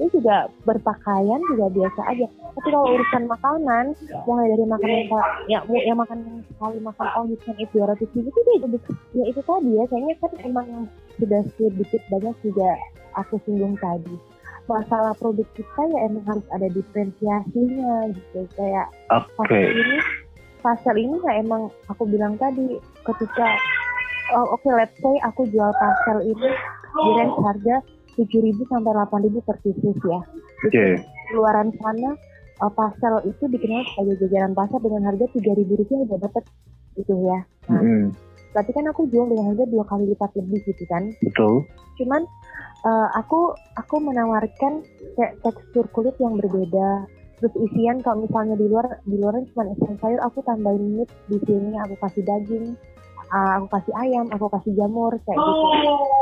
dia 0.00 0.08
juga 0.16 0.36
berpakaian 0.64 1.40
juga 1.52 1.68
biasa 1.68 2.00
aja. 2.08 2.26
Tapi 2.56 2.68
kalau 2.72 2.88
urusan 2.96 3.24
makanan 3.28 3.84
mulai 4.24 4.48
dari 4.48 4.64
makanan 4.64 5.00
yang 5.44 5.62
ya 5.68 5.80
yang 5.92 5.98
makan 6.00 6.40
sekali 6.48 6.80
makan 6.80 7.06
all 7.12 7.28
you 7.28 7.36
can 7.44 7.52
eat 7.60 7.68
200 7.76 8.00
ribu 8.16 8.32
itu 8.32 8.40
dia 8.40 8.56
jadi 8.64 8.78
ya 9.12 9.24
itu 9.28 9.40
tadi 9.44 9.70
ya 9.76 9.84
kayaknya 9.92 10.14
kan 10.24 10.32
emang 10.40 10.68
sudah 11.20 11.42
sedikit 11.60 12.00
banyak 12.08 12.36
juga 12.40 12.68
aku 13.20 13.36
singgung 13.44 13.76
tadi. 13.76 14.16
Masalah 14.64 15.12
produk 15.20 15.44
kita 15.52 15.82
ya 15.84 15.98
emang 16.08 16.24
harus 16.24 16.46
ada 16.48 16.68
diferensiasinya 16.72 18.08
gitu 18.16 18.40
kayak 18.56 18.88
pasal 19.12 19.52
ini 19.52 19.98
pasal 20.64 20.94
ini 20.96 21.16
ya 21.28 21.44
emang 21.44 21.68
aku 21.92 22.08
bilang 22.08 22.40
tadi 22.40 22.80
ketika 23.04 23.48
oh, 24.32 24.56
oke 24.56 24.68
let's 24.72 24.96
say 24.96 25.14
aku 25.28 25.44
jual 25.52 25.72
pasal 25.76 26.24
ini 26.24 26.50
di 26.90 27.10
range 27.16 27.36
harga 27.40 27.76
7.000 28.20 28.60
sampai 28.68 28.92
8.000 28.92 29.40
per 29.48 29.56
pieces 29.64 29.96
ya. 30.04 30.20
Oke. 30.68 30.84
Di 31.00 31.32
luaran 31.32 31.72
sana 31.80 32.12
uh, 32.60 32.72
pasal 32.72 33.24
itu 33.24 33.48
dikenal 33.48 33.80
sebagai 33.96 34.28
jajaran 34.28 34.52
pasar 34.52 34.78
dengan 34.84 35.08
harga 35.08 35.24
3.000 35.32 35.64
rupiah 35.64 36.00
udah 36.04 36.18
dapet 36.20 36.44
gitu 37.00 37.14
ya. 37.24 37.38
Nah, 37.72 37.80
Mm-mm. 37.80 38.02
berarti 38.52 38.70
kan 38.76 38.84
aku 38.90 39.06
jual 39.08 39.30
dengan 39.30 39.54
harga 39.54 39.64
dua 39.70 39.84
kali 39.88 40.04
lipat 40.12 40.30
lebih 40.36 40.60
gitu 40.68 40.84
kan. 40.90 41.08
Betul. 41.22 41.64
Cuman 41.96 42.22
uh, 42.84 43.08
aku 43.16 43.54
aku 43.78 43.96
menawarkan 44.02 44.84
kayak 45.16 45.38
tekstur 45.40 45.86
kulit 45.94 46.16
yang 46.20 46.36
berbeda. 46.36 47.06
Terus 47.40 47.54
isian 47.56 48.04
kalau 48.04 48.28
misalnya 48.28 48.52
di 48.60 48.68
luar 48.68 49.00
di 49.08 49.16
luar 49.16 49.40
cuma 49.54 49.64
isian 49.72 49.96
sayur, 49.96 50.20
aku 50.20 50.44
tambahin 50.44 51.00
meat 51.00 51.10
di 51.32 51.40
sini 51.48 51.72
aku 51.80 51.96
kasih 52.04 52.20
daging, 52.26 52.76
uh, 53.30 53.50
aku 53.58 53.66
kasih 53.78 53.94
ayam, 53.98 54.26
aku 54.34 54.46
kasih 54.50 54.72
jamur 54.76 55.12
kayak 55.24 55.38
gitu. 55.38 55.66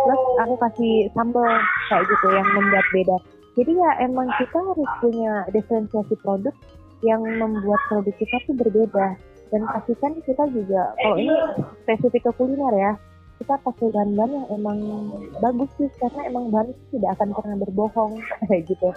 Terus 0.06 0.22
aku 0.44 0.54
kasih 0.68 0.92
sambal 1.16 1.48
kayak 1.88 2.04
gitu 2.06 2.26
yang 2.32 2.48
membuat 2.54 2.86
beda. 2.92 3.16
Jadi 3.58 3.72
ya 3.74 3.90
emang 4.06 4.28
kita 4.38 4.58
harus 4.62 4.90
punya 5.02 5.32
diferensiasi 5.50 6.14
produk 6.22 6.54
yang 7.02 7.20
membuat 7.22 7.80
produk 7.90 8.14
kita 8.16 8.36
tuh 8.46 8.54
berbeda. 8.54 9.18
Dan 9.48 9.64
pastikan 9.64 10.12
kita 10.28 10.44
juga 10.52 10.92
kalau 11.00 11.16
ini 11.16 11.32
spesifik 11.82 12.28
ke 12.28 12.32
kuliner 12.36 12.74
ya, 12.76 12.92
kita 13.40 13.54
pakai 13.64 13.88
bahan-bahan 13.88 14.32
yang 14.34 14.46
emang 14.52 14.78
bagus 15.40 15.70
sih 15.80 15.88
karena 15.96 16.20
emang 16.28 16.52
bahan 16.52 16.68
itu 16.68 17.00
tidak 17.00 17.10
akan 17.16 17.28
pernah 17.32 17.56
berbohong 17.64 18.12
kayak 18.50 18.62
gitu. 18.68 18.90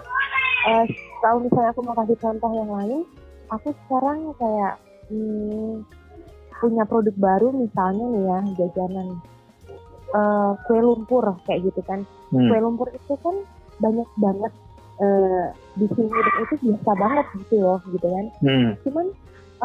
Kalau 1.24 1.40
misalnya 1.42 1.72
aku 1.74 1.82
mau 1.88 1.96
kasih 1.98 2.18
contoh 2.20 2.52
yang 2.54 2.70
lain, 2.70 3.02
aku 3.50 3.74
sekarang 3.86 4.20
kayak 4.38 4.74
hmm, 5.10 5.88
punya 6.62 6.86
produk 6.86 7.16
baru 7.18 7.50
misalnya 7.52 8.06
nih 8.06 8.24
ya 8.24 8.40
jajanan 8.62 9.08
eh, 10.14 10.52
kue 10.70 10.80
lumpur 10.80 11.26
kayak 11.50 11.66
gitu 11.66 11.82
kan. 11.84 12.06
Hmm. 12.30 12.48
Kue 12.48 12.60
lumpur 12.62 12.88
itu 12.94 13.14
kan 13.20 13.36
banyak 13.82 14.10
banget 14.22 14.54
eh, 15.02 15.46
di 15.76 15.88
sini 15.90 16.12
dan 16.14 16.36
itu 16.46 16.56
biasa 16.62 16.92
banget 16.94 17.26
gitu 17.42 17.56
loh 17.64 17.80
gitu 17.90 18.06
kan 18.06 18.26
Hmm. 18.46 18.70
cuman 18.86 19.06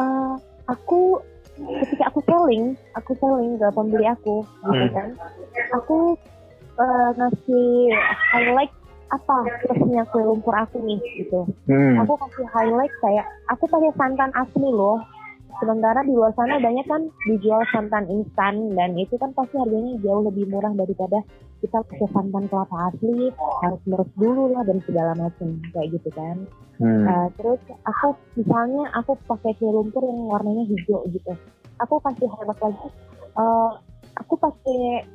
eh, 0.01 0.33
aku 0.65 1.21
ketika 1.57 2.09
aku 2.09 2.19
selling 2.25 2.73
aku 2.97 3.11
selling 3.21 3.57
ke 3.61 3.67
pembeli 3.69 4.05
aku 4.09 4.41
gitu 4.41 4.85
Hmm. 4.89 4.93
kan 4.97 5.09
aku 5.77 6.17
eh, 6.77 7.09
ngasih 7.17 7.69
highlight 8.33 8.73
apa 9.07 9.37
plusnya 9.63 10.03
kue 10.11 10.25
lumpur 10.25 10.57
aku 10.57 10.81
nih 10.81 10.99
gitu 11.21 11.45
Hmm. 11.69 12.01
aku 12.01 12.17
kasih 12.17 12.45
highlight 12.51 12.93
kayak 12.99 13.25
aku 13.47 13.69
pakai 13.69 13.91
santan 13.95 14.31
asli 14.33 14.69
loh 14.73 14.97
sementara 15.57 16.05
di 16.05 16.13
luar 16.13 16.33
sana 16.37 16.61
banyak 16.61 16.85
kan 16.85 17.01
dijual 17.29 17.61
santan 17.73 18.05
instan 18.09 18.73
dan 18.77 18.93
itu 18.97 19.17
kan 19.17 19.33
pasti 19.33 19.57
harganya 19.57 19.97
jauh 20.05 20.23
lebih 20.25 20.45
murah 20.49 20.73
daripada 20.73 21.21
kita 21.61 21.81
pakai 21.81 22.07
santan 22.13 22.45
kelapa 22.49 22.93
asli 22.93 23.33
harus 23.65 23.81
meres 23.89 24.11
dulu 24.13 24.53
lah 24.53 24.61
dan 24.65 24.77
segala 24.85 25.11
macam 25.17 25.57
kayak 25.73 25.97
gitu 25.97 26.09
kan 26.13 26.45
Hmm. 26.77 27.09
Uh, 27.09 27.27
terus 27.41 27.57
aku 27.89 28.13
misalnya 28.37 28.85
aku 28.93 29.17
pakai 29.25 29.57
kue 29.57 29.69
lumpur 29.73 30.05
yang 30.05 30.29
warnanya 30.29 30.61
hijau 30.69 31.01
gitu. 31.09 31.33
Aku 31.81 31.97
kasih 32.05 32.29
highlight 32.29 32.61
lagi. 32.61 32.87
uh, 33.37 33.71
aku 34.17 34.33
pakai 34.37 35.05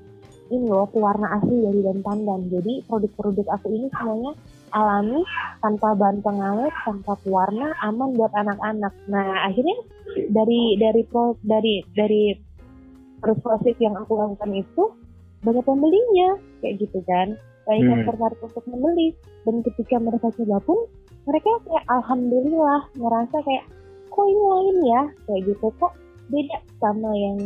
ini 0.50 0.66
loh 0.66 0.90
pewarna 0.90 1.38
asli 1.38 1.62
dari 1.62 1.80
dan 1.86 2.02
pandan. 2.02 2.50
Jadi 2.50 2.82
produk-produk 2.90 3.46
aku 3.46 3.66
ini 3.70 3.86
semuanya 3.94 4.34
alami, 4.72 5.20
tanpa 5.60 5.94
bahan 5.94 6.24
pengawet, 6.24 6.74
tanpa 6.84 7.12
pewarna, 7.22 7.72
aman 7.84 8.16
buat 8.16 8.32
anak-anak. 8.32 8.92
Nah 9.08 9.46
akhirnya 9.48 9.76
dari 10.32 10.76
dari 10.80 11.02
pro, 11.06 11.36
dari 11.44 11.84
dari 11.94 12.32
proses 13.22 13.76
yang 13.78 13.94
aku 13.94 14.18
lakukan 14.18 14.50
itu 14.52 14.82
banyak 15.46 15.64
pembelinya 15.64 16.36
kayak 16.64 16.82
gitu 16.82 16.98
kan. 17.06 17.36
Banyak 17.62 17.84
yang 17.86 18.02
Hmm. 18.02 18.08
tertarik 18.10 18.40
untuk 18.42 18.64
membeli 18.66 19.14
dan 19.46 19.62
ketika 19.62 19.96
mereka 20.02 20.34
coba 20.34 20.58
pun 20.66 20.78
mereka 21.26 21.50
kayak 21.62 21.84
alhamdulillah 21.86 22.80
ngerasa 22.98 23.36
kayak 23.46 23.64
kok 24.10 24.26
ini 24.26 24.42
lain 24.42 24.78
ya 24.84 25.02
kayak 25.30 25.42
gitu 25.48 25.66
kok 25.78 25.92
beda 26.28 26.58
sama 26.82 27.10
yang 27.14 27.38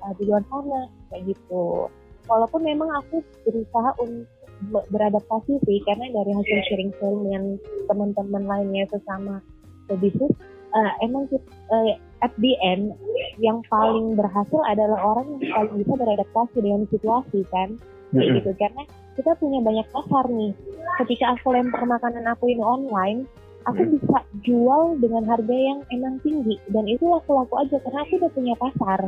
uh, 0.00 0.12
di 0.16 0.22
luar 0.24 0.42
sana 0.48 0.86
kayak 1.10 1.34
gitu 1.34 1.90
walaupun 2.30 2.62
memang 2.62 2.88
aku 3.02 3.20
berusaha 3.42 3.90
untuk 3.98 4.39
beradaptasi 4.68 5.56
sih 5.64 5.78
karena 5.88 6.06
dari 6.12 6.32
hasil 6.36 6.58
sharing 6.68 6.92
sharing 7.00 7.22
dengan 7.24 7.44
teman-teman 7.88 8.44
lainnya 8.44 8.84
sesama 8.92 9.40
pebisnis 9.88 10.30
uh, 10.76 10.92
emang 11.02 11.26
kita, 11.30 11.48
uh, 11.72 11.96
at 12.20 12.32
the 12.38 12.52
end 12.60 12.94
yang 13.40 13.64
paling 13.72 14.14
berhasil 14.14 14.60
adalah 14.68 15.00
orang 15.00 15.40
yang 15.40 15.50
paling 15.56 15.74
bisa 15.80 15.92
beradaptasi 15.96 16.58
dengan 16.60 16.82
situasi 16.92 17.40
kan? 17.48 17.80
Kayak 18.10 18.20
Mm-mm. 18.20 18.36
gitu 18.42 18.50
karena 18.58 18.82
kita 19.16 19.32
punya 19.38 19.58
banyak 19.62 19.86
pasar 19.90 20.24
nih. 20.28 20.52
Ketika 21.00 21.24
aku 21.38 21.54
lempar 21.54 21.82
makanan 21.86 22.26
aku 22.28 22.50
ini 22.50 22.62
online 22.62 23.24
aku 23.68 23.80
Hmm. 23.84 23.92
bisa 23.96 24.18
jual 24.40 24.96
dengan 25.00 25.24
harga 25.28 25.52
yang 25.56 25.80
emang 25.92 26.16
tinggi. 26.24 26.56
Dan 26.72 26.88
itu 26.88 27.04
laku-laku 27.04 27.60
aja 27.60 27.76
karena 27.84 28.00
aku 28.04 28.12
udah 28.16 28.30
punya 28.32 28.54
pasar. 28.56 29.00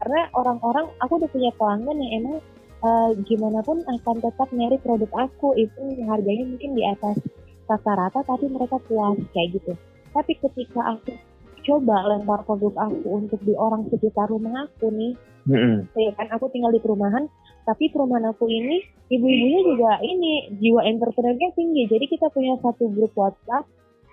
Karena 0.00 0.20
orang-orang 0.36 0.86
aku 1.00 1.12
udah 1.22 1.30
punya 1.32 1.50
pelanggan 1.56 1.96
yang 2.04 2.12
emang 2.20 2.36
eh, 2.84 3.10
gimana 3.24 3.64
pun 3.64 3.80
akan 3.80 4.16
tetap 4.20 4.48
nyari 4.52 4.76
produk 4.84 5.10
aku 5.16 5.56
itu 5.56 5.80
harganya 6.04 6.44
mungkin 6.44 6.76
di 6.76 6.84
atas 6.84 7.16
rata-rata 7.64 8.20
tapi 8.28 8.46
mereka 8.52 8.76
puas 8.84 9.16
kayak 9.32 9.56
gitu 9.56 9.72
tapi 10.12 10.36
ketika 10.36 10.94
aku 10.94 11.16
coba 11.64 11.96
lempar 12.12 12.44
produk 12.44 12.76
aku 12.76 13.24
untuk 13.24 13.40
di 13.40 13.56
orang 13.56 13.88
sekitar 13.88 14.28
rumah 14.28 14.68
aku 14.68 14.92
nih 14.92 15.16
Mm-mm. 15.48 15.88
ya 15.96 16.12
kan 16.16 16.28
aku 16.36 16.52
tinggal 16.52 16.72
di 16.72 16.80
perumahan 16.80 17.24
tapi 17.64 17.88
perumahan 17.88 18.36
aku 18.36 18.44
ini 18.48 18.84
ibu-ibunya 19.08 19.60
juga 19.64 19.90
ini 20.04 20.52
jiwa 20.60 20.84
entrepreneurnya 20.84 21.56
tinggi 21.56 21.88
jadi 21.88 22.04
kita 22.04 22.28
punya 22.32 22.60
satu 22.60 22.92
grup 22.92 23.16
WhatsApp 23.16 23.64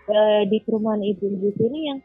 eh, 0.07 0.47
di 0.47 0.63
perumahan 0.63 1.03
ibu-ibu 1.03 1.51
sini 1.59 1.79
yang 1.91 1.99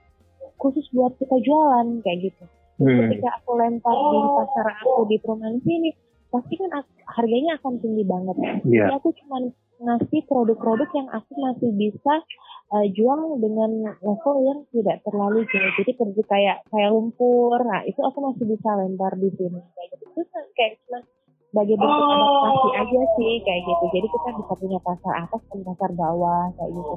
khusus 0.58 0.82
buat 0.90 1.14
kita 1.18 1.38
jualan 1.46 2.02
kayak 2.02 2.30
gitu 2.30 2.44
Hmm. 2.76 3.08
ketika 3.08 3.40
aku 3.40 3.56
lempar 3.56 3.88
di 3.88 4.20
pasar 4.36 4.66
aku 4.84 5.08
di 5.08 5.16
perumahan 5.16 5.56
sini 5.64 5.96
pasti 6.36 6.54
kan 6.56 6.70
harganya 7.08 7.56
akan 7.56 7.72
tinggi 7.80 8.04
banget 8.04 8.36
Iya. 8.62 8.84
jadi 8.86 8.94
aku 9.00 9.10
cuma 9.24 9.36
ngasih 9.76 10.20
produk-produk 10.24 10.88
yang 10.92 11.08
aku 11.12 11.32
masih 11.36 11.70
bisa 11.72 12.14
eh, 12.66 12.86
jual 12.92 13.36
dengan 13.38 13.70
level 14.00 14.36
yang 14.42 14.58
tidak 14.72 15.04
terlalu 15.04 15.44
jauh. 15.46 15.72
Jadi 15.76 15.92
produk 15.94 16.26
kayak 16.26 16.56
kayak 16.66 16.90
lumpur, 16.90 17.60
nah 17.62 17.84
itu 17.84 18.00
aku 18.00 18.18
masih 18.24 18.44
bisa 18.48 18.72
lempar 18.74 19.14
di 19.14 19.28
sini 19.36 19.60
kayak 19.76 19.88
gitu. 19.94 20.04
Terus 20.16 20.28
kayak 20.56 20.72
cuma 20.82 20.98
sebagai 21.46 21.76
bentuk 21.78 22.04
adaptasi 22.10 22.68
aja 22.74 23.00
sih 23.14 23.32
kayak 23.44 23.62
gitu. 23.68 23.84
Jadi 23.94 24.06
kita 24.10 24.28
bisa 24.34 24.52
punya 24.56 24.78
pasar 24.82 25.12
atas 25.22 25.42
dan 25.46 25.60
pasar 25.62 25.90
bawah 25.94 26.44
kayak 26.56 26.70
gitu. 26.74 26.94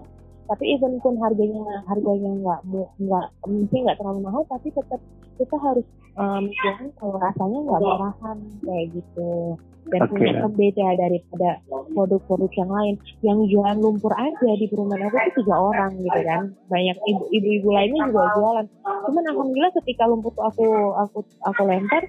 Tapi 0.50 0.64
even 0.74 0.98
pun 0.98 1.14
harganya 1.22 1.86
harganya 1.86 2.32
nggak 2.42 2.60
nggak 2.98 3.26
mungkin 3.46 3.80
nggak 3.86 3.98
terlalu 4.02 4.20
mahal, 4.26 4.42
tapi 4.50 4.74
tetap 4.74 4.98
kita 5.38 5.56
harus 5.62 5.86
um, 6.18 6.50
jangan 6.66 6.90
kalau 6.98 7.16
rasanya 7.22 7.60
nggak 7.70 7.82
murahan 7.86 8.38
kayak 8.66 8.86
gitu. 8.98 9.56
Dan 9.90 10.06
Oke. 10.06 10.12
punya 10.22 10.34
pembeda 10.46 10.88
daripada 11.02 11.50
produk-produk 11.98 12.52
yang 12.62 12.70
lain. 12.70 12.96
Yang 13.26 13.40
jualan 13.50 13.78
lumpur 13.82 14.14
aja 14.14 14.50
di 14.54 14.66
perumahan 14.70 15.10
aku 15.10 15.18
itu 15.18 15.32
tiga 15.42 15.56
orang 15.58 15.92
gitu 15.98 16.20
kan. 16.30 16.42
Banyak 16.70 16.98
ibu- 17.10 17.30
ibu-ibu 17.34 17.70
lainnya 17.74 18.06
juga 18.06 18.30
jualan. 18.38 18.66
Cuman 18.86 19.24
alhamdulillah 19.34 19.74
ketika 19.82 20.06
lumpur 20.06 20.30
tuh 20.38 20.46
aku 20.46 20.66
aku 20.94 21.20
aku 21.42 21.62
lempar 21.66 22.06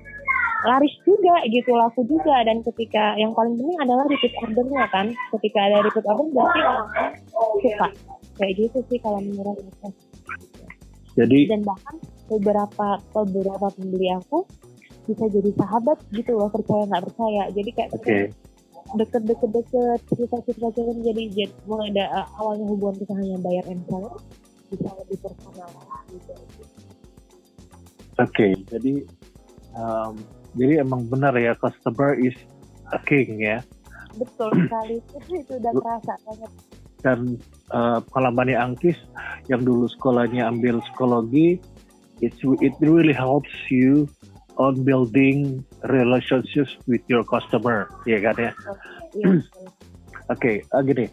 laris 0.60 0.92
juga 1.08 1.40
gitu 1.48 1.72
laku 1.72 2.04
juga. 2.04 2.44
Dan 2.44 2.60
ketika 2.68 3.16
yang 3.16 3.32
paling 3.32 3.56
penting 3.56 3.78
adalah 3.80 4.04
repeat 4.04 4.34
ordernya 4.44 4.84
kan. 4.92 5.06
Ketika 5.40 5.58
ada 5.72 5.78
repeat 5.80 6.04
order 6.04 6.26
berarti 6.36 6.60
orang 6.60 6.88
suka 7.64 7.88
kayak 8.40 8.54
gitu 8.56 8.78
sih 8.88 8.98
kalau 9.04 9.20
menurut 9.20 9.60
aku. 9.84 9.92
Jadi 11.20 11.52
dan 11.52 11.60
bahkan 11.68 12.00
beberapa 12.32 12.96
beberapa 13.12 13.66
pembeli 13.76 14.08
aku 14.16 14.48
bisa 15.04 15.28
jadi 15.28 15.50
sahabat 15.60 16.00
gitu 16.16 16.32
loh 16.40 16.48
percaya 16.48 16.88
nggak 16.88 17.04
percaya. 17.12 17.42
Jadi 17.52 17.70
kayak 17.76 17.90
oke. 17.92 18.18
deket-deket 18.96 19.50
deket 19.52 20.00
cerita-cerita 20.08 20.72
cerita 20.72 21.00
jadi 21.04 21.22
jadi 21.30 21.52
mulai 21.68 21.92
ada 21.94 22.24
uh, 22.24 22.26
awalnya 22.40 22.66
hubungan 22.66 22.96
kita 23.04 23.12
hanya 23.14 23.36
bayar 23.44 23.64
and 23.68 23.84
seller 23.86 24.16
bisa 24.72 24.88
lebih 25.04 25.18
personal 25.20 25.70
gitu. 26.08 26.32
Oke, 28.18 28.48
jadi 28.72 28.92
um, 29.76 30.14
jadi 30.56 30.82
emang 30.82 31.06
benar 31.06 31.36
ya 31.36 31.52
customer 31.58 32.16
is 32.16 32.34
a 32.96 32.98
king 33.04 33.44
ya. 33.44 33.60
betul 34.18 34.50
sekali. 34.50 34.98
Itu 35.42 35.54
udah 35.58 35.72
terasa 35.74 36.14
banget 36.26 36.50
Dan 37.00 37.40
uh, 37.72 38.04
pengalamannya 38.12 38.56
Angkis 38.60 38.96
yang 39.48 39.64
dulu 39.64 39.88
sekolahnya 39.88 40.46
ambil 40.48 40.84
psikologi, 40.84 41.56
it 42.20 42.36
it 42.60 42.76
really 42.84 43.16
helps 43.16 43.50
you 43.72 44.04
on 44.60 44.84
building 44.84 45.64
relationships 45.88 46.76
with 46.84 47.00
your 47.08 47.24
customer, 47.24 47.88
ya 48.04 48.20
kan 48.20 48.36
ya. 48.36 48.52
iya 49.16 49.40
betul. 49.40 49.66
Oke, 50.30 50.52
ah, 50.76 50.84
gini, 50.84 51.08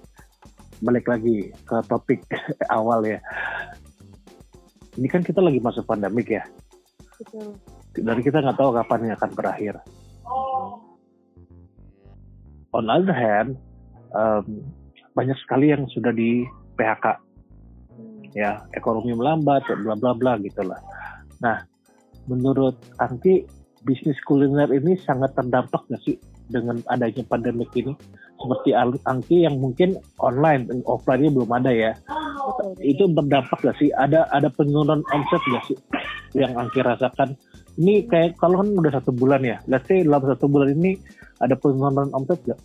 balik 0.83 1.07
lagi 1.07 1.49
ke 1.65 1.77
topik 1.88 2.21
awal 2.77 3.01
ya. 3.07 3.17
Ini 4.99 5.07
kan 5.07 5.23
kita 5.23 5.39
lagi 5.39 5.63
masuk 5.63 5.88
pandemik 5.88 6.27
ya, 6.27 6.43
betul 7.15 7.55
dan 8.03 8.21
kita 8.21 8.43
nggak 8.43 8.57
tahu 8.57 8.69
kapan 8.75 8.99
ini 9.07 9.11
akan 9.17 9.31
berakhir. 9.33 9.73
On 12.75 12.83
the 12.85 12.93
other 12.93 13.15
hand, 13.15 13.57
um, 14.13 14.61
banyak 15.18 15.34
sekali 15.41 15.74
yang 15.74 15.89
sudah 15.89 16.13
di 16.13 16.45
PHK, 16.78 17.05
Hmm. 17.97 18.22
ya 18.38 18.61
ekonomi 18.78 19.18
melambat, 19.18 19.65
bla 19.82 19.97
bla 19.97 20.13
bla 20.13 20.38
gitulah. 20.38 20.78
Nah, 21.41 21.65
menurut 22.30 22.78
Angki, 23.01 23.49
bisnis 23.82 24.22
kuliner 24.30 24.70
ini 24.70 24.93
sangat 25.01 25.34
terdampak 25.34 25.89
nggak 25.89 26.01
sih 26.05 26.22
dengan 26.45 26.78
adanya 26.93 27.26
pandemik 27.26 27.74
ini? 27.74 27.97
Seperti 28.38 28.78
Ang- 28.78 29.01
Angki 29.09 29.49
yang 29.49 29.57
mungkin 29.57 29.97
online, 30.22 30.70
offline-nya 30.86 31.34
belum 31.34 31.49
ada 31.49 31.74
ya. 31.74 31.91
betul. 32.47 32.78
Itu 32.80 33.03
berdampak 33.09 33.57
nggak 33.65 33.78
sih? 33.82 33.89
Ada 33.97 34.30
ada 34.30 34.53
penurunan 34.53 35.01
omset 35.09 35.41
nggak 35.41 35.65
sih 35.65 35.78
yang 36.38 36.53
Angki 36.53 36.86
rasakan? 36.86 37.34
Ini 37.82 38.05
kayak 38.05 38.38
kalau 38.38 38.61
kan 38.61 38.70
udah 38.74 38.93
satu 39.01 39.09
bulan 39.13 39.41
ya, 39.41 39.57
let's 39.65 39.89
say 39.89 40.05
dalam 40.05 40.22
satu 40.22 40.45
bulan 40.45 40.78
ini 40.78 40.97
ada 41.41 41.57
penurunan 41.57 42.13
omset 42.13 42.38
nggak? 42.45 42.61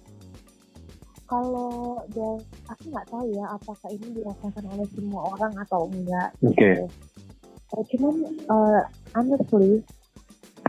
Kalau 1.32 1.96
dan 2.12 2.36
aku 2.68 2.82
nggak 2.92 3.08
tahu 3.08 3.24
ya 3.32 3.44
apakah 3.56 3.88
ini 3.88 4.06
dirasakan 4.20 4.64
oleh 4.68 4.86
semua 4.92 5.32
orang 5.32 5.52
atau 5.64 5.88
enggak 5.88 6.28
Oke. 6.44 6.60
gitu. 6.60 6.84
Eh, 7.72 7.84
cuman 7.96 8.14
eh, 8.28 8.82
honestly 9.16 9.80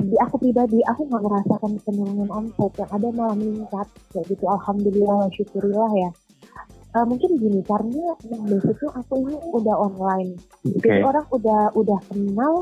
di 0.08 0.16
aku 0.24 0.40
pribadi 0.40 0.80
aku 0.88 1.04
nggak 1.12 1.24
merasakan 1.28 1.76
penurunan 1.84 2.32
omset 2.32 2.72
yang 2.80 2.92
ada 2.96 3.08
malah 3.12 3.36
meningkat 3.36 3.88
kayak 4.16 4.26
gitu 4.32 4.46
alhamdulillah 4.48 5.28
syukurillah 5.36 5.92
ya 6.00 6.10
Eh, 6.94 7.06
mungkin 7.10 7.42
gini 7.42 7.66
karena 7.66 8.14
yang 8.30 8.46
basicnya 8.46 8.94
aku 8.94 9.26
ini 9.26 9.34
udah 9.50 9.76
online 9.82 10.38
Oke. 10.62 10.86
jadi 10.86 11.02
orang 11.02 11.26
udah 11.34 11.62
udah 11.74 12.00
kenal 12.06 12.54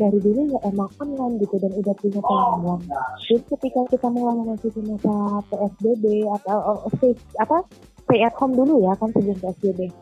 dari 0.00 0.18
dulu 0.24 0.40
ya 0.48 0.58
emang 0.64 0.88
online 0.96 1.34
gitu 1.44 1.60
dan 1.60 1.72
udah 1.76 1.94
punya 2.00 2.20
pelanggan 2.24 2.80
jadi 3.20 3.42
ketika 3.52 3.80
kita 3.92 4.08
mulai 4.08 4.34
memasuki 4.40 4.80
masa 4.88 5.14
PSBB 5.52 6.04
atau 6.40 6.58
oh, 6.64 6.90
stay, 6.96 7.12
apa 7.36 7.60
stay 8.08 8.24
at 8.24 8.34
home 8.40 8.56
dulu 8.56 8.80
ya 8.80 8.96
kan 8.96 9.12
sebelum 9.12 9.36
PSBB 9.36 9.92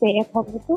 stay 0.00 0.12
at 0.24 0.28
home 0.32 0.48
itu 0.56 0.74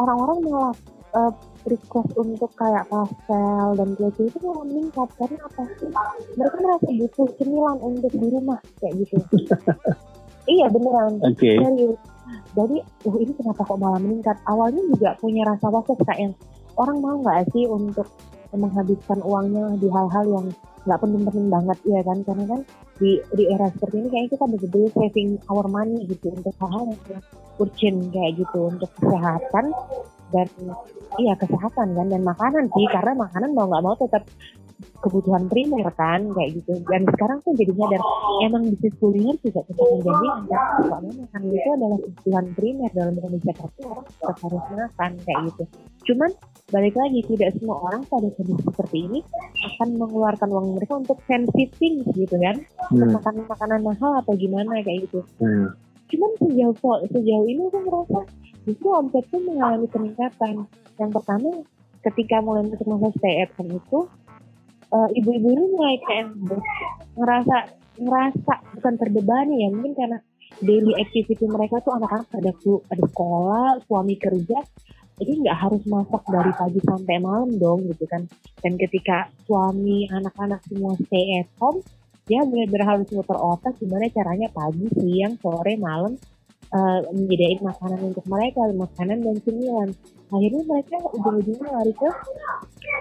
orang-orang 0.00 0.38
malah 0.48 0.74
eh, 1.14 1.32
request 1.64 2.10
untuk 2.20 2.50
kayak 2.60 2.84
pastel 2.92 3.68
dan 3.78 3.88
kue 3.96 4.10
itu 4.12 4.38
malah 4.44 4.64
meningkat 4.68 5.08
karena 5.16 5.40
apa? 5.48 5.62
Sih 5.80 5.90
mereka 6.36 6.56
merasa 6.60 6.88
butuh 6.92 7.28
cemilan 7.40 7.78
untuk 7.80 8.12
di 8.12 8.26
rumah 8.28 8.58
kayak 8.80 8.94
gitu. 9.04 9.16
Iya 10.44 10.68
beneran. 10.68 11.24
Oke. 11.24 11.56
serius. 11.56 11.96
Jadi 12.52 12.76
oh 13.08 13.16
ini 13.16 13.32
kenapa 13.32 13.64
kok 13.64 13.80
malah 13.80 13.96
meningkat? 13.96 14.36
Awalnya 14.44 14.82
juga 14.92 15.16
punya 15.16 15.40
rasa 15.48 15.72
was-was 15.72 15.96
kayak 16.04 16.20
yang 16.20 16.34
orang 16.78 16.98
mau 17.00 17.16
nggak 17.20 17.50
sih 17.54 17.64
untuk 17.68 18.08
menghabiskan 18.54 19.18
uangnya 19.26 19.74
di 19.82 19.88
hal-hal 19.90 20.24
yang 20.30 20.46
nggak 20.84 21.00
penting-penting 21.00 21.48
banget 21.50 21.78
ya 21.88 22.00
kan? 22.06 22.18
Karena 22.22 22.44
kan 22.46 22.60
di 23.02 23.18
di 23.34 23.44
era 23.50 23.66
seperti 23.74 23.94
ini 23.98 24.08
kayaknya 24.10 24.30
kita 24.38 24.44
betul-betul 24.46 24.90
saving 24.94 25.30
our 25.50 25.66
money 25.66 26.06
gitu 26.06 26.30
untuk 26.30 26.54
hal-hal 26.62 26.84
yang 26.94 27.22
urgent 27.58 27.98
kayak 28.14 28.32
gitu 28.38 28.60
untuk 28.70 28.90
kesehatan 28.98 29.74
dan 30.34 30.46
iya 31.22 31.34
kesehatan 31.38 31.94
kan 31.94 32.06
dan 32.10 32.22
makanan 32.22 32.66
sih 32.74 32.86
karena 32.90 33.12
makanan 33.14 33.50
mau 33.54 33.66
nggak 33.70 33.84
mau 33.86 33.94
tetap 33.98 34.22
kebutuhan 35.00 35.46
primer 35.46 35.86
kan 35.94 36.20
kayak 36.34 36.50
gitu. 36.58 36.74
Dan 36.88 37.06
sekarang 37.08 37.38
tuh 37.44 37.52
jadi 37.54 37.72
sadar 37.74 38.02
emang 38.42 38.62
bisnis 38.72 38.94
kuliner 38.98 39.36
juga 39.40 39.60
tetap 39.68 39.86
menjadi 39.86 40.26
antara 40.34 40.64
soalnya 40.84 41.12
makanan 41.24 41.50
itu 41.52 41.68
adalah 41.70 41.98
kebutuhan 42.00 42.46
primer 42.56 42.90
dalam 42.92 43.14
kondisi 43.20 43.48
apa 43.52 43.64
pun 43.70 43.84
orang 43.90 44.06
tetap 44.08 44.36
harus 44.42 44.64
makan 44.74 45.10
kayak 45.22 45.40
gitu. 45.48 45.64
Cuman 46.04 46.30
balik 46.72 46.94
lagi 46.98 47.20
tidak 47.28 47.50
semua 47.60 47.76
orang 47.86 48.02
pada 48.08 48.28
kondisi 48.34 48.62
seperti 48.64 48.96
ini 49.06 49.20
akan 49.74 49.88
mengeluarkan 50.00 50.48
uang 50.50 50.66
mereka 50.76 50.92
untuk 50.98 51.18
fancy 51.28 51.64
things 51.78 52.06
gitu 52.16 52.36
kan. 52.40 52.56
Hmm. 52.92 53.10
makan 53.16 53.34
makanan 53.48 53.80
mahal 53.80 54.12
atau 54.20 54.32
gimana 54.36 54.80
kayak 54.84 55.08
gitu. 55.08 55.20
Hmm. 55.40 55.72
cuman 56.04 56.30
sejauh 56.36 56.76
sejauh 57.10 57.46
ini 57.48 57.64
aku 57.64 57.80
merasa 57.80 58.20
justru 58.68 58.88
omsetku 58.92 59.36
mengalami 59.40 59.88
peningkatan. 59.88 60.68
Yang 61.00 61.10
pertama 61.10 61.64
ketika 62.04 62.36
mulai 62.44 62.68
masuk 62.68 62.86
masa 62.86 63.08
stay 63.16 63.40
at 63.40 63.50
home 63.56 63.80
itu 63.80 63.98
eh, 64.94 65.08
ibu-ibu 65.18 65.48
ini 65.50 65.64
mulai 65.74 65.96
kayak 66.06 66.26
ngerasa 67.18 67.56
ngerasa 67.98 68.52
bukan 68.78 68.94
terbebani 68.98 69.66
ya. 69.66 69.68
Mungkin 69.74 69.94
karena 69.98 70.18
daily 70.62 70.94
activity 70.98 71.44
mereka 71.50 71.82
tuh 71.82 71.98
anak-anak 71.98 72.30
pada 72.30 72.50
ku- 72.62 72.84
ada 72.86 73.04
sekolah 73.10 73.82
suami 73.90 74.14
kerja 74.14 74.62
jadi 75.14 75.30
nggak 75.46 75.58
harus 75.62 75.82
masak 75.86 76.26
dari 76.26 76.50
pagi 76.58 76.80
sampai 76.82 77.22
malam 77.22 77.54
dong 77.54 77.86
gitu 77.86 78.02
kan. 78.10 78.26
Dan 78.58 78.74
ketika 78.74 79.30
suami 79.46 80.10
anak-anak 80.10 80.58
semua 80.66 80.98
stay 80.98 81.38
at 81.38 81.50
home 81.62 81.78
dia 82.24 82.40
benar-benar 82.42 82.98
harus 82.98 83.08
muter 83.12 83.36
otak 83.36 83.76
gimana 83.76 84.08
caranya 84.08 84.48
pagi 84.48 84.88
siang 84.96 85.36
sore 85.38 85.76
malam 85.76 86.16
eh, 86.74 87.00
menyediain 87.14 87.60
makanan 87.62 88.00
untuk 88.10 88.24
mereka 88.26 88.60
makanan 88.74 89.18
dan 89.22 89.36
cemilan 89.46 89.88
akhirnya 90.34 90.62
mereka 90.66 90.96
ujung-ujungnya 91.14 91.68
lari 91.70 91.94
ke 91.94 92.10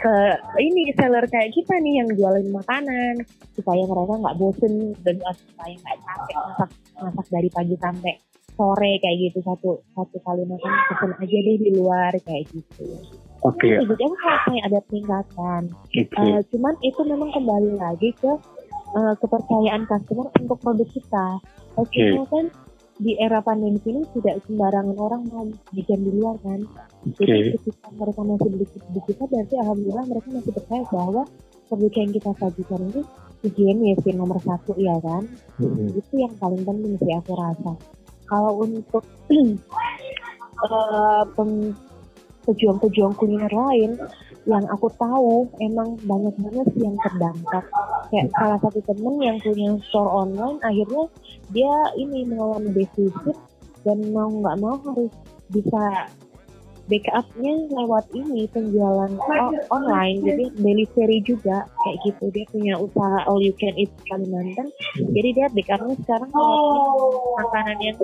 ke 0.03 0.15
ini 0.61 0.93
seller 0.93 1.25
kayak 1.25 1.49
kita 1.55 1.73
nih 1.81 2.03
yang 2.03 2.09
jualin 2.13 2.49
makanan 2.53 3.25
supaya 3.57 3.81
mereka 3.89 4.13
nggak 4.21 4.37
bosen 4.37 4.73
dan 5.01 5.15
supaya 5.33 5.73
nggak 5.73 5.97
capek 6.03 6.35
masak 6.37 6.69
masak 7.01 7.27
dari 7.33 7.49
pagi 7.49 7.75
sampai 7.81 8.13
sore 8.53 8.91
kayak 9.01 9.17
gitu 9.17 9.39
satu 9.41 9.81
satu 9.97 10.17
kali 10.21 10.45
makan 10.45 10.71
pesen 10.93 11.11
aja 11.17 11.37
deh 11.41 11.57
di 11.57 11.71
luar 11.73 12.13
kayak 12.21 12.45
gitu. 12.53 12.85
Oke. 13.43 13.65
Jadi 13.65 13.81
sebetulnya 13.83 14.17
kalau 14.21 14.39
kayak 14.47 14.63
ada 14.69 14.79
peningkatan. 14.87 15.61
Oke. 15.73 16.01
Eh, 16.05 16.41
cuman 16.53 16.73
itu 16.85 17.01
memang 17.03 17.29
kembali 17.33 17.71
lagi 17.75 18.09
ke 18.13 18.31
eh, 18.93 19.13
kepercayaan 19.19 19.83
customer 19.89 20.27
untuk 20.37 20.57
produk 20.61 20.89
kita. 20.93 21.27
Maksudnya 21.73 22.23
kan 22.29 22.45
di 23.01 23.17
era 23.17 23.41
pandemi 23.41 23.81
ini 23.89 24.05
tidak 24.13 24.45
sembarangan 24.45 24.97
orang 25.01 25.21
mau 25.33 25.45
jajan 25.73 26.01
di 26.05 26.11
luar 26.13 26.37
kan. 26.45 26.61
Jadi 27.17 27.57
ketika 27.57 27.89
mereka 27.97 28.21
masih 28.21 28.49
beli 28.53 28.65
di 28.69 29.01
kita 29.09 29.23
berarti 29.25 29.55
alhamdulillah 29.57 30.05
mereka 30.05 30.27
masih 30.29 30.51
percaya 30.53 30.83
bahwa 30.93 31.23
produk 31.67 31.93
yang 31.97 32.11
kita 32.13 32.31
sajikan 32.37 32.81
ini 32.93 33.01
higienis 33.43 33.99
yang 34.05 34.17
nomor 34.21 34.37
satu 34.45 34.77
ya 34.77 34.95
kan. 35.01 35.25
Hmm. 35.57 35.89
Itu 35.89 36.13
yang 36.15 36.33
paling 36.37 36.63
penting 36.63 36.93
sih 37.01 37.13
aku 37.17 37.33
rasa. 37.33 37.71
Kalau 38.29 38.51
untuk 38.61 39.03
pem- 41.35 41.75
pejuang-pejuang 42.43 43.13
kuliner 43.15 43.51
lain 43.51 43.95
yang 44.43 44.65
aku 44.67 44.91
tahu 44.99 45.47
emang 45.63 45.95
banyak 46.03 46.35
banget 46.35 46.65
sih 46.75 46.83
yang 46.83 46.97
terdampak. 46.99 47.63
Kayak 48.11 48.27
salah 48.35 48.59
satu 48.59 48.79
temen 48.83 49.15
yang 49.23 49.37
punya 49.39 49.79
store 49.87 50.11
online 50.11 50.59
akhirnya 50.67 51.05
dia 51.55 51.73
ini 51.95 52.27
mengalami 52.27 52.69
defisit 52.75 53.37
dan 53.87 53.99
mau 54.11 54.27
nggak 54.27 54.59
mau 54.59 54.75
harus 54.83 55.11
bisa 55.51 56.11
backupnya 56.91 57.53
lewat 57.71 58.05
ini 58.11 58.43
penjualan 58.51 59.11
online. 59.71 60.17
Jadi 60.19 60.45
delivery 60.59 61.23
juga 61.23 61.63
kayak 61.83 61.97
gitu. 62.03 62.25
Dia 62.35 62.45
punya 62.51 62.73
usaha 62.75 63.23
all 63.23 63.39
you 63.39 63.55
can 63.55 63.71
eat 63.79 63.91
Kalimantan. 64.11 64.67
Jadi 64.99 65.29
dia 65.31 65.47
backupnya 65.47 65.95
sekarang 66.03 66.29
lewat 66.35 66.59
makanan 67.47 67.77
yang 67.79 67.97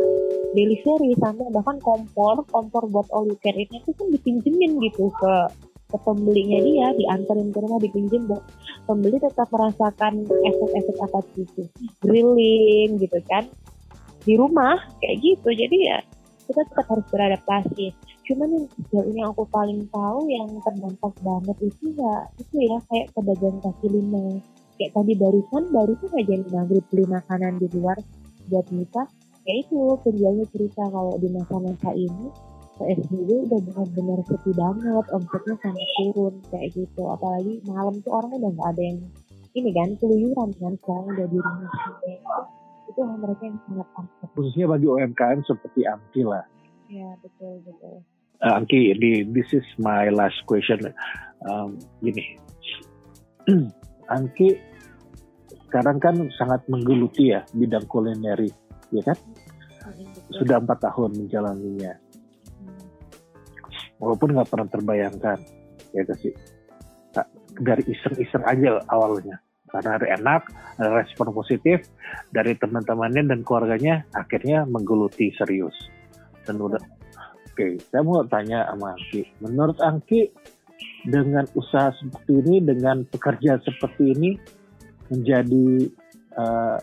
delivery 0.56 1.12
sampai 1.20 1.46
bahkan 1.52 1.78
kompor. 1.84 2.40
Kompor 2.48 2.88
buat 2.88 3.08
all 3.12 3.28
you 3.28 3.36
can 3.44 3.56
eat 3.60 3.68
itu 3.76 3.92
kan 3.92 4.08
dipinjemin 4.08 4.80
gitu 4.88 5.12
ke 5.20 5.34
ke 5.90 5.98
pembelinya 6.06 6.60
dia 6.62 6.88
diantarin 6.94 7.50
ke 7.50 7.60
rumah 7.60 7.82
dipinjam 7.82 8.30
buat 8.30 8.46
pembeli 8.86 9.18
tetap 9.18 9.50
merasakan 9.50 10.22
efek-efek 10.30 10.98
apa 11.02 11.20
gitu. 11.34 11.66
Grilling 12.06 13.02
gitu 13.02 13.20
kan. 13.26 13.50
Di 14.22 14.38
rumah 14.38 14.78
kayak 15.02 15.18
gitu. 15.26 15.50
Jadi 15.50 15.78
ya 15.90 15.98
kita 16.46 16.62
tetap 16.70 16.86
harus 16.94 17.06
beradaptasi. 17.10 17.86
Cuman 18.30 18.48
yang 18.54 18.66
sejauh 18.70 19.06
ini 19.10 19.22
aku 19.26 19.44
paling 19.50 19.90
tahu 19.90 20.30
yang 20.30 20.50
terdampak 20.62 21.14
banget 21.26 21.58
itu 21.66 21.86
ya 21.98 22.14
itu 22.38 22.56
ya 22.62 22.78
kayak 22.94 23.08
pedagang 23.18 23.58
kaki 23.66 23.88
lima. 23.90 24.38
Kayak 24.78 24.92
tadi 24.94 25.12
barusan 25.18 25.64
barusan 25.74 26.12
aja 26.14 26.34
maghrib 26.54 26.86
beli 26.94 27.06
makanan 27.10 27.58
di 27.58 27.68
luar 27.74 27.98
buat 28.46 28.70
nikah. 28.70 29.10
Ya 29.50 29.54
itu 29.66 29.98
penjualnya 30.06 30.46
cerita 30.54 30.86
kalau 30.94 31.18
di 31.18 31.34
masa-masa 31.34 31.90
ini 31.98 32.30
PSBB 32.80 33.30
udah 33.52 33.60
benar-benar 33.68 34.20
sepi 34.24 34.52
banget 34.56 35.06
omsetnya 35.12 35.56
sangat 35.60 35.88
turun 36.00 36.36
kayak 36.48 36.72
gitu. 36.72 37.04
Apalagi 37.12 37.60
malam 37.68 38.00
tuh 38.00 38.12
orang 38.16 38.32
udah 38.40 38.52
nggak 38.56 38.70
ada 38.72 38.84
yang 38.84 39.00
ini 39.52 39.70
kan 39.76 39.90
keluyuran 40.00 40.50
kan 40.56 40.74
sekarang 40.80 41.06
udah 41.12 41.28
di 41.28 41.38
rumah 41.44 41.72
itu 42.90 43.02
mereka 43.06 43.44
yang 43.46 43.60
sangat 43.68 43.88
takut 43.94 44.30
khususnya 44.34 44.66
bagi 44.66 44.88
UMKM 44.88 45.40
seperti 45.44 45.82
Angki 45.86 46.22
lah. 46.24 46.46
Ya 46.88 47.10
betul 47.20 47.62
betul. 47.68 48.02
Uh, 48.40 48.54
Angki 48.56 48.96
ini 48.96 49.28
this 49.28 49.52
is 49.52 49.68
my 49.76 50.08
last 50.10 50.40
question. 50.48 50.80
Um, 51.44 51.78
gini. 52.00 52.40
Angki 54.16 54.58
sekarang 55.70 56.02
kan 56.02 56.16
sangat 56.40 56.66
menggeluti 56.72 57.36
ya 57.36 57.44
bidang 57.52 57.86
kulineri 57.92 58.50
ya 58.96 59.04
kan? 59.04 59.18
Sudah 60.34 60.62
empat 60.62 60.86
tahun 60.86 61.18
menjalaninya 61.18 62.09
walaupun 64.00 64.36
nggak 64.36 64.50
pernah 64.50 64.68
terbayangkan 64.72 65.38
ya 65.94 66.04
sih? 66.18 66.34
Dari 67.60 67.84
iseng-iseng 67.84 68.44
aja 68.48 68.80
awalnya. 68.88 69.38
Karena 69.70 70.02
ada 70.02 70.08
enak 70.18 70.42
ada 70.82 70.90
respon 70.98 71.30
positif 71.30 71.86
dari 72.34 72.58
teman-temannya 72.58 73.30
dan 73.30 73.40
keluarganya 73.46 74.02
akhirnya 74.18 74.66
menggeluti 74.66 75.30
serius. 75.38 75.76
Dan 76.48 76.58
udah 76.58 76.82
oke 77.54 77.78
saya 77.92 78.02
mau 78.02 78.26
tanya 78.26 78.66
sama 78.74 78.98
Angki. 78.98 79.22
Menurut 79.46 79.78
Angki 79.78 80.34
dengan 81.06 81.46
usaha 81.54 81.94
seperti 81.96 82.32
ini 82.42 82.56
dengan 82.64 83.06
pekerjaan 83.08 83.62
seperti 83.62 84.16
ini 84.16 84.32
menjadi 85.10 85.68
uh, 86.38 86.80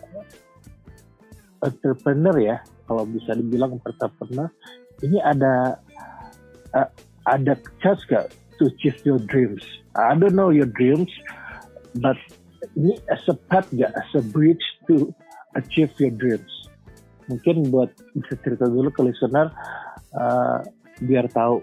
entrepreneur 1.63 2.35
ya 2.37 2.57
kalau 2.85 3.03
bisa 3.07 3.33
dibilang 3.33 3.77
entrepreneur 3.77 4.49
ini 5.05 5.17
ada 5.21 5.77
uh, 6.73 6.89
ada 7.27 7.59
chance 7.83 8.01
gak 8.07 8.31
to 8.57 8.71
achieve 8.71 8.97
your 9.03 9.19
dreams? 9.27 9.61
I 9.93 10.15
don't 10.15 10.33
know 10.33 10.49
your 10.49 10.69
dreams 10.71 11.11
but 11.99 12.17
ini 12.79 12.95
as 13.11 13.21
a 13.27 13.35
path 13.51 13.67
gak 13.75 13.91
as 13.93 14.09
a 14.15 14.23
bridge 14.23 14.63
to 14.87 15.11
achieve 15.59 15.91
your 15.99 16.15
dreams? 16.15 16.49
Mungkin 17.27 17.69
buat 17.69 17.91
bisa 18.15 18.39
cerita 18.39 18.65
dulu 18.71 18.87
ke 18.89 19.03
listener 19.03 19.51
uh, 20.15 20.63
biar 21.03 21.27
tahu 21.29 21.59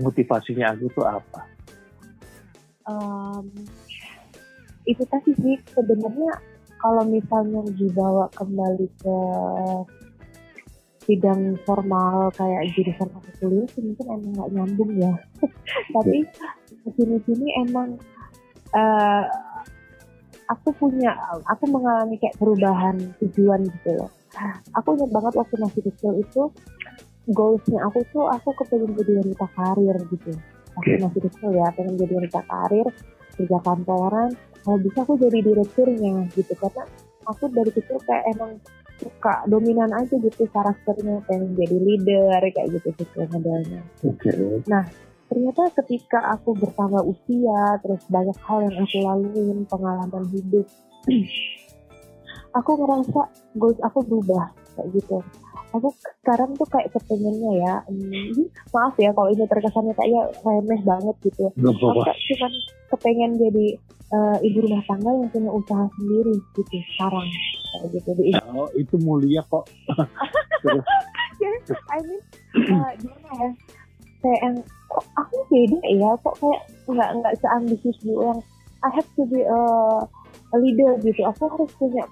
motivasinya 0.00 0.72
aku 0.72 0.88
itu 0.88 1.02
apa. 1.04 1.40
Um, 2.84 3.48
itu 4.84 5.00
tadi 5.08 5.32
sih 5.40 5.56
sebenarnya 5.72 6.32
kalau 6.84 7.04
misalnya 7.08 7.64
dibawa 7.80 8.28
kembali 8.36 8.88
ke 9.00 9.16
bidang 11.04 11.60
formal 11.68 12.32
kayak 12.34 12.72
jurusan 12.72 13.08
aku 13.12 13.30
kuliah 13.40 13.68
sih 13.72 13.82
mungkin 13.84 14.06
emang 14.08 14.32
nggak 14.34 14.50
nyambung 14.56 14.92
ya. 14.96 15.12
Tapi 15.94 16.18
sini 16.96 17.16
sini 17.28 17.48
emang 17.64 17.96
uh, 18.72 19.24
aku 20.48 20.68
punya 20.76 21.12
aku 21.48 21.64
mengalami 21.68 22.16
kayak 22.20 22.36
perubahan 22.36 22.96
tujuan 23.20 23.64
gitu 23.68 23.90
loh. 23.96 24.10
Aku 24.74 24.98
ingat 24.98 25.10
banget 25.14 25.32
waktu 25.38 25.54
masih 25.62 25.82
kecil 25.86 26.12
itu 26.18 26.42
goalsnya 27.30 27.80
aku 27.88 28.04
tuh 28.12 28.28
aku 28.28 28.52
kepengen 28.64 28.92
jadi 28.98 29.12
wanita 29.24 29.46
karir 29.56 29.96
gitu. 30.12 30.32
Waktu 30.74 30.96
masih 31.00 31.20
kecil 31.30 31.48
ya 31.54 31.66
pengen 31.72 31.94
jadi 31.96 32.12
wanita 32.18 32.40
karir 32.44 32.86
kerja 33.34 33.58
kantoran 33.66 34.30
kalau 34.64 34.78
bisa 34.80 34.98
aku 35.04 35.14
jadi 35.20 35.38
direkturnya 35.40 36.28
gitu. 36.32 36.52
Karena 36.58 36.84
aku 37.24 37.44
dari 37.52 37.70
kecil 37.72 37.96
kayak 38.04 38.24
emang 38.36 38.60
suka 39.00 39.42
dominan 39.50 39.90
aja 39.90 40.14
gitu 40.14 40.46
karakternya 40.50 41.18
pengen 41.26 41.54
jadi 41.58 41.76
leader 41.76 42.40
kayak 42.52 42.68
gitu 42.78 42.88
gitu 42.98 43.26
modelnya. 43.30 43.82
Okay. 44.02 44.62
Nah 44.70 44.84
ternyata 45.34 45.72
ketika 45.82 46.20
aku 46.36 46.54
bertambah 46.54 47.02
usia 47.10 47.80
terus 47.82 48.02
banyak 48.06 48.38
hal 48.44 48.58
yang 48.70 48.76
aku 48.78 48.98
laluin 49.02 49.58
pengalaman 49.66 50.24
hidup 50.30 50.66
aku 52.58 52.70
ngerasa 52.78 53.22
goals 53.58 53.80
aku 53.82 53.98
berubah 54.06 54.52
kayak 54.78 54.88
gitu 54.94 55.18
aku 55.74 55.90
sekarang 56.22 56.54
tuh 56.54 56.68
kayak 56.70 56.86
kepengennya 56.94 57.52
ya 57.66 57.74
hmm, 57.90 58.46
maaf 58.70 58.94
ya 58.94 59.10
kalau 59.10 59.26
ini 59.32 59.42
terkesannya 59.48 59.94
kayak 59.98 60.24
remeh 60.46 60.80
banget 60.86 61.16
gitu 61.26 61.50
aku 61.50 62.14
cuma 62.14 62.48
kepengen 62.94 63.34
jadi 63.34 63.66
uh, 64.14 64.38
ibu 64.38 64.58
rumah 64.62 64.86
tangga 64.86 65.10
yang 65.18 65.28
punya 65.34 65.50
usaha 65.50 65.84
sendiri 65.98 66.34
gitu 66.54 66.78
sekarang 66.94 67.26
gitu 67.90 68.10
di 68.18 68.34
oh 68.54 68.68
itu 68.78 68.94
mulia 69.02 69.42
kok. 69.46 69.66
I 71.92 71.98
mean 72.02 72.20
uh, 72.72 72.92
gimana 72.96 73.30
ya? 73.36 73.50
Kayak 74.24 74.40
yang 74.40 74.56
kok 74.88 75.06
aku 75.18 75.36
beda 75.52 75.78
ya? 75.90 76.10
Kok 76.22 76.34
kayak 76.40 76.62
nggak 76.88 77.10
nggak 77.20 77.34
seambisius 77.42 77.98
dulu 78.04 78.32
yang 78.32 78.40
I 78.84 78.88
have 78.92 79.08
to 79.16 79.24
be 79.24 79.40
a, 79.40 79.60
a 80.52 80.56
leader 80.60 81.00
gitu. 81.00 81.24
Aku 81.24 81.48
harus 81.48 81.72
punya 81.76 82.04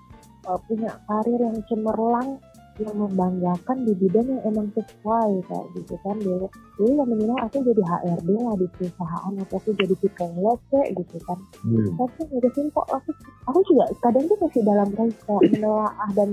uh, 0.49 0.59
punya 0.67 0.91
karir 1.09 1.41
yang 1.41 1.59
cemerlang 1.69 2.41
yang 2.81 2.97
membanggakan 2.97 3.77
di 3.85 3.93
bidang 4.01 4.27
yang 4.33 4.43
emang 4.49 4.69
sesuai 4.73 5.31
kayak 5.45 5.67
gitu 5.77 5.95
kan. 6.01 6.17
Dulu 6.17 6.47
dulu 6.81 6.91
yang 6.97 7.09
minimal 7.13 7.39
aku 7.45 7.57
jadi 7.61 7.83
HRD 7.85 8.29
lah 8.33 8.55
di 8.57 8.67
perusahaan 8.73 9.33
atau 9.37 9.57
aku 9.61 9.71
jadi 9.77 9.95
psikolog 10.01 10.59
kayak 10.73 10.89
gitu 10.97 11.17
kan. 11.29 11.39
Hmm. 11.63 11.93
tapi 12.01 12.21
ngurusin 12.33 12.67
kok 12.73 12.87
aku 12.89 13.11
aku 13.51 13.59
juga 13.69 13.85
kadang 14.01 14.25
tuh 14.25 14.39
masih 14.41 14.63
dalam 14.65 14.89
kayak 14.97 15.43
menelaah 15.53 16.11
dan 16.17 16.29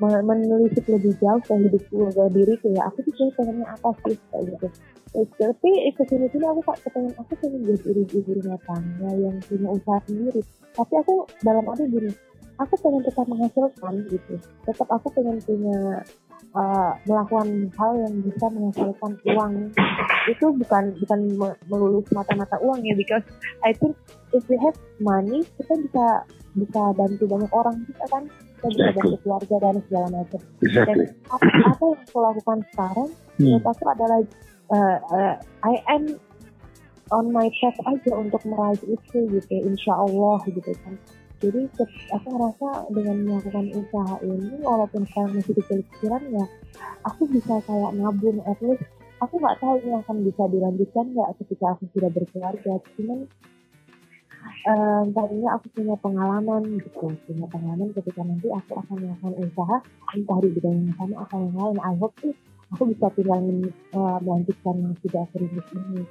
menelisik 0.00 0.88
lebih 0.88 1.12
jauh 1.20 1.42
ke 1.44 1.54
hidup 1.68 1.82
keluarga 1.92 2.24
diri 2.32 2.54
kayak 2.64 2.84
aku 2.88 2.98
tuh 3.06 3.28
pengennya 3.36 3.66
apa 3.68 3.88
sih 4.08 4.16
kayak 4.32 4.44
gitu. 4.48 4.68
Terus, 5.12 5.28
tapi 5.36 5.70
ke 5.92 6.02
sini 6.08 6.26
sini 6.32 6.44
aku 6.48 6.60
kok 6.64 6.80
kepengen 6.88 7.12
aku 7.20 7.32
pengen 7.36 7.68
jadi 7.68 8.02
ibu 8.16 8.30
rumah 8.40 8.56
tangga 8.64 9.10
yang 9.12 9.36
punya 9.44 9.68
usaha 9.68 10.00
sendiri. 10.08 10.40
Tapi 10.72 10.94
aku 10.96 11.14
dalam 11.44 11.68
arti 11.68 11.84
gini 11.84 12.31
aku 12.62 12.74
pengen 12.80 13.02
tetap 13.02 13.26
menghasilkan 13.26 13.94
gitu. 14.08 14.34
Tetap 14.66 14.88
aku 14.88 15.06
pengen 15.14 15.38
punya 15.42 16.00
uh, 16.54 16.92
melakukan 17.04 17.68
hal 17.76 17.92
yang 17.98 18.14
bisa 18.22 18.46
menghasilkan 18.50 19.12
uang. 19.34 19.52
Itu 20.30 20.46
bukan 20.54 20.84
bukan 21.02 21.20
melulu 21.66 22.00
mata-mata 22.14 22.56
uang 22.62 22.80
ya 22.86 22.94
because 22.94 23.24
I 23.66 23.74
think 23.74 23.98
if 24.32 24.46
we 24.46 24.56
have 24.62 24.76
money 25.02 25.42
kita 25.58 25.74
bisa 25.82 26.06
bisa 26.52 26.82
bantu 26.94 27.24
banyak 27.26 27.52
orang 27.52 27.76
kita 27.88 28.04
kan. 28.10 28.24
Kita 28.62 28.66
bisa 28.70 28.90
bantu 28.94 29.16
keluarga 29.26 29.56
dan 29.58 29.74
segala 29.90 30.06
macam. 30.22 30.40
Dan 30.62 30.98
apa, 31.26 31.46
apa 31.66 31.82
yang 31.90 31.98
aku 32.06 32.18
lakukan 32.22 32.58
sekarang 32.70 33.10
hmm. 33.10 33.42
menurut 33.42 33.66
aku 33.66 33.84
adalah 33.90 34.18
uh, 34.70 34.98
uh, 35.10 35.34
I 35.66 35.74
am 35.90 36.04
on 37.12 37.28
my 37.28 37.50
path 37.60 37.78
aja 37.84 38.12
untuk 38.16 38.40
meraih 38.48 38.80
itu 38.88 39.18
gitu 39.28 39.52
insya 39.52 39.92
Allah 39.92 40.40
gitu 40.48 40.72
kan 40.80 40.96
jadi 41.42 41.60
aku 42.14 42.26
ngerasa 42.30 42.68
dengan 42.94 43.16
melakukan 43.26 43.66
usaha 43.74 44.14
ini 44.22 44.54
walaupun 44.62 45.02
sekarang 45.10 45.32
masih 45.34 45.54
kecil-kecilan 45.58 46.22
ya 46.30 46.46
aku 47.02 47.22
bisa 47.26 47.58
kayak 47.66 47.92
nabung 47.98 48.38
at 48.46 48.58
least 48.62 48.86
aku 49.18 49.34
nggak 49.42 49.58
tahu 49.58 49.74
ini 49.82 49.92
akan 49.98 50.16
bisa 50.22 50.42
dilanjutkan 50.46 51.04
nggak 51.10 51.30
ketika 51.42 51.66
aku 51.74 51.82
sudah 51.90 52.10
berkeluarga 52.14 52.72
cuman 52.94 53.18
um, 54.70 55.04
tadinya 55.10 55.50
aku 55.58 55.66
punya 55.74 55.94
pengalaman 55.98 56.62
gitu 56.78 57.10
punya 57.26 57.46
pengalaman 57.50 57.90
ketika 57.90 58.22
nanti 58.22 58.48
aku 58.54 58.72
akan 58.78 58.96
melakukan 59.02 59.34
usaha 59.42 59.76
entah 60.14 60.38
di 60.38 60.48
bidang 60.54 60.76
yang 60.78 60.94
sama 60.94 61.14
atau 61.26 61.38
yang 61.42 61.56
lain 61.58 61.78
I 61.82 61.94
hope 61.98 62.14
sih 62.22 62.34
aku 62.70 62.82
bisa 62.94 63.06
tinggal 63.18 63.42
uh, 63.98 64.18
melanjutkan 64.22 64.74
yang 64.78 64.94
sudah 65.02 65.22
aku 65.26 65.36
ini 65.42 66.06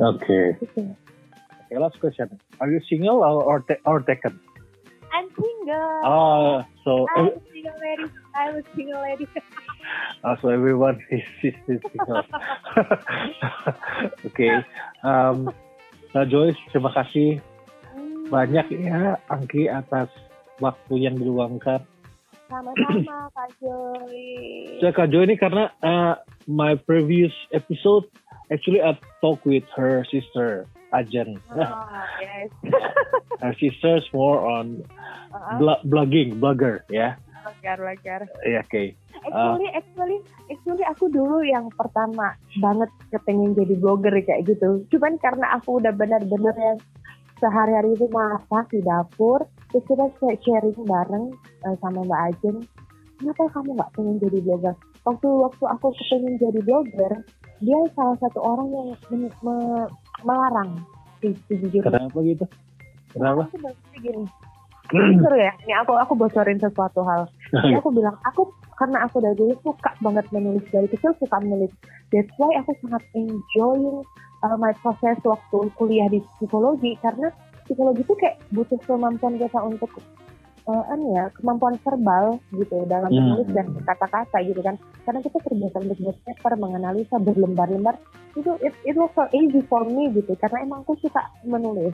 Oke. 0.00 0.56
Okay. 0.56 0.56
Gitu. 0.64 1.09
Okay, 1.70 1.78
last 1.78 2.02
question. 2.02 2.26
Are 2.58 2.66
you 2.66 2.82
single 2.90 3.22
or 3.22 3.46
or, 3.46 3.62
te 3.62 3.78
or 3.86 4.02
taken? 4.02 4.34
I'm 5.14 5.30
single. 5.38 6.02
Oh, 6.02 6.66
so 6.82 7.06
I'm 7.14 7.30
a 7.30 7.38
single 7.46 7.78
lady. 7.78 8.10
I'm 8.34 8.58
a 8.58 8.62
single 8.74 8.98
lady. 8.98 9.26
oh, 10.26 10.34
so 10.42 10.50
everyone 10.50 10.98
is, 11.14 11.22
is, 11.46 11.54
is 11.70 11.78
single. 11.94 12.26
okay. 14.34 14.66
Um, 15.06 15.54
nah 16.10 16.26
Joyce, 16.26 16.58
terima 16.74 16.90
kasih 16.90 17.38
hmm. 17.94 18.34
banyak 18.34 18.66
ya 18.74 19.22
Angki 19.30 19.70
atas 19.70 20.10
waktu 20.58 21.06
yang 21.06 21.22
diluangkan. 21.22 21.86
Sama-sama 22.50 23.30
Kak 23.38 23.50
Joy. 23.62 24.18
Saya 24.82 24.90
Kak 24.90 25.14
Joy 25.14 25.22
ini 25.22 25.38
karena 25.38 25.70
uh, 25.86 26.18
my 26.50 26.74
previous 26.74 27.30
episode 27.54 28.10
actually 28.50 28.82
I 28.82 28.98
talk 29.22 29.46
with 29.46 29.62
her 29.78 30.02
sister 30.10 30.66
Ajen. 30.90 31.38
Oh, 31.54 31.66
yes. 32.18 32.50
her 33.42 33.54
sister's 33.56 34.06
more 34.12 34.42
on 34.42 34.82
blo- 35.58 35.82
blogging, 35.86 36.42
blogger, 36.42 36.82
ya. 36.90 37.16
Lagar, 37.40 37.78
lagar. 37.80 38.20
Ya, 38.44 38.60
oke. 38.60 38.84
Actually, 39.20 39.68
actually, 39.72 40.18
actually 40.48 40.84
aku 40.84 41.08
dulu 41.08 41.40
yang 41.44 41.68
pertama 41.72 42.36
banget 42.60 42.90
kepengen 43.12 43.56
jadi 43.56 43.74
blogger 43.80 44.12
kayak 44.24 44.48
gitu. 44.48 44.84
Cuman 44.92 45.16
karena 45.20 45.56
aku 45.56 45.80
udah 45.80 45.92
benar-benar 45.92 46.56
yang 46.56 46.78
sehari-hari 47.40 47.96
itu 47.96 48.06
masak 48.12 48.68
di 48.68 48.84
dapur, 48.84 49.48
terus 49.72 49.84
kita 49.88 50.04
sharing 50.44 50.76
bareng 50.84 51.32
eh, 51.64 51.76
sama 51.80 52.04
Mbak 52.04 52.20
Ajen. 52.32 52.56
Kenapa 53.20 53.52
kamu 53.52 53.76
nggak 53.76 53.92
pengen 53.96 54.16
jadi 54.20 54.38
blogger? 54.44 54.74
Waktu 55.04 55.28
waktu 55.28 55.64
aku 55.64 55.86
kepengen 55.96 56.34
jadi 56.36 56.60
blogger, 56.64 57.12
dia 57.60 57.78
salah 57.96 58.16
satu 58.20 58.40
orang 58.40 58.68
yang 58.72 58.88
men- 59.12 59.36
me- 59.44 59.88
melarang. 60.24 60.70
Sejujurnya. 61.20 61.88
Kenapa 61.88 62.18
gitu? 62.24 62.44
Kenapa? 63.12 63.42
Gini. 63.98 64.24
Ini 64.90 65.22
seru 65.22 65.38
ya. 65.38 65.52
Ini 65.62 65.74
aku 65.86 65.94
aku 65.94 66.12
bocorin 66.18 66.58
sesuatu 66.58 67.06
hal. 67.06 67.30
Jadi 67.54 67.78
aku 67.78 67.94
bilang 67.94 68.16
aku 68.26 68.50
karena 68.74 69.06
aku 69.06 69.20
dari 69.20 69.36
dulu 69.36 69.54
suka 69.62 69.92
banget 70.02 70.26
menulis 70.34 70.64
dari 70.72 70.88
kecil 70.90 71.14
suka 71.20 71.36
menulis. 71.38 71.70
That's 72.10 72.32
why 72.40 72.50
aku 72.58 72.74
sangat 72.82 73.04
enjoying 73.14 74.02
uh, 74.42 74.56
my 74.58 74.74
process 74.82 75.20
waktu 75.22 75.58
kuliah 75.78 76.08
di 76.10 76.24
psikologi 76.36 76.98
karena 76.98 77.30
psikologi 77.68 78.02
itu 78.02 78.14
kayak 78.18 78.42
butuh 78.50 78.80
kemampuan 78.82 79.38
kita 79.38 79.60
untuk 79.62 79.90
uh, 80.70 80.92
anu 80.94 81.18
ya 81.18 81.26
kemampuan 81.34 81.74
verbal 81.82 82.38
gitu 82.54 82.86
dalam 82.86 83.10
Hmm. 83.10 83.18
menulis 83.34 83.48
dan 83.50 83.66
kata-kata 83.82 84.38
gitu 84.46 84.62
kan. 84.62 84.78
Karena 85.02 85.18
kita 85.18 85.38
terbiasa 85.42 85.76
untuk 85.82 85.98
berpaper 85.98 86.52
menganalisa 86.54 87.16
berlembar-lembar 87.18 87.98
itu 88.38 88.54
it, 88.62 88.70
it 88.86 88.94
was 88.94 89.10
so 89.18 89.26
easy 89.34 89.58
for 89.66 89.82
me 89.82 90.06
gitu 90.14 90.30
karena 90.38 90.62
emang 90.62 90.86
aku 90.86 90.94
suka 91.02 91.18
menulis. 91.42 91.90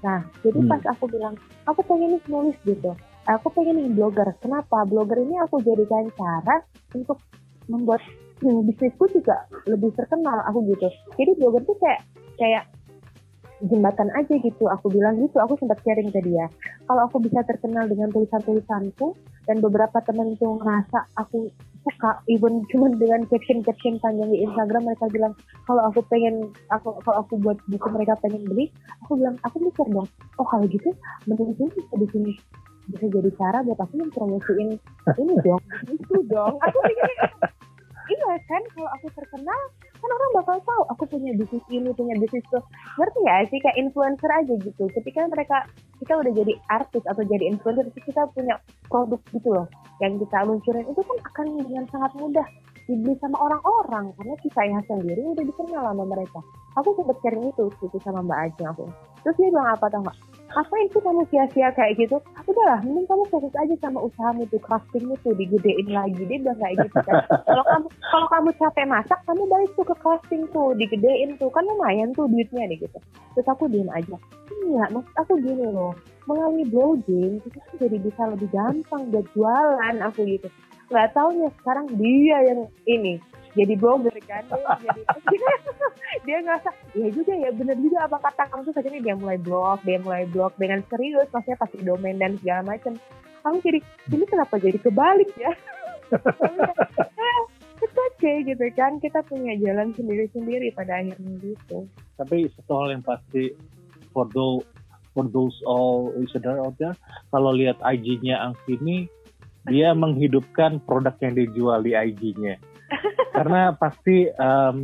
Nah 0.00 0.24
jadi 0.40 0.56
Hmm. 0.56 0.70
pas 0.72 0.82
aku 0.96 1.04
bilang 1.12 1.36
aku 1.68 1.84
pengen 1.84 2.16
nih 2.16 2.22
nulis 2.32 2.56
gitu. 2.64 2.96
Aku 3.24 3.52
pengen 3.52 3.76
nih 3.80 3.92
blogger. 3.92 4.32
Kenapa? 4.40 4.84
Blogger 4.84 5.20
ini 5.20 5.36
aku 5.44 5.60
jadikan 5.60 6.08
cara 6.16 6.64
untuk 6.92 7.20
membuat 7.68 8.00
hmm, 8.44 8.68
bisnisku 8.68 9.08
juga 9.12 9.48
lebih 9.64 9.92
terkenal 9.96 10.44
aku 10.48 10.64
gitu. 10.72 10.88
Jadi 11.16 11.30
blogger 11.40 11.64
tuh 11.64 11.76
kayak 11.80 12.00
kayak 12.36 12.64
jembatan 13.68 14.08
aja 14.12 14.34
gitu. 14.36 14.64
Aku 14.68 14.92
bilang 14.92 15.16
gitu 15.20 15.40
aku 15.40 15.56
sempat 15.60 15.80
sharing 15.84 16.12
ke 16.12 16.20
dia. 16.24 16.46
Kalau 16.84 17.08
aku 17.08 17.20
bisa 17.20 17.40
terkenal 17.48 17.88
dengan 17.88 18.12
tulisan-tulisanku 18.12 19.16
dan 19.48 19.60
beberapa 19.60 20.00
temen 20.04 20.36
itu 20.36 20.44
ngerasa 20.44 21.08
aku 21.16 21.48
suka 21.84 22.16
even 22.32 22.64
cuma 22.72 22.88
dengan 22.96 23.28
caption-caption 23.28 24.00
panjang 24.00 24.32
di 24.32 24.40
Instagram 24.48 24.88
mereka 24.88 25.04
bilang 25.12 25.36
kalau 25.68 25.84
aku 25.92 26.00
pengen 26.08 26.48
aku 26.72 26.96
kalau 27.04 27.20
aku 27.20 27.36
buat 27.44 27.60
buku 27.68 27.88
mereka 27.92 28.16
pengen 28.24 28.40
beli 28.48 28.72
aku 29.04 29.20
bilang 29.20 29.36
aku 29.44 29.60
mikir 29.60 29.84
dong 29.92 30.08
oh 30.40 30.46
kalau 30.48 30.64
gitu 30.64 30.96
menulis 31.28 31.60
ini 31.60 31.68
bisa 31.76 31.94
bikin 32.00 32.22
bisa 32.88 33.04
jadi 33.12 33.30
cara 33.36 33.60
buat 33.68 33.76
aku 33.76 34.00
mempromosiin 34.00 34.80
ini 34.80 35.34
dong 35.44 35.62
itu 35.92 36.16
dong. 36.24 36.56
Aku 36.56 36.78
pikir 36.88 37.12
iya 38.12 38.32
kan 38.48 38.62
kalau 38.72 38.90
aku 39.00 39.06
terkenal 39.16 39.60
orang 40.14 40.30
bakal 40.38 40.56
tahu 40.62 40.82
aku 40.94 41.04
punya 41.10 41.34
bisnis 41.34 41.64
ini 41.68 41.90
punya 41.90 42.14
bisnis 42.16 42.46
itu. 42.46 42.58
Ngerti 42.96 43.20
ya 43.26 43.34
sih? 43.50 43.58
Kayak 43.58 43.76
influencer 43.82 44.30
aja 44.30 44.54
gitu. 44.54 44.84
Ketika 44.94 45.26
mereka 45.26 45.56
kita 45.98 46.12
udah 46.14 46.32
jadi 46.32 46.52
artis 46.70 47.02
atau 47.10 47.22
jadi 47.26 47.44
influencer 47.50 47.90
kita 47.98 48.22
punya 48.30 48.54
produk 48.86 49.20
gitu 49.34 49.48
loh 49.50 49.66
yang 50.02 50.18
kita 50.18 50.38
luncurin 50.42 50.86
itu 50.90 51.00
kan 51.06 51.18
akan 51.22 51.46
dengan 51.62 51.84
sangat 51.90 52.12
mudah 52.18 52.46
dibeli 52.86 53.14
sama 53.18 53.36
orang-orang. 53.40 54.14
Karena 54.16 54.34
kita 54.42 54.60
yang 54.64 54.82
sendiri 54.86 55.22
udah 55.34 55.44
dikenal 55.44 55.82
sama 55.90 56.04
mereka. 56.06 56.40
Aku 56.78 56.88
sempet 56.98 57.16
sharing 57.22 57.46
itu 57.50 57.64
gitu 57.82 57.96
sama 58.02 58.20
Mbak 58.22 58.38
Ajeng 58.50 58.68
aku. 58.74 58.84
Terus 59.22 59.36
dia 59.38 59.48
bilang 59.50 59.68
apa 59.72 59.86
tau 59.88 60.00
nggak 60.02 60.18
ngapain 60.52 60.86
sih 60.92 61.00
kamu 61.02 61.22
sia-sia 61.32 61.68
kayak 61.72 61.96
gitu? 61.98 62.16
Udahlah 62.44 62.80
mending 62.84 63.08
kamu 63.08 63.24
fokus 63.32 63.54
aja 63.56 63.74
sama 63.80 64.04
usahamu 64.04 64.44
tuh 64.52 64.60
craftingmu 64.60 65.16
tuh 65.24 65.32
digedein 65.34 65.88
lagi 65.90 66.22
dia 66.28 66.38
bilang 66.38 66.58
kayak 66.60 66.84
gitu 66.86 66.98
kan. 67.02 67.24
Kalau 67.48 67.64
kamu 67.64 67.86
kalau 68.12 68.26
kamu 68.30 68.50
capek 68.60 68.86
masak 68.86 69.20
kamu 69.26 69.42
balik 69.48 69.70
tuh 69.74 69.86
ke 69.86 69.94
crafting 69.98 70.42
tuh 70.52 70.76
digedein 70.76 71.34
tuh. 71.40 71.50
Kan 71.50 71.64
lumayan 71.66 72.12
tuh 72.14 72.28
duitnya 72.28 72.68
deh 72.70 72.78
gitu. 72.78 72.98
Terus 73.34 73.48
aku 73.50 73.66
diem 73.66 73.88
aja. 73.90 74.16
Iya 74.68 74.84
maksud 74.92 75.14
aku 75.18 75.32
gini 75.40 75.66
loh 75.72 75.96
melalui 76.24 76.64
blogging 76.68 77.36
kita 77.44 77.60
tuh 77.68 77.76
jadi 77.84 77.96
bisa 78.00 78.22
lebih 78.32 78.48
gampang 78.52 79.02
buat 79.10 79.26
jualan 79.32 79.96
aku 80.04 80.20
gitu. 80.28 80.48
Nggak 80.92 81.16
taunya 81.16 81.48
sekarang 81.60 81.86
dia 81.96 82.36
yang 82.52 82.60
ini 82.84 83.18
jadi 83.54 83.74
blogger 83.78 84.14
kan 84.26 84.42
dia 84.82 85.02
jadi 85.30 85.46
dia 86.26 86.36
ngerasa 86.42 86.70
ya 86.94 87.08
juga 87.10 87.32
ya 87.34 87.50
bener 87.54 87.76
juga 87.78 87.98
apa 88.06 88.18
kata 88.20 88.42
kamu. 88.50 88.60
Tuh 88.66 88.74
akhirnya 88.74 89.02
dia 89.02 89.14
mulai 89.14 89.38
blog 89.38 89.78
dia 89.86 89.98
mulai 90.02 90.24
blog 90.28 90.52
dengan 90.58 90.82
serius 90.90 91.30
maksudnya 91.30 91.58
pasti 91.58 91.78
domain 91.82 92.18
dan 92.18 92.38
segala 92.42 92.74
macam 92.74 92.98
kamu 93.44 93.56
jadi 93.60 93.78
ini 94.14 94.24
kenapa 94.24 94.54
jadi 94.56 94.78
kebalik 94.80 95.30
ya? 95.36 95.52
Itu 97.84 98.00
oke 98.00 98.32
gitu 98.48 98.64
kan 98.72 98.96
kita 98.98 99.20
punya 99.28 99.52
jalan 99.60 99.92
sendiri-sendiri 99.92 100.72
pada 100.72 101.04
akhirnya 101.04 101.34
gitu. 101.44 101.84
Tapi 102.16 102.48
satu 102.56 102.72
hal 102.80 102.88
yang 102.96 103.04
pasti 103.04 103.52
for 104.16 104.24
those 104.32 104.64
for 105.12 105.28
those 105.30 105.54
all 105.68 106.10
listener 106.16 106.58
out 106.58 106.74
there, 106.80 106.96
kalau 107.30 107.54
lihat 107.54 107.78
IG-nya 107.84 108.40
Angki 108.40 108.80
ini 108.80 109.06
dia 109.68 109.92
menghidupkan 109.92 110.80
produk 110.84 111.14
yang 111.20 111.34
dijual 111.36 111.80
di 111.80 111.92
IG-nya. 111.92 112.56
Karena 113.34 113.74
pasti 113.74 114.30
em, 114.30 114.76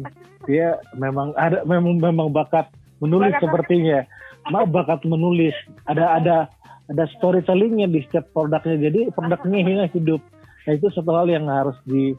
dia 0.48 0.80
memang 0.96 1.36
ada 1.38 1.62
memang 1.68 2.00
memang 2.00 2.28
bakat 2.32 2.66
menulis 2.98 3.32
Bakat- 3.36 3.42
sepertinya. 3.46 3.98
Ma 4.48 4.64
bakat 4.64 5.04
menulis. 5.04 5.54
Ada 5.86 6.18
ada 6.18 6.36
ada 6.90 7.04
storytellingnya 7.18 7.86
di 7.86 8.00
setiap 8.08 8.32
produknya. 8.34 8.90
Jadi 8.90 9.12
produknya 9.14 9.86
hidup. 9.92 10.20
Nah 10.66 10.72
itu 10.74 10.88
satu 10.90 11.12
hal 11.14 11.30
yang 11.30 11.46
harus 11.46 11.76
di 11.86 12.16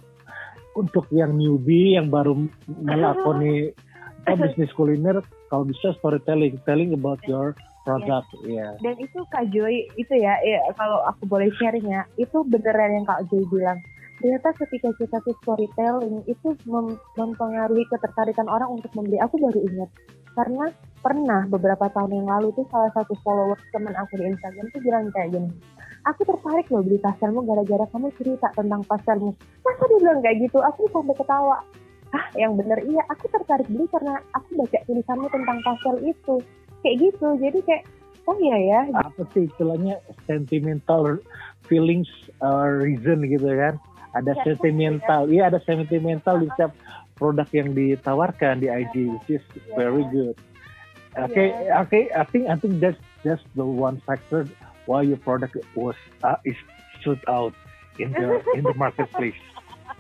untuk 0.77 1.09
yang 1.11 1.35
newbie 1.35 1.99
yang 1.99 2.07
baru 2.07 2.47
melakoni 2.69 3.75
apa, 4.23 4.47
bisnis 4.47 4.71
kuliner 4.77 5.19
kalau 5.51 5.67
bisa 5.67 5.91
storytelling. 5.99 6.55
Telling 6.63 6.95
about 6.95 7.19
your 7.27 7.51
product. 7.83 8.29
Ya 8.45 8.77
dan 8.79 8.95
itu 9.01 9.19
Kak 9.33 9.49
Joy 9.49 9.89
itu 9.97 10.13
ya, 10.15 10.37
ya 10.45 10.61
kalau 10.77 11.01
aku 11.09 11.25
boleh 11.25 11.49
sharing 11.57 11.89
ya 11.89 12.05
itu 12.15 12.45
beneran 12.45 13.01
yang 13.01 13.05
Kak 13.09 13.27
Joy 13.27 13.43
bilang 13.49 13.81
ternyata 14.21 14.53
ketika 14.53 14.89
kita 15.01 15.17
tuh 15.25 15.35
storytelling 15.41 16.21
itu 16.29 16.53
mem- 16.69 17.01
mempengaruhi 17.17 17.83
ketertarikan 17.89 18.45
orang 18.45 18.77
untuk 18.77 18.93
membeli. 18.93 19.17
Aku 19.19 19.41
baru 19.41 19.59
ingat 19.65 19.89
karena 20.31 20.65
pernah 21.03 21.43
beberapa 21.49 21.91
tahun 21.91 22.23
yang 22.23 22.27
lalu 22.29 22.55
tuh 22.55 22.63
salah 22.71 22.93
satu 22.95 23.11
follower 23.19 23.59
teman 23.75 23.91
aku 23.99 24.15
di 24.15 24.31
Instagram 24.31 24.65
tuh 24.71 24.79
bilang 24.79 25.11
kayak 25.11 25.35
gini 25.35 25.51
aku 26.05 26.21
tertarik 26.25 26.67
loh 26.71 26.81
beli 26.81 26.97
pastelmu 26.97 27.45
gara-gara 27.45 27.85
kamu 27.93 28.09
cerita 28.17 28.47
tentang 28.57 28.81
pastelmu 28.85 29.31
masa 29.61 29.83
dia 29.85 29.99
bilang 30.01 30.19
kayak 30.23 30.37
gitu? 30.47 30.57
Aku 30.61 30.89
sampai 30.89 31.15
ketawa. 31.17 31.57
Ah 32.11 32.25
yang 32.35 32.59
bener? 32.59 32.79
Iya 32.83 33.01
aku 33.07 33.25
tertarik 33.31 33.67
beli 33.71 33.85
karena 33.87 34.19
aku 34.35 34.49
baca 34.59 34.77
tulisanmu 34.83 35.27
tentang 35.31 35.57
pastel 35.63 35.95
itu. 36.03 36.35
Kayak 36.81 36.95
gitu 37.07 37.27
jadi 37.37 37.59
kayak 37.63 37.83
oh 38.25 38.35
iya 38.41 38.57
ya. 38.57 38.79
Apa 38.97 39.23
sih 39.31 39.45
istilahnya 39.47 40.01
sentimental 40.25 41.21
feelings 41.69 42.09
uh, 42.41 42.67
reason 42.67 43.23
gitu 43.29 43.47
kan 43.47 43.77
ada 44.11 44.31
Ya, 44.33 44.43
sentimental. 44.43 45.21
iya. 45.27 45.47
Ada 45.47 45.59
sentimental 45.63 46.39
di 46.39 46.47
setiap 46.51 46.75
produk 47.15 47.47
yang 47.53 47.71
ditawarkan 47.71 48.59
di 48.59 48.67
IG 48.67 48.93
which 49.07 49.39
is 49.39 49.43
very 49.73 50.03
good. 50.09 50.35
Okay 51.13 51.51
Ya. 51.51 51.83
okay 51.83 52.07
I 52.11 52.23
think 52.23 52.47
I 52.47 52.55
think 52.55 52.79
that's 52.79 52.99
that's 53.21 53.43
the 53.53 53.63
one 53.63 53.99
factor 54.03 54.47
why 54.87 55.03
your 55.03 55.19
product 55.19 55.55
was 55.75 55.95
uh, 56.23 56.39
is 56.43 56.57
stood 56.99 57.19
out 57.27 57.51
in 57.97 58.11
the 58.11 58.39
in 58.55 58.63
the 58.63 58.75
marketplace. 58.75 59.37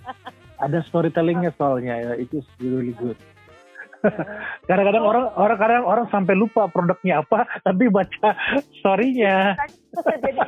Ada 0.63 0.85
storytellingnya 0.85 1.51
soalnya 1.57 1.97
ya. 1.97 2.11
It 2.15 2.29
is 2.31 2.45
really 2.61 2.93
good. 2.95 3.17
Kadang-kadang 4.69 5.03
orang 5.05 5.25
orang 5.37 5.57
kadang 5.61 5.83
orang 5.85 6.05
sampai 6.09 6.33
lupa 6.33 6.65
produknya 6.69 7.21
apa 7.21 7.45
tapi 7.61 7.85
baca 7.85 8.33
storynya. 8.81 9.53
Jadi 10.01 10.41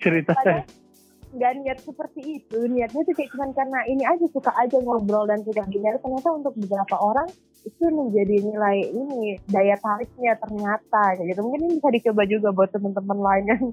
ceritanya 0.00 0.64
nggak 1.34 1.52
niat 1.62 1.78
seperti 1.82 2.42
itu. 2.42 2.58
Niatnya 2.66 3.02
tuh 3.06 3.14
kayak 3.14 3.30
cuman 3.34 3.50
karena 3.54 3.80
ini 3.86 4.02
aja 4.06 4.26
suka 4.30 4.50
aja 4.58 4.76
ngobrol 4.82 5.26
dan 5.30 5.40
suka 5.46 5.62
dengar 5.70 5.98
ternyata 6.02 6.28
untuk 6.34 6.54
beberapa 6.58 6.96
orang 6.98 7.28
itu 7.60 7.84
menjadi 7.92 8.36
nilai 8.40 8.78
ini 8.88 9.36
daya 9.48 9.76
tariknya 9.78 10.34
ternyata. 10.40 11.02
Kayak 11.16 11.26
gitu 11.34 11.40
mungkin 11.46 11.60
ini 11.66 11.72
bisa 11.78 11.88
dicoba 11.94 12.22
juga 12.26 12.48
buat 12.50 12.70
teman-teman 12.74 13.18
lain 13.18 13.44
yang 13.46 13.64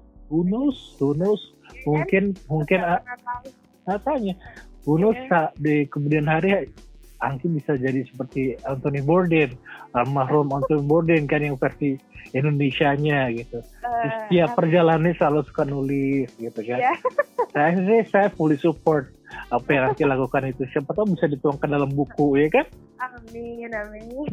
who 0.99 1.13
knows? 1.17 1.41
Mungkin 1.87 2.35
mungkin 2.51 2.79
ah, 2.83 2.99
nggak 2.99 3.19
tahu. 3.23 3.47
katanya 3.87 4.33
knows 4.87 5.19
sa- 5.27 5.51
di 5.59 5.83
kemudian 5.87 6.27
hari 6.27 6.71
Angki 7.17 7.49
bisa 7.49 7.73
jadi 7.73 8.05
seperti 8.05 8.53
Anthony 8.61 9.01
Bourdain 9.01 9.49
almarhum 9.91 10.53
Anthony 10.53 10.85
Bourdain 10.85 11.25
kan 11.25 11.41
yang 11.41 11.57
versi 11.57 11.97
Indonesianya 12.31 13.31
gitu 13.33 13.59
Eh, 13.81 14.11
setiap 14.29 14.53
perjalanan 14.53 15.15
selalu 15.15 15.41
suka 15.43 15.63
nulis 15.63 16.29
gitu 16.37 16.59
kan 16.61 16.79
Iya. 16.79 16.93
saya 17.55 17.71
sih 17.73 18.01
saya 18.11 18.27
fully 18.29 18.59
support 18.59 19.09
apa 19.49 19.65
yang 19.69 19.83
Aki 19.89 20.03
lakukan 20.05 20.45
itu 20.47 20.63
siapa 20.69 20.93
tahu 20.93 21.17
bisa 21.17 21.25
dituangkan 21.25 21.67
dalam 21.67 21.89
buku 21.89 22.37
ya 22.37 22.47
kan 22.51 22.65
Amin, 22.97 23.69
amin. 23.69 24.25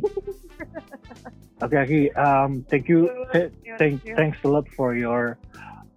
Oke 1.61 1.76
Aki 1.78 2.01
um, 2.12 2.61
thank 2.68 2.85
you 2.87 3.09
th- 3.32 3.49
Thank 3.64 3.78
thank 3.78 3.97
you. 4.05 4.14
thanks 4.18 4.39
a 4.45 4.51
lot 4.51 4.66
for 4.74 4.93
your 4.93 5.41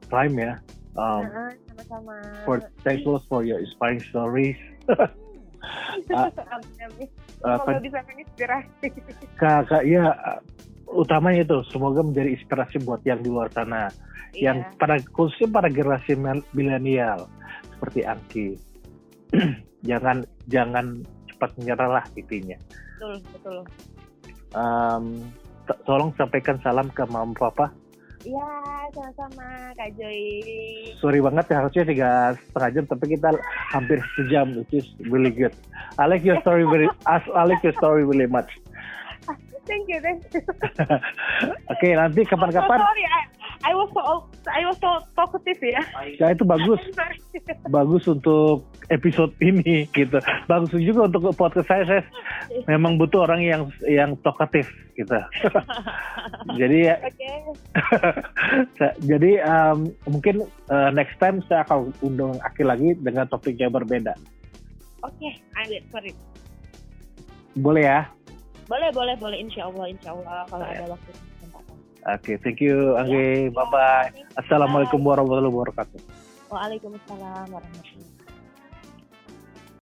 time 0.08 0.40
ya 0.40 0.62
um, 0.96 1.28
Heeh, 1.28 1.52
sama-sama. 1.68 2.16
for 2.48 2.56
thanks 2.88 3.04
a 3.04 3.10
lot 3.10 3.24
for 3.28 3.44
your 3.44 3.60
inspiring 3.60 4.00
stories 4.08 4.56
Ah, 6.14 6.30
Semoga 7.62 7.80
bisa 7.80 8.00
menginspirasi. 8.04 8.88
kakak 9.38 9.84
ya 9.86 10.10
utamanya 10.90 11.46
itu 11.46 11.58
semoga 11.70 12.02
menjadi 12.02 12.34
inspirasi 12.34 12.82
buat 12.82 13.04
yang 13.06 13.22
di 13.22 13.30
luar 13.30 13.52
sana 13.54 13.92
yang 14.34 14.58
Iya, 14.62 14.74
pada 14.78 14.96
khususnya 15.14 15.50
pada 15.50 15.70
generasi 15.70 16.14
mil- 16.18 16.48
milenial 16.52 17.30
seperti 17.74 18.02
Angki. 18.04 18.48
Jangan 19.90 20.26
jangan 20.50 21.06
cepat 21.30 21.54
menyerah 21.62 22.02
lah 22.02 22.06
intinya. 22.18 22.58
Betul, 22.98 23.14
betul. 23.30 23.58
um, 24.58 25.22
to- 25.70 25.80
tolong 25.86 26.10
sampaikan 26.18 26.58
salam 26.60 26.90
ke 26.90 27.06
mama 27.06 27.32
papa 27.38 27.70
Iya, 28.28 28.52
sama-sama 28.92 29.72
Kak 29.80 29.90
Joy. 29.96 30.20
sorry 31.00 31.22
banget 31.22 31.46
ya 31.48 31.56
harusnya 31.64 31.84
tiga 31.88 32.10
setengah 32.50 32.70
jam 32.74 32.84
tapi 32.90 33.06
kita 33.16 33.30
hampir 33.72 33.98
sejam 34.18 34.48
which 34.58 34.74
is 34.84 34.88
really 35.08 35.30
good 35.32 35.54
I 35.96 36.10
like 36.10 36.26
your 36.26 36.42
story 36.44 36.66
very 36.66 36.90
I 37.08 37.44
like 37.46 37.62
your 37.62 37.76
story 37.78 38.04
really 38.04 38.28
much 38.28 38.50
Thank 39.68 39.86
you, 39.92 40.00
thank 40.00 40.24
you. 40.32 40.42
oke 41.72 41.88
nanti 41.92 42.24
Oh, 42.24 42.30
kapan-kapan 42.32 42.80
sorry, 42.80 43.04
I, 43.04 43.22
I 43.68 43.72
was 43.76 43.90
so 43.92 44.02
I 44.48 44.62
was 44.64 44.78
so 44.80 44.92
talkative 45.18 45.60
ya. 45.60 45.82
ya 46.16 46.28
itu 46.32 46.44
bagus 46.48 46.80
bagus 47.76 48.04
untuk 48.08 48.64
episode 48.88 49.34
ini 49.44 49.90
gitu. 49.92 50.18
Bagus 50.48 50.72
juga 50.78 51.12
untuk 51.12 51.36
podcast 51.36 51.68
saya. 51.68 51.84
Saya 51.84 52.04
memang 52.70 52.96
butuh 52.96 53.28
orang 53.28 53.44
yang 53.44 53.62
yang 53.84 54.16
tokatif 54.24 54.70
gitu. 54.96 55.18
jadi 56.60 56.78
ya, 56.94 56.96
jadi 59.04 59.32
um, 59.46 59.92
mungkin 60.08 60.48
uh, 60.72 60.90
next 60.96 61.20
time 61.20 61.44
saya 61.46 61.68
akan 61.68 61.92
undang 62.02 62.40
Aki 62.42 62.64
lagi 62.64 62.96
dengan 62.98 63.28
topik 63.28 63.60
yang 63.60 63.74
berbeda. 63.74 64.16
Oke, 65.06 65.30
I 65.54 65.64
wait 65.70 65.86
for 65.92 66.02
it. 66.02 66.18
Boleh 67.58 67.84
ya? 67.86 68.02
Boleh, 68.68 68.90
boleh, 68.92 69.16
boleh. 69.16 69.38
Insya 69.40 69.72
Allah, 69.72 69.86
insya 69.88 70.12
Allah 70.12 70.44
kalau 70.52 70.66
Ya. 70.68 70.84
ada 70.84 70.86
waktu 70.92 71.10
kesempatan. 71.16 71.76
Oke, 72.08 72.32
thank 72.44 72.60
you 72.60 72.96
Anggi. 72.96 73.48
Bye 73.52 73.68
bye. 73.72 74.08
Assalamualaikum 74.36 75.00
warahmatullahi 75.02 75.52
wabarakatuh. 75.52 76.00
Waalaikumsalam 76.48 77.48
warahmatullahi 77.52 78.17